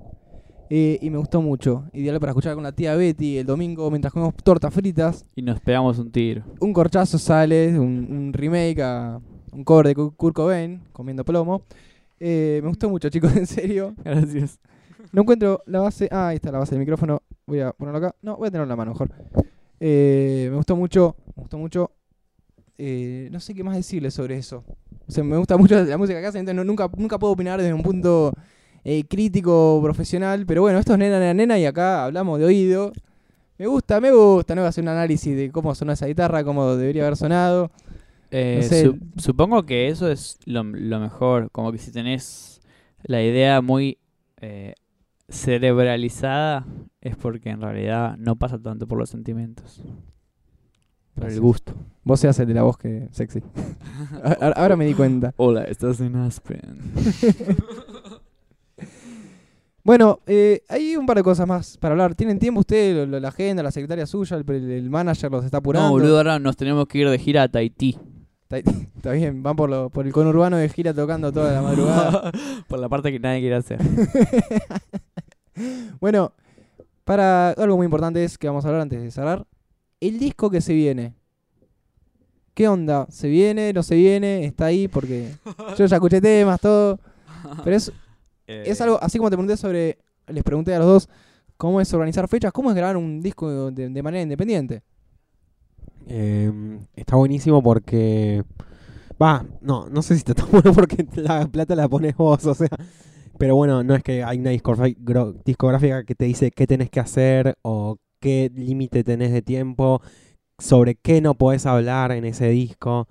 eh, 0.69 0.97
y 1.01 1.09
me 1.09 1.17
gustó 1.17 1.41
mucho. 1.41 1.85
Ideal 1.93 2.19
para 2.19 2.31
escuchar 2.31 2.55
con 2.55 2.63
la 2.63 2.71
tía 2.71 2.95
Betty 2.95 3.37
el 3.37 3.45
domingo 3.45 3.89
mientras 3.89 4.11
comemos 4.13 4.33
tortas 4.43 4.73
fritas. 4.73 5.25
Y 5.35 5.41
nos 5.41 5.59
pegamos 5.59 5.97
un 5.99 6.11
tiro. 6.11 6.43
Un 6.59 6.73
corchazo 6.73 7.17
sale, 7.17 7.77
un, 7.79 8.07
un 8.09 8.33
remake 8.33 8.81
a 8.81 9.19
un 9.51 9.63
cover 9.63 9.87
de 9.87 9.95
Ku- 9.95 10.13
Kurt 10.15 10.35
Cobain 10.35 10.81
comiendo 10.91 11.23
plomo. 11.23 11.63
Eh, 12.19 12.59
me 12.63 12.69
gustó 12.69 12.89
mucho, 12.89 13.09
chicos, 13.09 13.33
en 13.35 13.45
serio. 13.47 13.93
Gracias. 14.03 14.59
No 15.11 15.21
encuentro 15.21 15.61
la 15.65 15.79
base. 15.81 16.09
Ah, 16.11 16.29
ahí 16.29 16.35
está 16.37 16.51
la 16.51 16.59
base 16.59 16.71
del 16.71 16.79
micrófono. 16.79 17.21
Voy 17.45 17.59
a 17.59 17.71
ponerlo 17.71 17.99
acá. 17.99 18.15
No, 18.21 18.37
voy 18.37 18.47
a 18.47 18.51
tenerlo 18.51 18.63
en 18.65 18.69
la 18.69 18.75
mano 18.75 18.91
mejor. 18.91 19.09
Eh, 19.79 20.47
me 20.49 20.57
gustó 20.57 20.75
mucho. 20.75 21.15
Me 21.35 21.41
gustó 21.43 21.57
mucho. 21.57 21.91
Eh, 22.77 23.29
no 23.31 23.39
sé 23.39 23.53
qué 23.53 23.63
más 23.63 23.75
decirle 23.75 24.11
sobre 24.11 24.37
eso. 24.37 24.63
O 25.07 25.11
sea, 25.11 25.23
me 25.23 25.37
gusta 25.37 25.57
mucho 25.57 25.81
la 25.83 25.97
música 25.97 26.19
que 26.19 26.25
hacen. 26.27 26.39
entonces 26.41 26.55
no- 26.57 26.63
nunca, 26.63 26.89
nunca 26.97 27.17
puedo 27.19 27.33
opinar 27.33 27.59
desde 27.61 27.73
un 27.73 27.83
punto 27.83 28.33
eh, 28.83 29.03
crítico 29.07 29.79
profesional. 29.83 30.45
Pero 30.45 30.61
bueno, 30.61 30.79
esto 30.79 30.93
es 30.93 30.99
nena, 30.99 31.19
nena, 31.19 31.33
nena. 31.33 31.59
Y 31.59 31.65
acá 31.65 32.05
hablamos 32.05 32.39
de 32.39 32.45
oído. 32.45 32.91
Me 33.57 33.67
gusta, 33.67 34.01
me 34.01 34.11
gusta. 34.11 34.53
No 34.55 34.61
voy 34.61 34.65
a 34.65 34.69
hacer 34.69 34.83
un 34.83 34.89
análisis 34.89 35.35
de 35.35 35.51
cómo 35.51 35.73
sonó 35.75 35.93
esa 35.93 36.07
guitarra, 36.07 36.43
cómo 36.43 36.75
debería 36.75 37.03
haber 37.03 37.15
sonado. 37.17 37.71
Eh, 38.31 38.59
No 38.61 38.67
sé. 38.67 38.83
su- 38.85 38.97
supongo 39.17 39.63
que 39.63 39.87
eso 39.87 40.11
es 40.11 40.37
lo, 40.45 40.63
lo 40.63 40.99
mejor. 40.99 41.49
Como 41.51 41.71
que 41.71 41.77
si 41.77 41.91
tenés 41.91 42.59
la 43.03 43.23
idea 43.23 43.61
muy 43.61 43.97
eh, 44.41 44.73
cerebralizada, 45.29 46.65
es 47.01 47.15
porque 47.15 47.49
en 47.49 47.61
realidad 47.61 48.17
no 48.17 48.35
pasa 48.35 48.59
tanto 48.59 48.87
por 48.87 48.97
los 48.97 49.09
sentimientos. 49.09 49.81
Por 51.15 51.29
el 51.29 51.39
gusto. 51.39 51.73
Vos 52.03 52.19
seas 52.19 52.37
el 52.39 52.47
de 52.47 52.53
la 52.53 52.63
voz 52.63 52.77
que 52.77 53.07
sexy. 53.11 53.41
ahora, 54.23 54.53
ahora 54.55 54.75
me 54.75 54.85
di 54.85 54.93
cuenta. 54.93 55.33
Hola, 55.37 55.63
estás 55.63 55.99
en 56.01 56.15
Aspen. 56.15 56.93
Bueno, 59.85 60.19
eh, 60.25 60.63
hay 60.67 60.95
un 60.95 61.05
par 61.05 61.17
de 61.17 61.21
cosas 61.21 61.47
más 61.47 61.77
para 61.77 61.91
hablar. 61.91 62.15
¿Tienen 62.15 62.39
tiempo 62.39 62.61
ustedes? 62.61 63.07
La 63.07 63.27
agenda, 63.27 63.61
la 63.61 63.69
secretaria 63.69 64.07
suya, 64.07 64.35
el, 64.35 64.49
el 64.49 64.89
manager 64.89 65.29
los 65.29 65.45
está 65.45 65.57
apurando. 65.57 65.89
no, 65.89 65.93
boludo, 65.93 66.17
ahora 66.17 66.39
nos 66.39 66.57
tenemos 66.57 66.87
que 66.87 66.97
ir 66.97 67.07
de 67.07 67.19
gira 67.19 67.43
a 67.43 67.49
Tahití. 67.49 67.95
Está, 68.49 68.57
está 68.95 69.11
bien, 69.11 69.43
van 69.43 69.55
por, 69.55 69.69
lo, 69.69 69.91
por 69.91 70.07
el 70.07 70.11
conurbano 70.11 70.57
de 70.57 70.69
gira 70.69 70.91
tocando 70.91 71.31
toda 71.31 71.53
la 71.53 71.61
madrugada. 71.61 72.31
por 72.67 72.79
la 72.79 72.89
parte 72.89 73.11
que 73.11 73.19
nadie 73.19 73.41
quiere 73.41 73.57
hacer. 73.57 73.77
bueno, 76.01 76.33
para 77.03 77.51
algo 77.51 77.77
muy 77.77 77.85
importante 77.85 78.23
es 78.23 78.39
que 78.39 78.47
vamos 78.47 78.65
a 78.65 78.69
hablar 78.69 78.81
antes 78.81 78.99
de 78.99 79.11
cerrar. 79.11 79.45
El 79.99 80.19
disco 80.19 80.49
que 80.49 80.61
se 80.61 80.73
viene. 80.73 81.13
¿Qué 82.53 82.67
onda? 82.67 83.07
¿Se 83.09 83.27
viene? 83.27 83.73
¿No 83.73 83.83
se 83.83 83.95
viene? 83.95 84.45
¿Está 84.45 84.67
ahí? 84.67 84.87
Porque 84.87 85.31
yo 85.77 85.85
ya 85.85 85.95
escuché 85.97 86.21
temas, 86.21 86.59
todo. 86.61 86.99
Pero 87.63 87.75
es, 87.75 87.91
es 88.47 88.79
algo, 88.81 88.97
así 89.01 89.17
como 89.17 89.29
te 89.29 89.35
pregunté 89.35 89.57
sobre, 89.57 89.97
les 90.27 90.43
pregunté 90.43 90.73
a 90.73 90.79
los 90.79 90.87
dos, 90.87 91.09
¿cómo 91.57 91.81
es 91.81 91.93
organizar 91.93 92.27
fechas? 92.27 92.53
¿Cómo 92.53 92.69
es 92.69 92.75
grabar 92.75 92.97
un 92.97 93.21
disco 93.21 93.71
de, 93.71 93.89
de 93.89 94.03
manera 94.03 94.23
independiente? 94.23 94.83
Eh, 96.07 96.51
está 96.95 97.15
buenísimo 97.15 97.61
porque. 97.61 98.43
Va, 99.21 99.45
no, 99.61 99.87
no 99.89 100.01
sé 100.01 100.15
si 100.15 100.19
está 100.19 100.33
tan 100.33 100.49
bueno 100.51 100.73
porque 100.73 101.05
la 101.15 101.47
plata 101.47 101.75
la 101.75 101.87
pones 101.89 102.15
vos, 102.15 102.45
o 102.45 102.53
sea. 102.53 102.69
Pero 103.37 103.55
bueno, 103.55 103.83
no 103.83 103.95
es 103.95 104.03
que 104.03 104.23
hay 104.23 104.39
una 104.39 104.51
discográfica 104.51 106.03
que 106.05 106.15
te 106.15 106.25
dice 106.25 106.51
qué 106.51 106.67
tenés 106.67 106.89
que 106.89 107.01
hacer 107.01 107.57
o 107.63 107.97
qué 108.25 108.51
límite 108.55 109.03
tenés 109.03 109.31
de 109.31 109.43
tiempo, 109.43 110.01
sobre 110.57 110.95
qué 110.95 111.21
no 111.21 111.35
podés 111.35 111.67
hablar 111.67 112.11
en 112.11 112.25
ese 112.25 112.49
disco. 112.49 113.07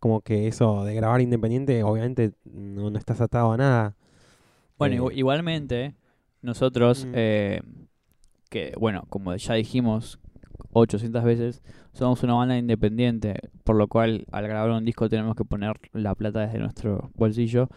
Como 0.00 0.22
que 0.22 0.48
eso 0.48 0.84
de 0.84 0.94
grabar 0.94 1.20
independiente, 1.20 1.82
obviamente 1.82 2.32
no, 2.44 2.88
no 2.90 2.98
estás 2.98 3.20
atado 3.20 3.52
a 3.52 3.56
nada. 3.58 3.96
Bueno, 4.78 4.94
Eh, 4.94 4.98
igu- 5.00 5.12
igualmente, 5.14 5.94
nosotros, 6.40 7.04
Mm. 7.04 7.12
eh, 7.14 7.62
que 8.48 8.72
bueno, 8.78 9.04
como 9.10 9.34
ya 9.36 9.52
dijimos 9.54 10.18
800 10.72 11.24
veces, 11.24 11.62
somos 11.92 12.22
una 12.22 12.34
banda 12.34 12.56
independiente, 12.56 13.34
por 13.64 13.76
lo 13.76 13.86
cual 13.86 14.24
al 14.32 14.48
grabar 14.48 14.70
un 14.70 14.84
disco 14.86 15.08
tenemos 15.10 15.36
que 15.36 15.44
poner 15.44 15.74
la 15.92 16.14
plata 16.14 16.40
desde 16.40 16.58
nuestro 16.58 17.10
bolsillo. 17.16 17.68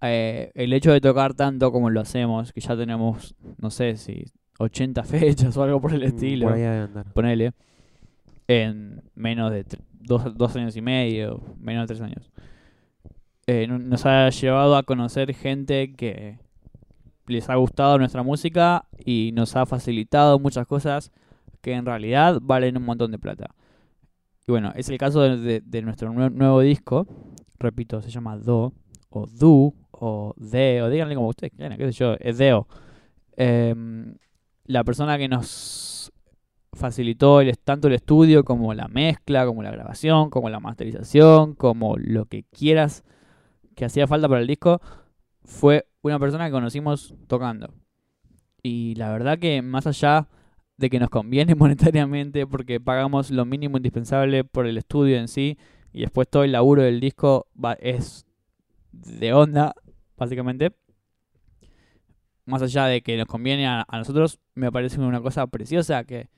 Eh, 0.00 0.50
el 0.54 0.72
hecho 0.72 0.90
de 0.92 1.00
tocar 1.00 1.34
tanto 1.34 1.70
como 1.70 1.90
lo 1.90 2.00
hacemos, 2.00 2.52
que 2.52 2.60
ya 2.60 2.76
tenemos, 2.76 3.34
no 3.58 3.70
sé 3.70 3.96
si 3.96 4.24
80 4.58 5.02
fechas 5.04 5.56
o 5.56 5.62
algo 5.62 5.80
por 5.80 5.92
el 5.92 6.00
mm, 6.02 6.04
estilo, 6.04 6.46
Por 6.46 6.54
ahí 6.54 6.60
debe 6.62 6.78
andar. 6.78 7.12
ponele, 7.12 7.52
en 8.48 9.02
menos 9.14 9.50
de 9.52 9.64
dos, 10.00 10.36
dos 10.36 10.56
años 10.56 10.76
y 10.76 10.82
medio, 10.82 11.40
menos 11.58 11.84
de 11.88 11.94
tres 11.94 12.00
años. 12.00 12.30
Eh, 13.46 13.66
no- 13.66 13.78
nos 13.78 14.04
ha 14.06 14.28
llevado 14.30 14.76
a 14.76 14.82
conocer 14.82 15.34
gente 15.34 15.94
que 15.94 16.38
les 17.26 17.48
ha 17.48 17.54
gustado 17.56 17.98
nuestra 17.98 18.22
música 18.22 18.84
y 19.04 19.30
nos 19.34 19.56
ha 19.56 19.66
facilitado 19.66 20.38
muchas 20.38 20.66
cosas 20.66 21.12
que 21.60 21.72
en 21.72 21.86
realidad 21.86 22.38
valen 22.42 22.76
un 22.76 22.84
montón 22.84 23.10
de 23.12 23.18
plata. 23.18 23.54
Y 24.46 24.50
bueno, 24.52 24.72
es 24.74 24.88
el 24.88 24.98
caso 24.98 25.22
de, 25.22 25.36
de- 25.38 25.60
de 25.60 25.82
nuestro 25.82 26.12
nue- 26.12 26.32
nuevo 26.32 26.60
disco. 26.60 27.06
Repito, 27.58 28.02
se 28.02 28.10
llama 28.10 28.36
Do, 28.36 28.72
o 29.08 29.26
Du, 29.26 29.72
o 29.92 30.34
De, 30.36 30.82
o 30.82 30.90
díganle 30.90 31.14
como 31.14 31.28
ustedes 31.28 31.52
quieran, 31.56 31.78
qué 31.78 31.86
sé 31.86 31.92
yo, 31.92 32.16
es 32.18 32.38
Deo. 32.38 32.66
Em, 33.36 34.16
la 34.72 34.84
persona 34.84 35.18
que 35.18 35.28
nos 35.28 36.12
facilitó 36.72 37.40
el, 37.40 37.56
tanto 37.58 37.88
el 37.88 37.94
estudio 37.94 38.44
como 38.44 38.72
la 38.74 38.88
mezcla, 38.88 39.44
como 39.46 39.62
la 39.62 39.70
grabación, 39.70 40.30
como 40.30 40.48
la 40.48 40.60
masterización, 40.60 41.54
como 41.54 41.96
lo 41.98 42.24
que 42.24 42.44
quieras 42.44 43.04
que 43.76 43.84
hacía 43.84 44.06
falta 44.06 44.28
para 44.28 44.40
el 44.40 44.46
disco, 44.46 44.80
fue 45.44 45.86
una 46.02 46.18
persona 46.18 46.46
que 46.46 46.52
conocimos 46.52 47.14
tocando. 47.26 47.72
Y 48.62 48.94
la 48.96 49.10
verdad 49.10 49.38
que 49.38 49.60
más 49.60 49.86
allá 49.86 50.28
de 50.76 50.88
que 50.88 50.98
nos 50.98 51.10
conviene 51.10 51.54
monetariamente 51.56 52.46
porque 52.46 52.80
pagamos 52.80 53.30
lo 53.30 53.44
mínimo 53.44 53.76
indispensable 53.76 54.44
por 54.44 54.66
el 54.66 54.78
estudio 54.78 55.18
en 55.18 55.28
sí 55.28 55.58
y 55.92 56.00
después 56.00 56.28
todo 56.28 56.44
el 56.44 56.52
laburo 56.52 56.82
del 56.82 57.00
disco 57.00 57.46
va, 57.62 57.74
es 57.74 58.26
de 58.92 59.32
onda, 59.34 59.74
básicamente. 60.16 60.72
Más 62.44 62.62
allá 62.62 62.86
de 62.86 63.02
que 63.02 63.16
nos 63.16 63.26
conviene 63.26 63.66
a, 63.66 63.84
a 63.86 63.98
nosotros, 63.98 64.38
me 64.54 64.70
parece 64.72 65.00
una 65.00 65.20
cosa 65.20 65.46
preciosa 65.46 66.04
que, 66.04 66.28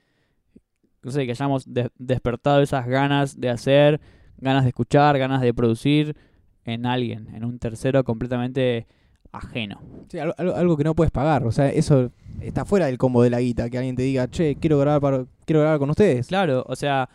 no 1.02 1.10
sé, 1.10 1.24
que 1.24 1.32
hayamos 1.32 1.64
de- 1.72 1.90
despertado 1.98 2.60
esas 2.62 2.86
ganas 2.86 3.40
de 3.40 3.48
hacer, 3.50 4.00
ganas 4.38 4.64
de 4.64 4.68
escuchar, 4.68 5.18
ganas 5.18 5.40
de 5.40 5.54
producir 5.54 6.16
en 6.64 6.86
alguien, 6.86 7.28
en 7.34 7.44
un 7.44 7.58
tercero 7.58 8.04
completamente 8.04 8.86
ajeno. 9.32 9.80
Sí, 10.08 10.18
algo, 10.18 10.34
algo- 10.38 10.76
que 10.76 10.84
no 10.84 10.94
puedes 10.94 11.10
pagar. 11.10 11.44
O 11.46 11.52
sea, 11.52 11.68
eso 11.70 12.10
está 12.40 12.64
fuera 12.64 12.86
del 12.86 12.98
combo 12.98 13.22
de 13.22 13.30
la 13.30 13.40
guita. 13.40 13.68
Que 13.70 13.78
alguien 13.78 13.96
te 13.96 14.02
diga, 14.02 14.28
che, 14.28 14.56
quiero 14.56 14.78
grabar, 14.78 15.00
para, 15.00 15.26
quiero 15.46 15.60
grabar 15.60 15.78
con 15.78 15.90
ustedes. 15.90 16.28
Claro, 16.28 16.64
o 16.68 16.76
sea, 16.76 17.08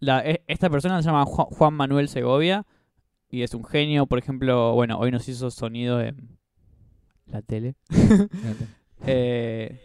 la, 0.00 0.20
e- 0.24 0.42
esta 0.46 0.68
persona 0.70 1.00
se 1.02 1.06
llama 1.06 1.24
Juan, 1.24 1.46
Juan 1.48 1.74
Manuel 1.74 2.08
Segovia 2.08 2.64
y 3.30 3.42
es 3.42 3.54
un 3.54 3.64
genio. 3.64 4.06
Por 4.06 4.18
ejemplo, 4.18 4.74
bueno, 4.74 4.98
hoy 4.98 5.10
nos 5.10 5.28
hizo 5.28 5.50
sonido 5.50 6.00
en 6.00 6.38
la 7.26 7.42
tele. 7.42 7.74
Eh, 9.06 9.80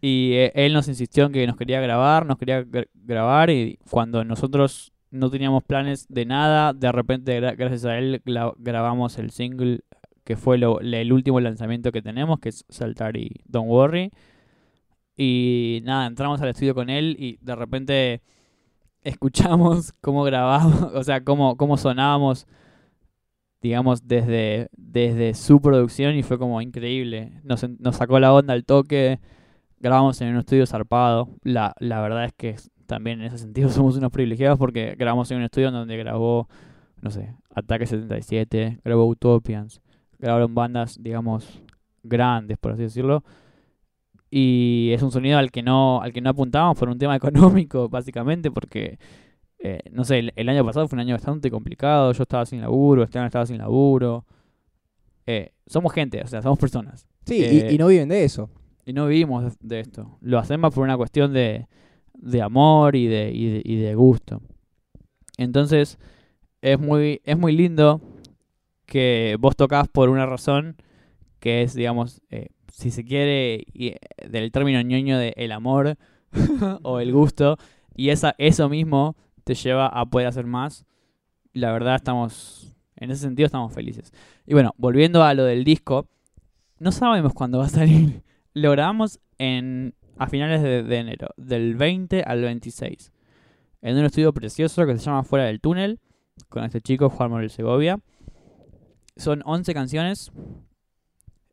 y 0.00 0.34
eh, 0.34 0.52
él 0.54 0.72
nos 0.72 0.86
insistió 0.86 1.26
en 1.26 1.32
que 1.32 1.44
nos 1.48 1.56
quería 1.56 1.80
grabar, 1.80 2.26
nos 2.26 2.38
quería 2.38 2.62
gra- 2.64 2.86
grabar 2.94 3.50
y 3.50 3.78
cuando 3.90 4.22
nosotros 4.24 4.92
no 5.10 5.30
teníamos 5.30 5.64
planes 5.64 6.06
de 6.08 6.26
nada, 6.26 6.72
de 6.72 6.92
repente 6.92 7.40
gra- 7.40 7.56
gracias 7.56 7.84
a 7.86 7.98
él 7.98 8.22
grabamos 8.58 9.18
el 9.18 9.30
single 9.32 9.80
que 10.22 10.36
fue 10.36 10.58
lo- 10.58 10.80
el 10.80 11.12
último 11.12 11.40
lanzamiento 11.40 11.90
que 11.90 12.02
tenemos, 12.02 12.38
que 12.38 12.50
es 12.50 12.64
Saltar 12.68 13.16
y 13.16 13.40
Don't 13.46 13.68
Worry. 13.68 14.12
Y 15.16 15.80
nada, 15.84 16.06
entramos 16.06 16.40
al 16.40 16.50
estudio 16.50 16.74
con 16.74 16.88
él 16.88 17.16
y 17.18 17.38
de 17.40 17.54
repente 17.56 18.22
escuchamos 19.02 19.92
cómo 20.00 20.22
grabamos, 20.24 20.82
o 20.94 21.02
sea, 21.02 21.24
cómo, 21.24 21.56
cómo 21.56 21.76
sonábamos, 21.76 22.46
digamos, 23.60 24.06
desde, 24.06 24.68
desde 24.76 25.34
su 25.34 25.60
producción 25.60 26.14
y 26.14 26.22
fue 26.22 26.38
como 26.38 26.60
increíble. 26.62 27.40
Nos, 27.44 27.66
sacó 27.94 28.18
la 28.18 28.32
onda 28.32 28.54
al 28.54 28.64
toque, 28.64 29.20
grabamos 29.78 30.20
en 30.20 30.28
un 30.28 30.38
estudio 30.38 30.66
zarpado. 30.66 31.28
La, 31.42 31.74
la 31.78 32.00
verdad 32.00 32.24
es 32.24 32.32
que 32.32 32.56
también 32.86 33.20
en 33.20 33.26
ese 33.26 33.38
sentido 33.38 33.68
somos 33.70 33.96
unos 33.96 34.10
privilegiados 34.10 34.58
porque 34.58 34.94
grabamos 34.98 35.30
en 35.30 35.38
un 35.38 35.44
estudio 35.44 35.70
donde 35.70 35.96
grabó, 35.96 36.48
no 37.00 37.10
sé, 37.10 37.34
Ataque 37.54 37.86
77, 37.86 38.80
grabó 38.84 39.06
Utopians, 39.06 39.80
grabaron 40.18 40.54
bandas, 40.54 40.96
digamos, 41.00 41.62
grandes, 42.02 42.58
por 42.58 42.72
así 42.72 42.82
decirlo. 42.82 43.24
Y 44.30 44.90
es 44.92 45.02
un 45.02 45.10
sonido 45.10 45.38
al 45.38 45.50
que 45.50 45.62
no, 45.62 46.00
al 46.00 46.12
que 46.12 46.20
no 46.20 46.30
apuntábamos 46.30 46.78
por 46.78 46.88
un 46.88 46.98
tema 46.98 47.16
económico, 47.16 47.88
básicamente, 47.88 48.50
porque 48.50 48.98
eh, 49.62 49.80
no 49.92 50.04
sé, 50.04 50.18
el, 50.20 50.32
el 50.36 50.48
año 50.48 50.64
pasado 50.64 50.88
fue 50.88 50.96
un 50.96 51.00
año 51.00 51.14
bastante 51.14 51.50
complicado, 51.50 52.12
yo 52.12 52.22
estaba 52.22 52.46
sin 52.46 52.60
laburo, 52.60 53.02
Esteban 53.02 53.26
estaba 53.26 53.46
sin 53.46 53.58
laburo. 53.58 54.24
Eh, 55.26 55.52
somos 55.66 55.92
gente, 55.92 56.22
o 56.22 56.26
sea, 56.26 56.42
somos 56.42 56.58
personas. 56.58 57.06
Sí, 57.26 57.36
y- 57.38 57.58
Eh, 57.58 57.72
y, 57.72 57.78
no 57.78 57.86
viven 57.88 58.08
de 58.08 58.24
eso. 58.24 58.50
Y 58.86 58.92
no 58.92 59.06
vivimos 59.06 59.56
de, 59.60 59.80
esto. 59.80 60.18
Lo 60.20 60.38
hacemos 60.38 60.74
por 60.74 60.82
una 60.82 60.96
cuestión 60.96 61.32
de, 61.32 61.68
de 62.14 62.42
amor 62.42 62.96
y 62.96 63.06
de, 63.06 63.30
y, 63.32 63.48
de, 63.48 63.62
y 63.64 63.76
de 63.76 63.94
gusto. 63.94 64.40
Entonces, 65.36 65.98
es 66.62 66.78
muy, 66.80 67.20
es 67.24 67.38
muy 67.38 67.52
lindo 67.52 68.00
que 68.86 69.36
vos 69.38 69.54
tocas 69.56 69.88
por 69.88 70.08
una 70.08 70.26
razón 70.26 70.76
que 71.38 71.62
es, 71.62 71.74
digamos, 71.74 72.20
eh, 72.30 72.48
si 72.72 72.90
se 72.90 73.04
quiere, 73.04 73.64
y, 73.72 73.94
del 74.28 74.50
término 74.52 74.80
ñoño 74.82 75.18
de 75.18 75.32
el 75.36 75.52
amor 75.52 75.96
o 76.82 77.00
el 77.00 77.12
gusto. 77.12 77.56
Y 77.94 78.10
esa, 78.10 78.34
eso 78.38 78.68
mismo 78.68 79.16
te 79.44 79.54
lleva 79.54 79.86
a 79.86 80.06
poder 80.06 80.26
hacer 80.26 80.46
más. 80.46 80.84
La 81.52 81.72
verdad, 81.72 81.96
estamos, 81.96 82.76
en 82.96 83.10
ese 83.10 83.22
sentido, 83.22 83.46
estamos 83.46 83.72
felices. 83.72 84.12
Y 84.46 84.54
bueno, 84.54 84.74
volviendo 84.76 85.22
a 85.22 85.34
lo 85.34 85.44
del 85.44 85.64
disco, 85.64 86.08
no 86.78 86.92
sabemos 86.92 87.34
cuándo 87.34 87.58
va 87.58 87.66
a 87.66 87.70
salir. 87.70 88.22
Lo 88.54 88.72
grabamos 88.72 89.20
en, 89.38 89.94
a 90.18 90.26
finales 90.26 90.62
de, 90.62 90.82
de 90.82 90.96
enero, 90.96 91.28
del 91.36 91.76
20 91.76 92.22
al 92.22 92.42
26, 92.42 93.12
en 93.82 93.96
un 93.96 94.04
estudio 94.04 94.32
precioso 94.32 94.84
que 94.86 94.96
se 94.96 95.04
llama 95.04 95.22
Fuera 95.22 95.44
del 95.44 95.60
Túnel, 95.60 96.00
con 96.48 96.64
este 96.64 96.80
chico 96.80 97.10
Juan 97.10 97.30
Manuel 97.30 97.50
Segovia. 97.50 98.00
Son 99.16 99.42
11 99.44 99.74
canciones. 99.74 100.32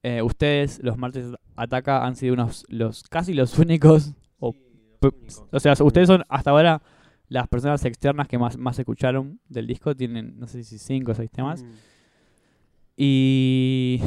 Eh, 0.04 0.22
ustedes, 0.22 0.80
los 0.82 0.98
martes 0.98 1.34
Ataca, 1.56 2.06
han 2.06 2.16
sido 2.16 2.34
unos, 2.34 2.66
los 2.70 3.04
casi 3.04 3.34
los 3.34 3.58
únicos, 3.60 4.14
o 5.52 5.60
sea, 5.60 5.74
ustedes 5.80 6.08
son 6.08 6.24
hasta 6.30 6.52
ahora 6.52 6.82
las 7.30 7.48
personas 7.48 7.84
externas 7.86 8.28
que 8.28 8.38
más, 8.38 8.58
más 8.58 8.80
escucharon 8.80 9.40
del 9.50 9.68
disco. 9.68 9.96
Tienen, 9.96 10.40
no 10.40 10.48
sé 10.48 10.64
si 10.64 10.78
5 10.78 11.12
o 11.12 11.16
6 11.16 11.32
temas. 11.32 11.64
Mm. 11.64 11.68
Y 12.98 14.02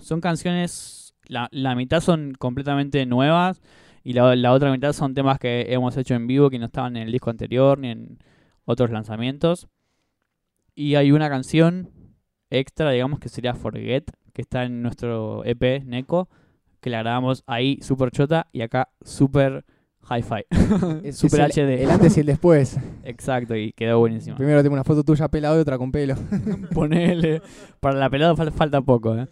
son 0.00 0.20
canciones, 0.20 1.14
la, 1.26 1.48
la 1.52 1.74
mitad 1.74 2.00
son 2.00 2.34
completamente 2.38 3.06
nuevas 3.06 3.62
y 4.04 4.12
la, 4.12 4.36
la 4.36 4.52
otra 4.52 4.70
mitad 4.70 4.92
son 4.92 5.14
temas 5.14 5.38
que 5.38 5.72
hemos 5.72 5.96
hecho 5.96 6.14
en 6.14 6.26
vivo 6.26 6.50
que 6.50 6.58
no 6.58 6.66
estaban 6.66 6.96
en 6.96 7.04
el 7.04 7.12
disco 7.12 7.30
anterior 7.30 7.78
ni 7.78 7.90
en 7.90 8.18
otros 8.64 8.90
lanzamientos. 8.90 9.68
Y 10.74 10.96
hay 10.96 11.12
una 11.12 11.30
canción 11.30 11.90
extra, 12.50 12.90
digamos, 12.90 13.18
que 13.18 13.28
sería 13.28 13.54
Forget, 13.54 14.10
que 14.32 14.42
está 14.42 14.64
en 14.64 14.82
nuestro 14.82 15.44
EP 15.44 15.82
Neko, 15.84 16.28
que 16.80 16.90
la 16.90 16.98
grabamos 16.98 17.42
ahí 17.46 17.78
super 17.80 18.10
chota 18.10 18.48
y 18.52 18.60
acá 18.60 18.90
super 19.02 19.64
hi-fi. 20.10 20.44
Super 21.12 21.40
el, 21.40 21.50
HD. 21.52 21.82
el 21.82 21.90
antes 21.90 22.16
y 22.16 22.20
el 22.20 22.26
después. 22.26 22.78
Exacto, 23.04 23.56
y 23.56 23.72
quedó 23.72 23.98
buenísimo. 23.98 24.36
Primero 24.36 24.62
tengo 24.62 24.74
una 24.74 24.84
foto 24.84 25.02
tuya 25.04 25.28
pelado 25.28 25.56
y 25.58 25.60
otra 25.60 25.78
con 25.78 25.90
pelo. 25.92 26.14
Ponele. 26.72 27.42
Para 27.80 27.96
la 27.96 28.10
pelada 28.10 28.34
fal- 28.34 28.52
falta 28.52 28.80
poco, 28.80 29.16
¿eh? 29.16 29.26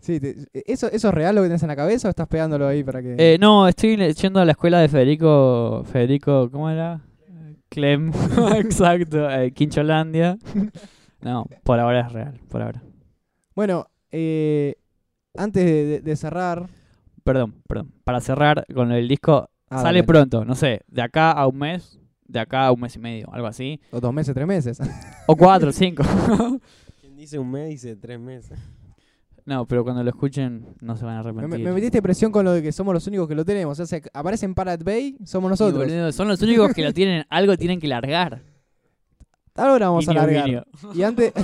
Sí, 0.00 0.20
te- 0.20 0.36
¿eso, 0.52 0.86
¿Eso 0.90 1.08
es 1.08 1.14
real 1.14 1.34
lo 1.34 1.40
que 1.42 1.48
tenés 1.48 1.62
en 1.62 1.68
la 1.68 1.76
cabeza 1.76 2.08
o 2.08 2.10
estás 2.10 2.28
pegándolo 2.28 2.66
ahí 2.66 2.84
para 2.84 3.00
que...? 3.00 3.14
Eh, 3.18 3.38
no, 3.40 3.66
estoy 3.66 3.96
yendo 4.14 4.38
a 4.40 4.44
la 4.44 4.52
escuela 4.52 4.78
de 4.80 4.88
Federico. 4.88 5.82
Federico, 5.90 6.50
¿cómo 6.50 6.68
era? 6.68 7.00
Clem. 7.70 8.12
Exacto, 8.56 9.30
eh, 9.30 9.50
Quincholandia. 9.52 10.36
No, 11.22 11.46
por 11.62 11.80
ahora 11.80 12.00
es 12.06 12.12
real, 12.12 12.38
por 12.50 12.60
ahora. 12.62 12.82
Bueno, 13.56 13.86
eh, 14.12 14.74
antes 15.36 16.04
de 16.04 16.16
cerrar... 16.16 16.66
Perdón, 17.24 17.54
perdón. 17.66 17.90
Para 18.04 18.20
cerrar 18.20 18.66
con 18.74 18.92
el 18.92 19.08
disco, 19.08 19.48
Ah, 19.68 19.78
sale 19.78 19.98
dale. 19.98 20.04
pronto, 20.04 20.44
no 20.44 20.54
sé, 20.54 20.82
de 20.88 21.02
acá 21.02 21.32
a 21.32 21.46
un 21.46 21.58
mes, 21.58 21.98
de 22.26 22.40
acá 22.40 22.66
a 22.66 22.72
un 22.72 22.80
mes 22.80 22.94
y 22.96 22.98
medio, 22.98 23.32
algo 23.32 23.46
así. 23.46 23.80
O 23.90 24.00
dos 24.00 24.12
meses, 24.12 24.34
tres 24.34 24.46
meses. 24.46 24.78
O 25.26 25.36
cuatro, 25.36 25.72
cinco. 25.72 26.02
Quien 27.00 27.16
dice 27.16 27.38
un 27.38 27.50
mes 27.50 27.70
dice 27.70 27.96
tres 27.96 28.18
meses. 28.20 28.58
no, 29.46 29.66
pero 29.66 29.84
cuando 29.84 30.02
lo 30.02 30.10
escuchen 30.10 30.66
no 30.80 30.96
se 30.96 31.04
van 31.04 31.16
a 31.16 31.20
arrepentir. 31.20 31.64
me 31.64 31.72
metiste 31.72 32.00
presión 32.02 32.30
con 32.30 32.44
lo 32.44 32.52
de 32.52 32.62
que 32.62 32.72
somos 32.72 32.94
los 32.94 33.06
únicos 33.06 33.28
que 33.28 33.34
lo 33.34 33.44
tenemos. 33.44 33.78
O 33.78 33.86
sea, 33.86 34.00
aparece 34.12 34.46
en 34.46 34.54
Bay, 34.54 35.16
somos 35.24 35.48
Y, 35.48 35.50
nosotros. 35.50 35.78
boludo, 35.86 36.12
son 36.12 36.28
los 36.28 36.40
únicos 36.42 36.72
que 36.72 36.82
lo 36.82 36.92
tienen, 36.94 37.24
algo 37.28 37.56
tienen 37.56 37.80
que 37.80 37.88
largar. 37.88 38.42
Ahora 39.54 39.88
vamos 39.88 40.08
a 40.08 40.14
largar. 40.14 40.66
Y 40.94 41.02
antes... 41.02 41.32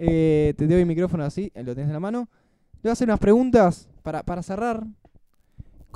Eh, 0.00 0.54
te 0.56 0.68
doy 0.68 0.80
el 0.80 0.86
micrófono 0.86 1.24
así, 1.24 1.50
eh, 1.54 1.64
lo 1.64 1.74
tenés 1.74 1.88
en 1.88 1.92
la 1.92 1.98
mano. 2.00 2.28
Le 2.74 2.82
voy 2.84 2.90
a 2.90 2.92
hacer 2.92 3.08
unas 3.08 3.18
preguntas 3.18 3.88
para, 4.04 4.22
para 4.22 4.44
cerrar. 4.44 4.84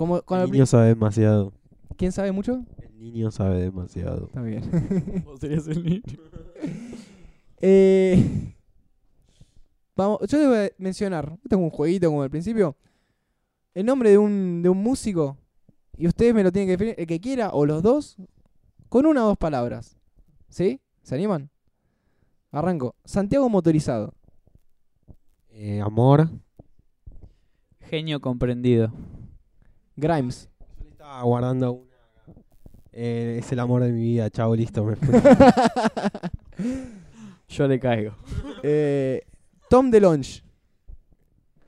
Como, 0.03 0.21
con 0.23 0.41
el 0.41 0.51
niño 0.51 0.67
sabe 0.67 0.89
demasiado. 0.89 1.53
¿Quién 1.97 2.11
sabe 2.11 2.33
mucho? 2.33 2.65
El 2.77 2.99
niño 2.99 3.31
sabe 3.31 3.63
demasiado. 3.63 4.27
Está 4.27 4.43
bien. 4.43 5.23
Vos 5.25 5.39
serías 5.39 5.69
el 5.69 5.85
niño. 5.85 6.03
Eh, 7.65 8.53
vamos, 9.95 10.19
yo 10.27 10.39
le 10.39 10.49
voy 10.49 10.57
a 10.57 10.71
mencionar, 10.79 11.39
es 11.49 11.57
un 11.57 11.71
jueguito 11.71 12.09
como 12.09 12.25
al 12.25 12.31
principio, 12.31 12.77
el 13.73 13.87
nombre 13.87 14.11
de 14.11 14.19
un, 14.19 14.63
de 14.65 14.69
un 14.69 14.79
músico 14.79 15.39
y 15.97 16.09
ustedes 16.09 16.35
me 16.35 16.43
lo 16.43 16.51
tienen 16.51 16.67
que 16.67 16.73
definir, 16.73 16.95
el 16.99 17.07
que 17.07 17.21
quiera 17.21 17.51
o 17.51 17.65
los 17.65 17.85
dos, 17.85 18.17
con 18.89 19.07
una 19.07 19.23
o 19.23 19.29
dos 19.29 19.39
palabras. 19.39 19.97
¿Sí? 20.49 20.81
¿Se 21.05 21.15
animan? 21.15 21.51
Arranco. 22.51 22.97
Santiago 23.05 23.49
Motorizado. 23.49 24.13
Eh, 25.51 25.81
amor. 25.81 26.29
Genio 27.79 28.21
comprendido. 28.21 28.93
Grimes. 29.97 30.49
Yo 30.79 30.85
le 30.85 30.91
estaba 30.91 31.23
guardando 31.23 31.73
una. 31.73 31.93
Eh, 32.93 33.37
es 33.41 33.51
el 33.53 33.59
amor 33.61 33.83
de 33.83 33.93
mi 33.93 34.01
vida, 34.03 34.29
chao, 34.31 34.55
listo. 34.55 34.85
Me 34.85 34.97
fui. 34.97 35.15
Yo 37.49 37.69
le 37.69 37.79
caigo. 37.81 38.13
Eh, 38.63 39.23
Tom 39.69 39.91
DeLonge. 39.91 40.43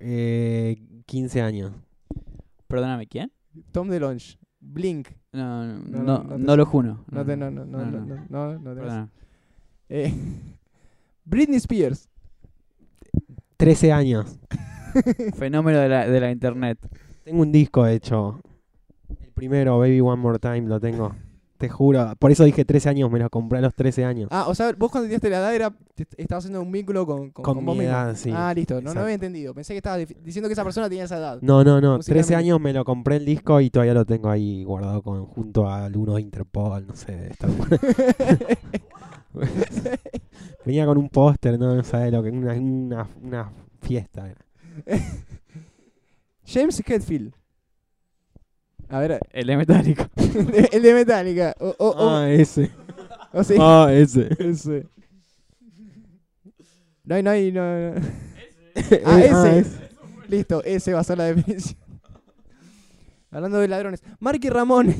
Eh, 0.01 0.77
15 1.07 1.41
años. 1.43 1.73
Perdóname, 2.69 3.07
¿quién? 3.07 3.31
Tom 3.73 3.89
DeLonge. 3.89 4.39
Blink. 4.61 5.09
No, 5.33 5.65
no, 5.67 5.79
No, 5.79 6.03
no, 6.03 6.25
no, 6.25 6.39
no 6.39 6.53
te 6.53 6.57
lo 6.57 6.67
juno. 6.67 7.05
No, 7.11 7.25
te, 7.25 7.37
no, 7.37 7.51
no, 7.51 7.65
no, 7.65 7.79
no, 7.79 7.91
no, 7.91 8.01
no. 8.01 8.27
no, 8.29 8.53
no, 8.53 8.59
no 8.59 8.71
te- 8.75 8.81
Perdóname. 8.81 9.09
Eh, 9.89 10.15
Britney 11.25 11.57
Spears. 11.59 12.09
13 13.57 13.93
años. 13.93 14.39
Fenómeno 15.37 15.79
de 15.81 15.89
la, 15.89 16.07
de 16.09 16.21
la 16.21 16.31
internet. 16.31 16.79
Tengo 17.25 17.43
un 17.43 17.53
disco, 17.53 17.87
hecho. 17.87 18.41
El 19.21 19.31
primero, 19.33 19.79
Baby 19.79 20.01
One 20.01 20.21
More 20.21 20.39
Time, 20.39 20.63
lo 20.63 20.79
tengo. 20.81 21.15
Te 21.57 21.69
juro. 21.69 22.15
Por 22.19 22.31
eso 22.33 22.45
dije 22.45 22.65
13 22.65 22.89
años, 22.91 23.11
me 23.11 23.19
lo 23.21 23.31
compré 23.31 23.59
a 23.59 23.63
los 23.63 23.75
13 23.75 24.05
años. 24.05 24.29
Ah, 24.33 24.47
o 24.49 24.55
sea, 24.55 24.73
vos 24.77 24.91
cuando 24.91 25.09
tenías 25.09 25.23
la 25.23 25.39
edad 25.39 25.55
era, 25.55 25.73
estabas 26.19 26.45
haciendo 26.45 26.61
un 26.61 26.71
vínculo 26.71 27.07
con, 27.07 27.31
con, 27.31 27.45
Con 27.45 27.55
con 27.55 27.59
mi 27.59 27.67
vos 27.67 27.77
mismo. 27.79 27.91
edad, 27.91 28.15
sí. 28.17 28.31
Ah, 28.35 28.53
listo. 28.53 28.83
No, 28.83 28.93
no 28.93 29.01
había 29.01 29.15
entendido. 29.15 29.55
Pensé 29.55 29.73
que 29.73 29.79
estabas 29.79 30.07
diciendo 30.23 30.49
que 30.49 30.53
esa 30.53 30.65
persona 30.65 30.89
tenía 30.89 31.05
esa 31.05 31.17
edad. 31.19 31.39
No, 31.41 31.63
no, 31.65 31.81
no. 31.81 32.01
13 32.01 32.13
Musicalmente. 32.13 32.35
años 32.35 32.61
me 32.61 32.73
lo 32.73 32.85
compré 32.85 33.17
el 33.17 33.25
disco 33.25 33.61
y 33.61 33.71
todavía 33.71 33.95
lo 33.95 34.05
tengo 34.05 34.29
ahí 34.29 34.65
guardado 34.65 35.01
con, 35.03 35.25
junto 35.27 35.67
a 35.69 35.85
alguno 35.87 36.17
de 36.17 36.23
Interpol, 36.23 36.87
no 36.89 36.97
sé, 36.97 37.13
de 37.17 37.35
Wars. 37.47 37.81
Venía 40.67 40.87
con 40.87 40.99
un 40.99 41.09
póster, 41.09 41.59
no, 41.59 41.75
no 41.75 41.85
sabes 41.85 42.13
lo 42.13 42.23
que 42.23 42.31
una, 42.31 42.53
una, 42.55 43.09
una 43.23 43.53
fiesta. 43.81 44.29
era. 44.29 44.45
James 46.47 46.83
Hetfield. 46.87 47.33
A 48.89 48.99
ver, 49.01 49.19
El 49.33 49.47
de 49.47 49.57
Metallica. 49.57 50.11
el 50.73 50.83
de 50.83 50.95
Metallica. 50.95 51.55
O, 51.59 51.75
o, 51.79 51.89
o- 51.89 52.11
Ah, 52.11 52.31
ese. 52.31 52.71
o 53.33 53.43
sí. 53.43 53.55
Ah, 53.59 53.89
ese. 53.93 54.29
Ese. 54.39 54.87
No 57.05 57.15
hay, 57.15 57.23
no 57.23 57.31
hay, 57.31 57.53
no, 57.53 57.63
no. 57.63 57.97
Eh, 58.77 59.03
Ah, 59.05 59.21
ese. 59.21 59.59
ese. 59.59 59.79
Listo, 60.29 60.63
ese 60.65 60.93
va 60.93 61.01
a 61.01 61.05
ser 61.05 61.19
la 61.19 61.25
definición. 61.25 61.79
Hablando 63.31 63.59
de 63.59 63.69
ladrones. 63.69 64.03
Marky 64.21 64.49
Ramón. 64.49 64.95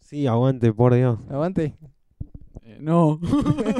Sí, 0.00 0.26
aguante, 0.26 0.72
por 0.72 0.94
Dios. 0.94 1.18
Aguante. 1.30 1.76
Eh, 2.62 2.78
no. 2.80 3.20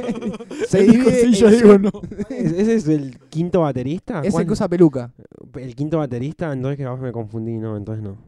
Se 0.68 0.82
divide 0.82 1.22
sí, 1.22 1.32
yo 1.34 1.50
digo 1.50 1.78
no. 1.78 1.90
¿Ese 2.30 2.62
ese 2.62 2.74
es 2.76 2.88
el 2.88 3.18
quinto 3.30 3.60
baterista? 3.62 4.20
Ese 4.20 4.30
¿Cuál? 4.32 4.46
que 4.46 4.52
usa 4.52 4.68
peluca. 4.68 5.12
¿El 5.54 5.74
quinto 5.74 5.98
baterista? 5.98 6.52
Entonces 6.52 6.78
que 6.78 7.02
me 7.02 7.12
confundí, 7.12 7.56
no, 7.58 7.76
entonces 7.76 8.02
no. 8.02 8.18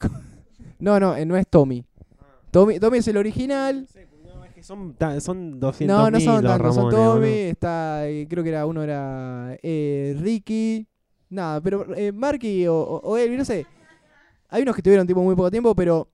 No, 0.78 0.98
no, 0.98 1.14
eh, 1.16 1.24
no 1.24 1.36
es 1.36 1.46
Tommy. 1.48 1.84
Tommy, 2.50 2.80
Tommy 2.80 2.98
es 2.98 3.06
el 3.08 3.16
original. 3.16 3.86
No, 4.24 4.44
es 4.44 4.52
que 4.52 4.62
son, 4.64 4.94
ta- 4.94 5.20
son 5.20 5.60
200 5.60 5.96
No, 5.96 6.10
no 6.10 6.18
son 6.20 6.42
tantos, 6.42 6.74
son 6.74 6.90
Tommy, 6.90 7.28
está, 7.28 8.08
eh, 8.08 8.26
creo 8.28 8.42
que 8.42 8.48
era 8.50 8.66
uno 8.66 8.82
era 8.82 9.56
eh, 9.62 10.16
Ricky, 10.20 10.86
nada, 11.30 11.60
pero 11.60 11.86
eh, 11.94 12.10
Marky 12.10 12.66
o, 12.66 12.74
o, 12.76 12.98
o 13.12 13.16
Elvis, 13.16 13.38
no 13.38 13.44
sé. 13.44 13.64
Hay 14.48 14.62
unos 14.62 14.74
que 14.74 14.82
tuvieron 14.82 15.06
tipo 15.06 15.22
muy 15.22 15.36
poco 15.36 15.50
tiempo, 15.52 15.72
pero 15.74 16.08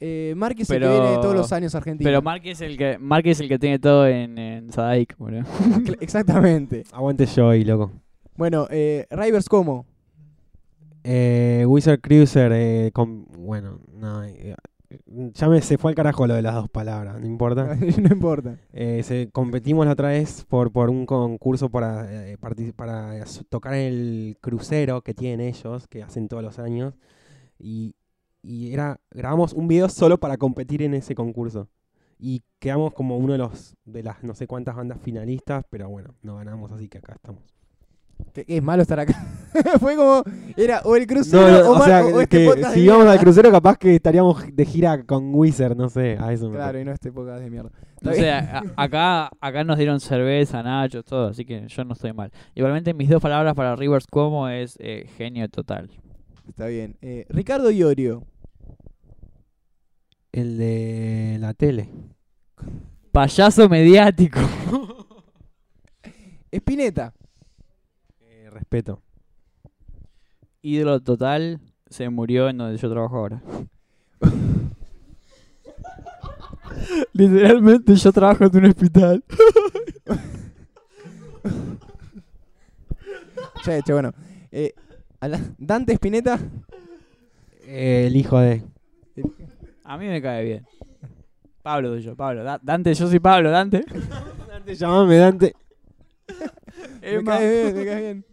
eh, 0.00 0.32
Marky 0.36 0.62
es 0.62 0.70
el 0.70 0.80
que 0.80 0.88
viene 0.88 1.16
todos 1.20 1.34
los 1.36 1.52
años 1.52 1.74
argentinos. 1.74 2.08
Pero 2.08 2.22
Mark 2.22 2.42
es 2.44 2.60
el 2.62 2.76
que, 2.78 2.98
Mark 2.98 3.26
es 3.26 3.40
el 3.40 3.48
que 3.48 3.58
tiene 3.58 3.78
todo 3.78 4.06
en, 4.06 4.36
en 4.38 4.72
Sadaik, 4.72 5.16
boludo. 5.18 5.42
Exactamente. 6.00 6.84
Aguante 6.92 7.26
Joey, 7.26 7.62
loco. 7.64 7.92
Bueno, 8.36 8.66
eh, 8.70 9.06
Rivers 9.10 9.48
como. 9.48 9.86
Eh, 11.04 11.64
Wizard 11.66 12.00
Cruiser, 12.00 12.52
eh, 12.52 12.90
con, 12.92 13.26
bueno, 13.26 13.78
no, 13.92 14.24
eh, 14.24 14.56
ya 15.34 15.48
me 15.48 15.60
se 15.62 15.78
fue 15.78 15.90
al 15.90 15.94
carajo 15.94 16.26
lo 16.26 16.34
de 16.34 16.42
las 16.42 16.54
dos 16.54 16.68
palabras, 16.68 17.20
no 17.20 17.26
importa. 17.26 17.74
no 18.00 18.12
importa. 18.12 18.58
Eh, 18.72 19.02
se, 19.02 19.30
competimos 19.30 19.86
la 19.86 19.92
otra 19.92 20.08
vez 20.08 20.44
por, 20.48 20.72
por 20.72 20.90
un 20.90 21.06
concurso 21.06 21.68
para, 21.70 22.30
eh, 22.30 22.38
para 22.38 22.54
tocar 23.48 23.74
el 23.74 24.36
crucero 24.40 25.02
que 25.02 25.14
tienen 25.14 25.40
ellos, 25.40 25.86
que 25.88 26.02
hacen 26.02 26.28
todos 26.28 26.42
los 26.42 26.58
años. 26.58 26.94
Y, 27.58 27.94
y 28.42 28.72
era 28.72 29.00
grabamos 29.10 29.52
un 29.52 29.68
video 29.68 29.88
solo 29.88 30.18
para 30.18 30.36
competir 30.36 30.82
en 30.82 30.94
ese 30.94 31.14
concurso. 31.14 31.68
Y 32.18 32.42
quedamos 32.58 32.94
como 32.94 33.18
uno 33.18 33.32
de 33.32 33.38
los 33.38 33.76
de 33.84 34.02
las 34.02 34.22
no 34.24 34.34
sé 34.34 34.46
cuántas 34.46 34.76
bandas 34.76 34.98
finalistas, 35.02 35.64
pero 35.70 35.88
bueno, 35.88 36.14
no 36.22 36.36
ganamos, 36.36 36.72
así 36.72 36.88
que 36.88 36.98
acá 36.98 37.14
estamos. 37.14 37.55
Que, 38.32 38.44
que 38.44 38.56
es 38.58 38.62
malo 38.62 38.82
estar 38.82 39.00
acá. 39.00 39.14
Fue 39.80 39.96
como, 39.96 40.22
era 40.56 40.82
o 40.84 40.94
el 40.96 41.06
crucero 41.06 41.42
No, 41.42 41.64
no, 41.64 41.70
o, 41.70 41.80
o 41.80 41.84
sea, 41.84 42.04
o- 42.04 42.08
o 42.08 42.16
que, 42.18 42.22
este 42.24 42.38
que 42.38 42.44
podcast 42.46 42.68
de 42.68 42.74
si 42.74 42.80
íbamos 42.84 43.06
al 43.06 43.18
crucero 43.18 43.50
capaz 43.50 43.78
que 43.78 43.94
estaríamos 43.94 44.44
de 44.54 44.64
gira 44.66 45.02
con 45.04 45.34
Wizard, 45.34 45.76
no 45.76 45.88
sé, 45.88 46.18
a 46.20 46.32
eso 46.32 46.50
me 46.50 46.56
Claro, 46.56 46.78
y 46.80 46.84
no 46.84 46.92
este 46.92 47.10
podcast 47.12 47.42
de 47.42 47.50
mierda. 47.50 47.70
No 48.02 48.12
sé, 48.12 48.30
acá, 48.30 49.30
acá 49.40 49.64
nos 49.64 49.78
dieron 49.78 50.00
cerveza, 50.00 50.62
nachos, 50.62 51.04
todo, 51.04 51.28
así 51.28 51.44
que 51.46 51.66
yo 51.66 51.84
no 51.84 51.94
estoy 51.94 52.12
mal. 52.12 52.30
Igualmente 52.54 52.92
mis 52.92 53.08
dos 53.08 53.22
palabras 53.22 53.54
para 53.54 53.74
Rivers 53.74 54.06
como 54.06 54.48
es 54.48 54.76
eh, 54.80 55.08
genio 55.16 55.48
total. 55.48 55.88
Está 56.48 56.66
bien. 56.66 56.96
Eh, 57.00 57.24
Ricardo 57.30 57.70
Iorio. 57.70 58.22
El 60.32 60.58
de 60.58 61.38
la 61.40 61.54
tele. 61.54 61.88
Payaso 63.12 63.68
mediático. 63.70 64.40
Spinetta. 66.52 67.12
Respeto. 68.56 69.02
Ídolo 70.62 71.00
total, 71.00 71.60
se 71.90 72.08
murió 72.08 72.48
en 72.48 72.56
donde 72.56 72.78
yo 72.78 72.88
trabajo 72.90 73.16
ahora. 73.18 73.42
Literalmente 77.12 77.94
yo 77.94 78.12
trabajo 78.12 78.44
en 78.46 78.56
un 78.56 78.64
hospital. 78.66 79.22
Che, 83.64 83.82
che, 83.82 83.92
bueno. 83.92 84.12
Eh, 84.52 84.72
Dante 85.58 85.92
Spinetta. 85.94 86.38
Eh, 87.66 88.04
el 88.06 88.14
hijo 88.16 88.38
de. 88.38 88.62
A 89.84 89.98
mí 89.98 90.06
me 90.06 90.22
cae 90.22 90.44
bien. 90.44 90.66
Pablo 91.62 91.88
soy 91.88 92.02
yo, 92.02 92.14
Pablo. 92.14 92.44
Da- 92.44 92.60
Dante, 92.62 92.94
yo 92.94 93.08
soy 93.08 93.18
Pablo, 93.18 93.50
Dante. 93.50 93.84
Dante, 94.48 94.74
llamame 94.76 95.16
Dante. 95.16 95.54
Me 97.00 97.14
Emma. 97.14 97.32
cae 97.38 97.62
bien, 97.64 97.76
me 97.76 97.84
cae 97.84 98.00
bien. 98.00 98.24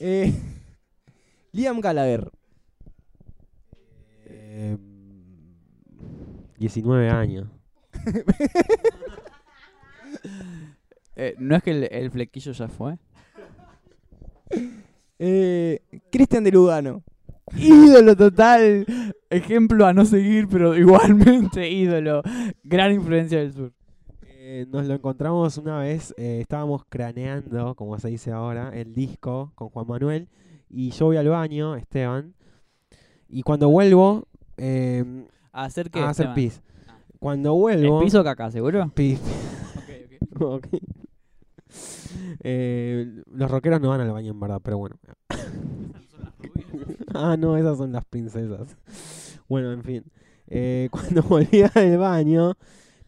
Eh, 0.00 0.32
Liam 1.52 1.80
Gallagher. 1.80 2.30
Eh, 4.26 4.76
19 6.58 7.08
años. 7.08 7.48
Eh, 11.16 11.34
¿No 11.38 11.54
es 11.54 11.62
que 11.62 11.72
el, 11.72 11.84
el 11.90 12.10
flequillo 12.10 12.52
ya 12.52 12.68
fue? 12.68 12.96
Eh, 15.22 15.82
Cristian 16.10 16.42
de 16.44 16.50
Lugano. 16.50 17.04
Ídolo 17.54 18.16
total. 18.16 18.86
Ejemplo 19.28 19.84
a 19.84 19.92
no 19.92 20.06
seguir, 20.06 20.48
pero 20.48 20.74
igualmente 20.74 21.68
ídolo. 21.68 22.22
Gran 22.64 22.92
influencia 22.92 23.38
del 23.38 23.52
sur. 23.52 23.72
Eh, 24.52 24.66
nos 24.68 24.84
lo 24.88 24.94
encontramos 24.94 25.58
una 25.58 25.78
vez, 25.78 26.12
eh, 26.16 26.40
estábamos 26.40 26.82
craneando, 26.88 27.76
como 27.76 27.96
se 28.00 28.08
dice 28.08 28.32
ahora, 28.32 28.72
el 28.74 28.92
disco 28.92 29.52
con 29.54 29.68
Juan 29.68 29.86
Manuel. 29.86 30.28
Y 30.68 30.90
yo 30.90 31.06
voy 31.06 31.18
al 31.18 31.28
baño, 31.28 31.76
Esteban. 31.76 32.34
Y 33.28 33.44
cuando 33.44 33.68
vuelvo, 33.68 34.26
eh, 34.56 35.24
¿A 35.52 35.66
hacer 35.66 35.88
qué? 35.88 36.00
a 36.00 36.08
hacer 36.08 36.26
Esteban? 36.26 36.34
pis. 36.34 36.62
Ah. 36.88 36.98
Cuando 37.20 37.52
¿Es 37.52 37.60
vuelvo. 37.60 38.00
piso 38.00 38.22
o 38.22 38.24
caca, 38.24 38.50
seguro? 38.50 38.90
Pis. 38.92 39.20
Ok, 39.76 40.40
ok. 40.40 40.66
Eh, 42.42 43.22
los 43.30 43.48
rockeros 43.48 43.80
no 43.80 43.90
van 43.90 44.00
al 44.00 44.10
baño 44.10 44.32
en 44.32 44.40
verdad, 44.40 44.60
pero 44.64 44.78
bueno. 44.78 44.96
ah, 47.14 47.36
no, 47.38 47.56
esas 47.56 47.78
son 47.78 47.92
las 47.92 48.04
princesas. 48.04 48.76
Bueno, 49.48 49.70
en 49.70 49.84
fin. 49.84 50.04
Cuando 50.90 51.22
volví 51.22 51.62
del 51.72 51.98
baño, 51.98 52.56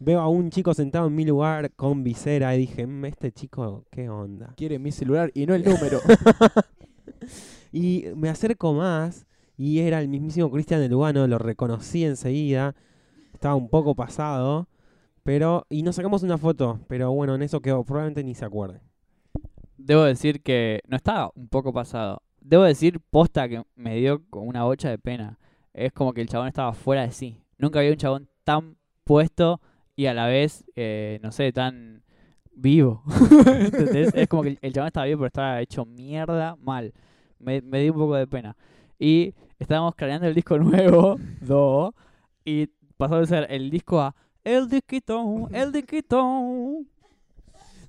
veo 0.03 0.21
a 0.21 0.29
un 0.29 0.51
chico 0.51 0.75
sentado 0.75 1.07
en 1.07 1.15
mi 1.15 1.25
lugar 1.25 1.73
con 1.73 2.03
visera 2.03 2.55
y 2.55 2.59
dije, 2.59 2.87
"Mm, 2.87 3.05
este 3.07 3.33
chico, 3.33 3.85
¿qué 3.91 4.09
onda? 4.09 4.55
Quiere 4.57 4.79
mi 4.79 4.93
celular 4.93 5.31
y 5.35 5.47
no 5.47 5.55
el 5.55 5.65
número. 5.65 6.01
Y 7.73 8.05
me 8.17 8.29
acerco 8.29 8.75
más 8.75 9.27
y 9.57 9.81
era 9.81 10.01
el 10.01 10.09
mismísimo 10.09 10.51
Cristian 10.51 10.81
de 10.81 10.89
Lugano, 10.89 11.27
lo 11.27 11.39
reconocí 11.39 12.05
enseguida. 12.05 12.75
Estaba 13.33 13.55
un 13.55 13.69
poco 13.69 13.95
pasado, 13.95 14.69
pero 15.23 15.67
y 15.71 15.83
nos 15.83 15.97
sacamos 15.97 16.23
una 16.23 16.37
foto, 16.37 16.81
pero 16.87 17.11
bueno, 17.13 17.35
en 17.35 17.43
eso 17.43 17.61
quedó, 17.61 17.83
probablemente 17.85 18.25
ni 18.25 18.35
se 18.35 18.45
acuerde. 18.45 18.81
Debo 19.79 20.03
decir 20.03 20.43
que 20.43 20.81
no 20.87 20.97
estaba 20.97 21.33
un 21.35 21.49
poco 21.49 21.73
pasado. 21.73 22.23
Debo 22.41 22.65
decir, 22.65 23.01
posta 23.11 23.49
que 23.49 23.63
me 23.75 23.97
dio 23.97 24.23
como 24.29 24.47
una 24.47 24.65
bocha 24.65 24.91
de 24.91 24.99
pena. 24.99 25.39
Es 25.73 25.93
como 25.93 26.13
que 26.13 26.21
el 26.21 26.29
chabón 26.29 26.49
estaba 26.49 26.75
fuera 26.75 27.03
de 27.03 27.13
sí. 27.13 27.41
Nunca 27.57 27.79
había 27.79 27.93
un 27.93 27.97
chabón 27.97 28.29
tan 28.45 28.77
puesto 29.05 29.61
y 30.03 30.07
a 30.09 30.15
la 30.15 30.27
vez, 30.27 30.65
eh, 30.75 31.21
no 31.23 31.31
sé, 31.31 31.53
tan 31.53 32.03
vivo. 32.57 33.05
Es 34.15 34.27
como 34.27 34.43
que 34.43 34.59
el- 34.61 34.73
chabón 34.73 34.89
estaba 34.89 35.07
vivo, 35.07 35.19
pero 35.21 35.27
estaba 35.29 35.61
hecho 35.61 35.85
mierda 35.85 36.57
mal. 36.57 36.93
Me, 37.39 37.61
me 37.63 37.81
dio 37.81 37.93
un 37.93 37.99
poco 38.01 38.17
de 38.17 38.27
pena. 38.27 38.57
Y 38.99 39.33
estábamos 39.61 39.95
craneando 39.95 40.27
el 40.27 40.35
disco 40.35 40.59
nuevo, 40.59 41.21
Do, 41.41 41.95
y 42.45 42.67
pasó 42.97 43.21
de 43.21 43.27
ser 43.27 43.47
el 43.49 43.71
disco 43.71 44.01
a 44.01 44.17
el 44.43 44.69
disquito, 44.69 45.49
el 45.53 45.71
disquito. 45.71 46.81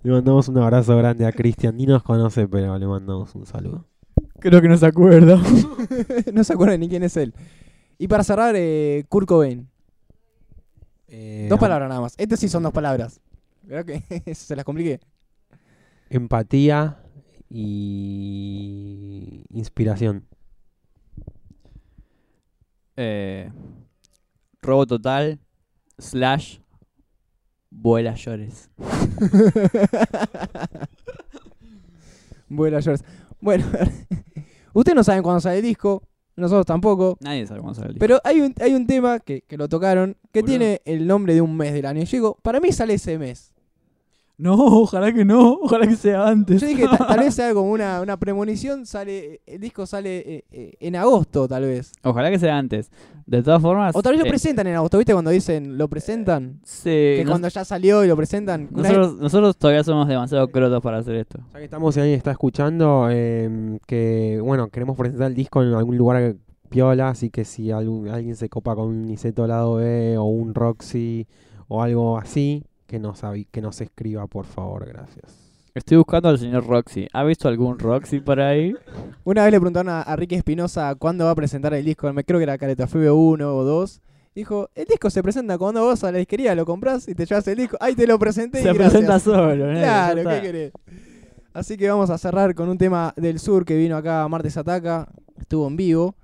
Le 0.03 0.11
mandamos 0.11 0.47
un 0.49 0.57
abrazo 0.59 0.95
grande 0.95 1.26
a 1.26 1.32
Cristian. 1.32 1.76
Ni 1.76 1.88
nos 1.88 2.03
conoce, 2.03 2.47
pero 2.47 2.78
le 2.78 2.86
mandamos 2.86 3.34
un 3.34 3.47
saludo. 3.47 3.88
Creo 4.39 4.61
que 4.61 4.68
no 4.68 4.78
se 4.78 4.86
acuerda. 4.86 5.41
no 6.34 6.43
se 6.43 6.53
acuerdan 6.53 6.80
ni 6.80 6.89
quién 6.89 7.01
es 7.01 7.18
él. 7.18 7.34
Y 7.97 8.07
para 8.07 8.24
cerrar, 8.24 8.53
eh, 8.55 9.03
Kurt 9.09 9.28
Cobain. 9.28 9.68
Eh, 11.16 11.45
Dos 11.47 11.59
palabras 11.59 11.88
nada 11.89 12.01
más. 12.01 12.16
Estas 12.18 12.39
sí 12.39 12.49
son 12.49 12.64
dos 12.64 12.74
palabras. 12.74 13.22
Creo 13.68 13.86
que 13.86 14.01
se 14.36 14.55
las 14.55 14.66
compliqué. 14.66 14.99
Empatía 16.09 16.97
y 17.49 19.45
inspiración. 19.51 20.28
Eh, 22.97 23.51
robo 24.61 24.88
total 24.88 25.39
slash 25.99 26.57
vuela 27.70 28.16
llores. 28.16 28.72
Bueno, 32.49 32.80
George. 32.82 33.03
Bueno, 33.41 33.66
ustedes 34.74 34.95
no 34.95 35.03
saben 35.03 35.22
cuándo 35.22 35.41
sale 35.41 35.57
el 35.57 35.64
disco, 35.64 36.01
nosotros 36.36 36.65
tampoco. 36.65 37.17
Nadie 37.21 37.45
sabe 37.47 37.61
cuándo 37.61 37.75
sale 37.75 37.88
el 37.89 37.93
disco. 37.93 37.99
Pero 38.01 38.19
hay 38.23 38.41
un, 38.41 38.53
hay 38.59 38.73
un 38.73 38.88
tema 38.88 39.19
que, 39.19 39.41
que 39.41 39.57
lo 39.57 39.69
tocaron 39.69 40.17
que 40.31 40.41
Boludo. 40.41 40.57
tiene 40.57 40.81
el 40.86 41.07
nombre 41.07 41.34
de 41.34 41.41
un 41.41 41.55
mes 41.55 41.73
del 41.73 41.86
año. 41.86 42.01
Y 42.01 42.05
digo, 42.05 42.38
para 42.41 42.59
mí 42.59 42.71
sale 42.71 42.95
ese 42.95 43.17
mes. 43.17 43.53
No, 44.38 44.53
ojalá 44.55 45.13
que 45.13 45.23
no, 45.23 45.53
ojalá 45.61 45.86
que 45.88 45.95
sea 45.95 46.27
antes. 46.27 46.59
Yo 46.59 46.67
dije, 46.67 46.86
ta- 46.89 47.05
tal 47.07 47.19
vez 47.19 47.36
sea 47.36 47.53
como 47.53 47.71
una, 47.71 48.01
una 48.01 48.17
premonición, 48.17 48.86
sale, 48.86 49.41
el 49.45 49.59
disco 49.61 49.86
sale 49.86 50.17
eh, 50.38 50.43
eh, 50.51 50.73
en 50.79 50.95
agosto, 50.95 51.47
tal 51.47 51.63
vez. 51.63 51.91
Ojalá 52.03 52.31
que 52.31 52.39
sea 52.39 52.57
antes. 52.57 52.89
De 53.25 53.41
todas 53.43 53.61
formas. 53.61 53.95
O 53.95 54.01
tal 54.01 54.13
vez 54.13 54.19
lo 54.21 54.25
eh, 54.25 54.29
presentan 54.29 54.67
en 54.67 54.75
agosto, 54.75 54.97
¿viste? 54.97 55.13
Cuando 55.13 55.29
dicen, 55.31 55.77
lo 55.77 55.88
presentan. 55.88 56.59
sí, 56.63 56.89
Que 56.89 57.21
nos- 57.23 57.31
cuando 57.31 57.47
ya 57.47 57.63
salió 57.63 58.03
y 58.03 58.07
lo 58.07 58.17
presentan. 58.17 58.67
vez- 58.71 58.91
nosotros, 59.17 59.55
todavía 59.55 59.84
somos 59.84 60.07
demasiado 60.07 60.47
crotos 60.49 60.81
para 60.81 60.97
hacer 60.97 61.15
esto. 61.15 61.39
Ya 61.53 61.59
que 61.59 61.65
estamos 61.65 61.95
y 61.95 61.99
alguien 61.99 62.17
está 62.17 62.31
escuchando, 62.31 63.07
eh, 63.11 63.77
que 63.86 64.39
bueno, 64.43 64.67
queremos 64.69 64.97
presentar 64.97 65.27
el 65.27 65.36
disco 65.36 65.61
en 65.61 65.73
algún 65.73 65.95
lugar 65.97 66.36
piola, 66.69 67.09
así 67.09 67.29
que 67.29 67.45
si 67.45 67.69
algún- 67.71 68.09
alguien 68.09 68.36
se 68.36 68.49
copa 68.49 68.75
con 68.75 68.88
un 68.88 69.05
Niceto 69.05 69.45
lado 69.45 69.75
B 69.75 70.17
o 70.17 70.23
un 70.23 70.55
Roxy 70.55 71.27
o 71.67 71.81
algo 71.84 72.17
así, 72.17 72.63
que 72.93 72.99
nos, 72.99 73.21
que 73.51 73.59
nos 73.61 73.81
escriba, 73.81 74.27
por 74.27 74.45
favor, 74.45 74.85
gracias. 74.85 75.25
Estoy 75.73 75.97
buscando 75.97 76.29
al 76.29 76.37
señor 76.37 76.67
Roxy. 76.67 77.07
¿Ha 77.11 77.23
visto 77.23 77.47
algún 77.47 77.79
Roxy 77.79 78.19
por 78.19 78.39
ahí? 78.39 78.75
Una 79.23 79.41
vez 79.43 79.51
le 79.51 79.59
preguntaron 79.59 79.89
a, 79.91 80.03
a 80.03 80.15
Ricky 80.15 80.35
Espinosa 80.35 80.93
cuándo 80.93 81.25
va 81.25 81.31
a 81.31 81.35
presentar 81.35 81.73
el 81.73 81.83
disco. 81.83 82.13
Me 82.13 82.23
creo 82.23 82.37
que 82.39 82.43
era 82.43 82.55
Caleta 82.59 82.85
Febe 82.85 83.09
1 83.09 83.55
o 83.55 83.63
2. 83.63 84.01
Dijo, 84.35 84.69
el 84.75 84.85
disco 84.85 85.09
se 85.09 85.23
presenta 85.23 85.57
cuando 85.57 85.81
vos 85.81 86.03
a 86.03 86.11
la 86.11 86.19
disquería 86.19 86.53
lo 86.53 86.67
compras 86.67 87.07
y 87.07 87.15
te 87.15 87.25
llevas 87.25 87.47
el 87.47 87.57
disco. 87.57 87.77
Ahí 87.79 87.95
te 87.95 88.05
lo 88.05 88.19
presenté 88.19 88.59
y 88.59 88.61
Se 88.61 88.67
gracias. 88.73 88.91
presenta 88.91 89.19
solo, 89.19 89.55
¿no? 89.73 89.79
Claro, 89.79 90.21
¿qué 90.29 90.41
querés? 90.41 90.71
Así 91.51 91.75
que 91.77 91.89
vamos 91.89 92.11
a 92.11 92.19
cerrar 92.19 92.53
con 92.53 92.69
un 92.69 92.77
tema 92.77 93.11
del 93.17 93.39
sur 93.39 93.65
que 93.65 93.75
vino 93.75 93.97
acá 93.97 94.27
Martes 94.27 94.55
Ataca. 94.57 95.07
Estuvo 95.39 95.67
en 95.67 95.75
vivo. 95.75 96.15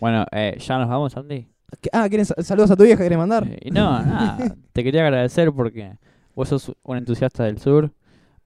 Bueno, 0.00 0.24
eh, 0.32 0.56
ya 0.58 0.78
nos 0.78 0.88
vamos, 0.88 1.14
Andy. 1.18 1.46
¿Qué- 1.82 1.90
Ah, 1.92 2.08
¿quieres 2.08 2.32
saludos 2.38 2.70
a 2.70 2.76
tu 2.76 2.84
vieja? 2.84 3.02
¿Querés 3.02 3.18
mandar? 3.18 3.46
Eh, 3.46 3.58
y 3.64 3.70
no, 3.70 3.90
nada. 4.02 4.38
te 4.72 4.82
quería 4.84 5.02
agradecer 5.02 5.52
porque 5.52 5.92
vos 6.34 6.48
sos 6.48 6.72
un 6.82 6.96
entusiasta 6.96 7.44
del 7.44 7.58
sur. 7.58 7.90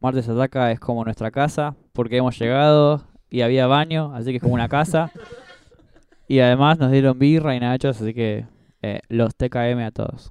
Martes 0.01 0.29
Ataca 0.29 0.71
es 0.71 0.81
como 0.81 1.05
nuestra 1.05 1.31
casa 1.31 1.75
porque 1.93 2.17
hemos 2.17 2.39
llegado 2.39 3.03
y 3.31 3.41
había 3.41 3.67
baño, 3.67 4.15
así 4.15 4.31
que 4.31 4.37
es 4.37 4.43
como 4.43 4.55
una 4.55 4.69
casa. 4.69 5.11
Y 6.31 6.41
además 6.41 6.79
nos 6.79 6.93
dieron 6.93 7.19
birra 7.19 7.57
y 7.57 7.61
nachos, 7.61 8.03
así 8.03 8.13
que 8.13 8.45
eh, 8.83 9.01
los 9.09 9.35
TKM 9.35 9.79
a 9.79 9.91
todos. 9.91 10.31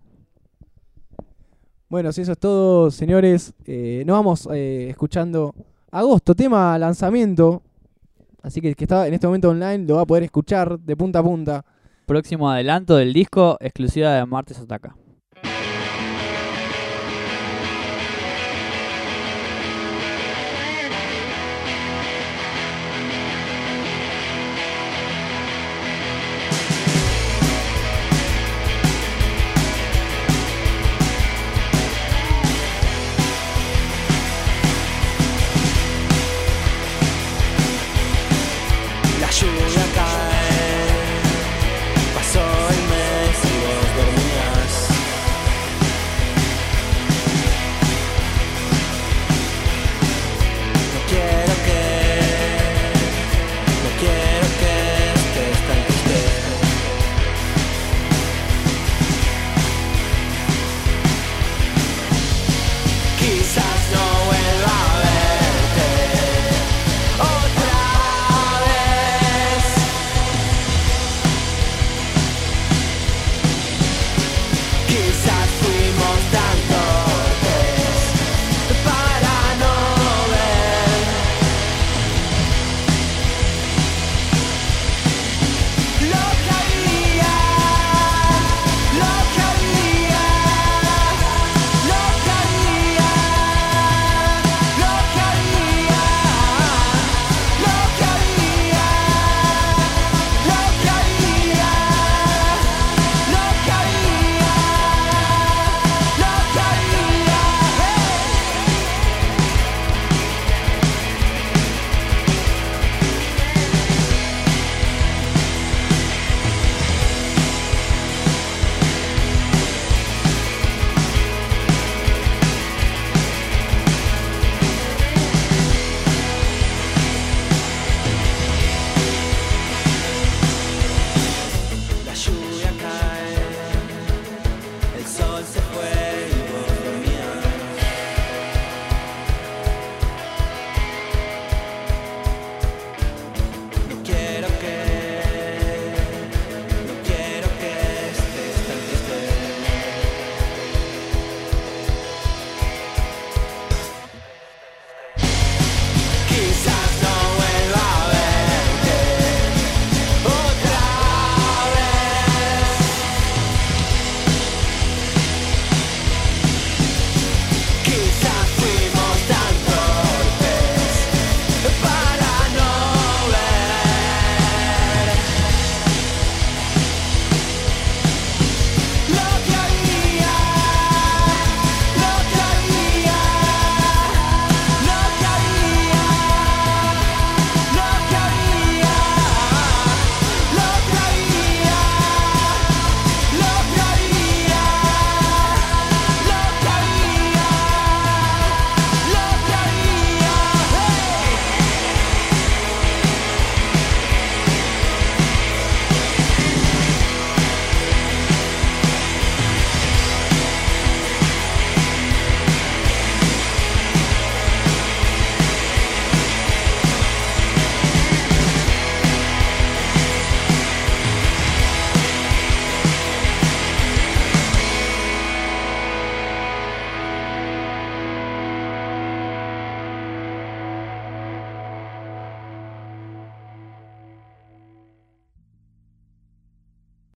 Bueno, 1.90 2.12
si 2.12 2.22
eso 2.22 2.34
es 2.34 2.38
todo, 2.38 2.92
señores, 2.92 3.56
eh, 3.66 4.04
nos 4.06 4.16
vamos 4.16 4.48
eh, 4.54 4.90
escuchando 4.92 5.56
Agosto, 5.90 6.36
tema 6.36 6.78
lanzamiento. 6.78 7.64
Así 8.44 8.62
que 8.62 8.70
el 8.70 8.76
que 8.76 8.84
está 8.84 9.08
en 9.08 9.16
este 9.16 9.26
momento 9.26 9.50
online 9.50 9.88
lo 9.88 9.96
va 9.96 10.02
a 10.02 10.06
poder 10.06 10.22
escuchar 10.22 10.80
de 10.80 10.96
punta 10.96 11.20
a 11.20 11.24
punta. 11.24 11.66
Próximo 12.06 12.50
adelanto 12.50 12.96
del 12.96 13.12
disco, 13.12 13.58
exclusiva 13.60 14.12
de 14.14 14.26
Martes 14.28 14.60
Ataca. 14.60 14.96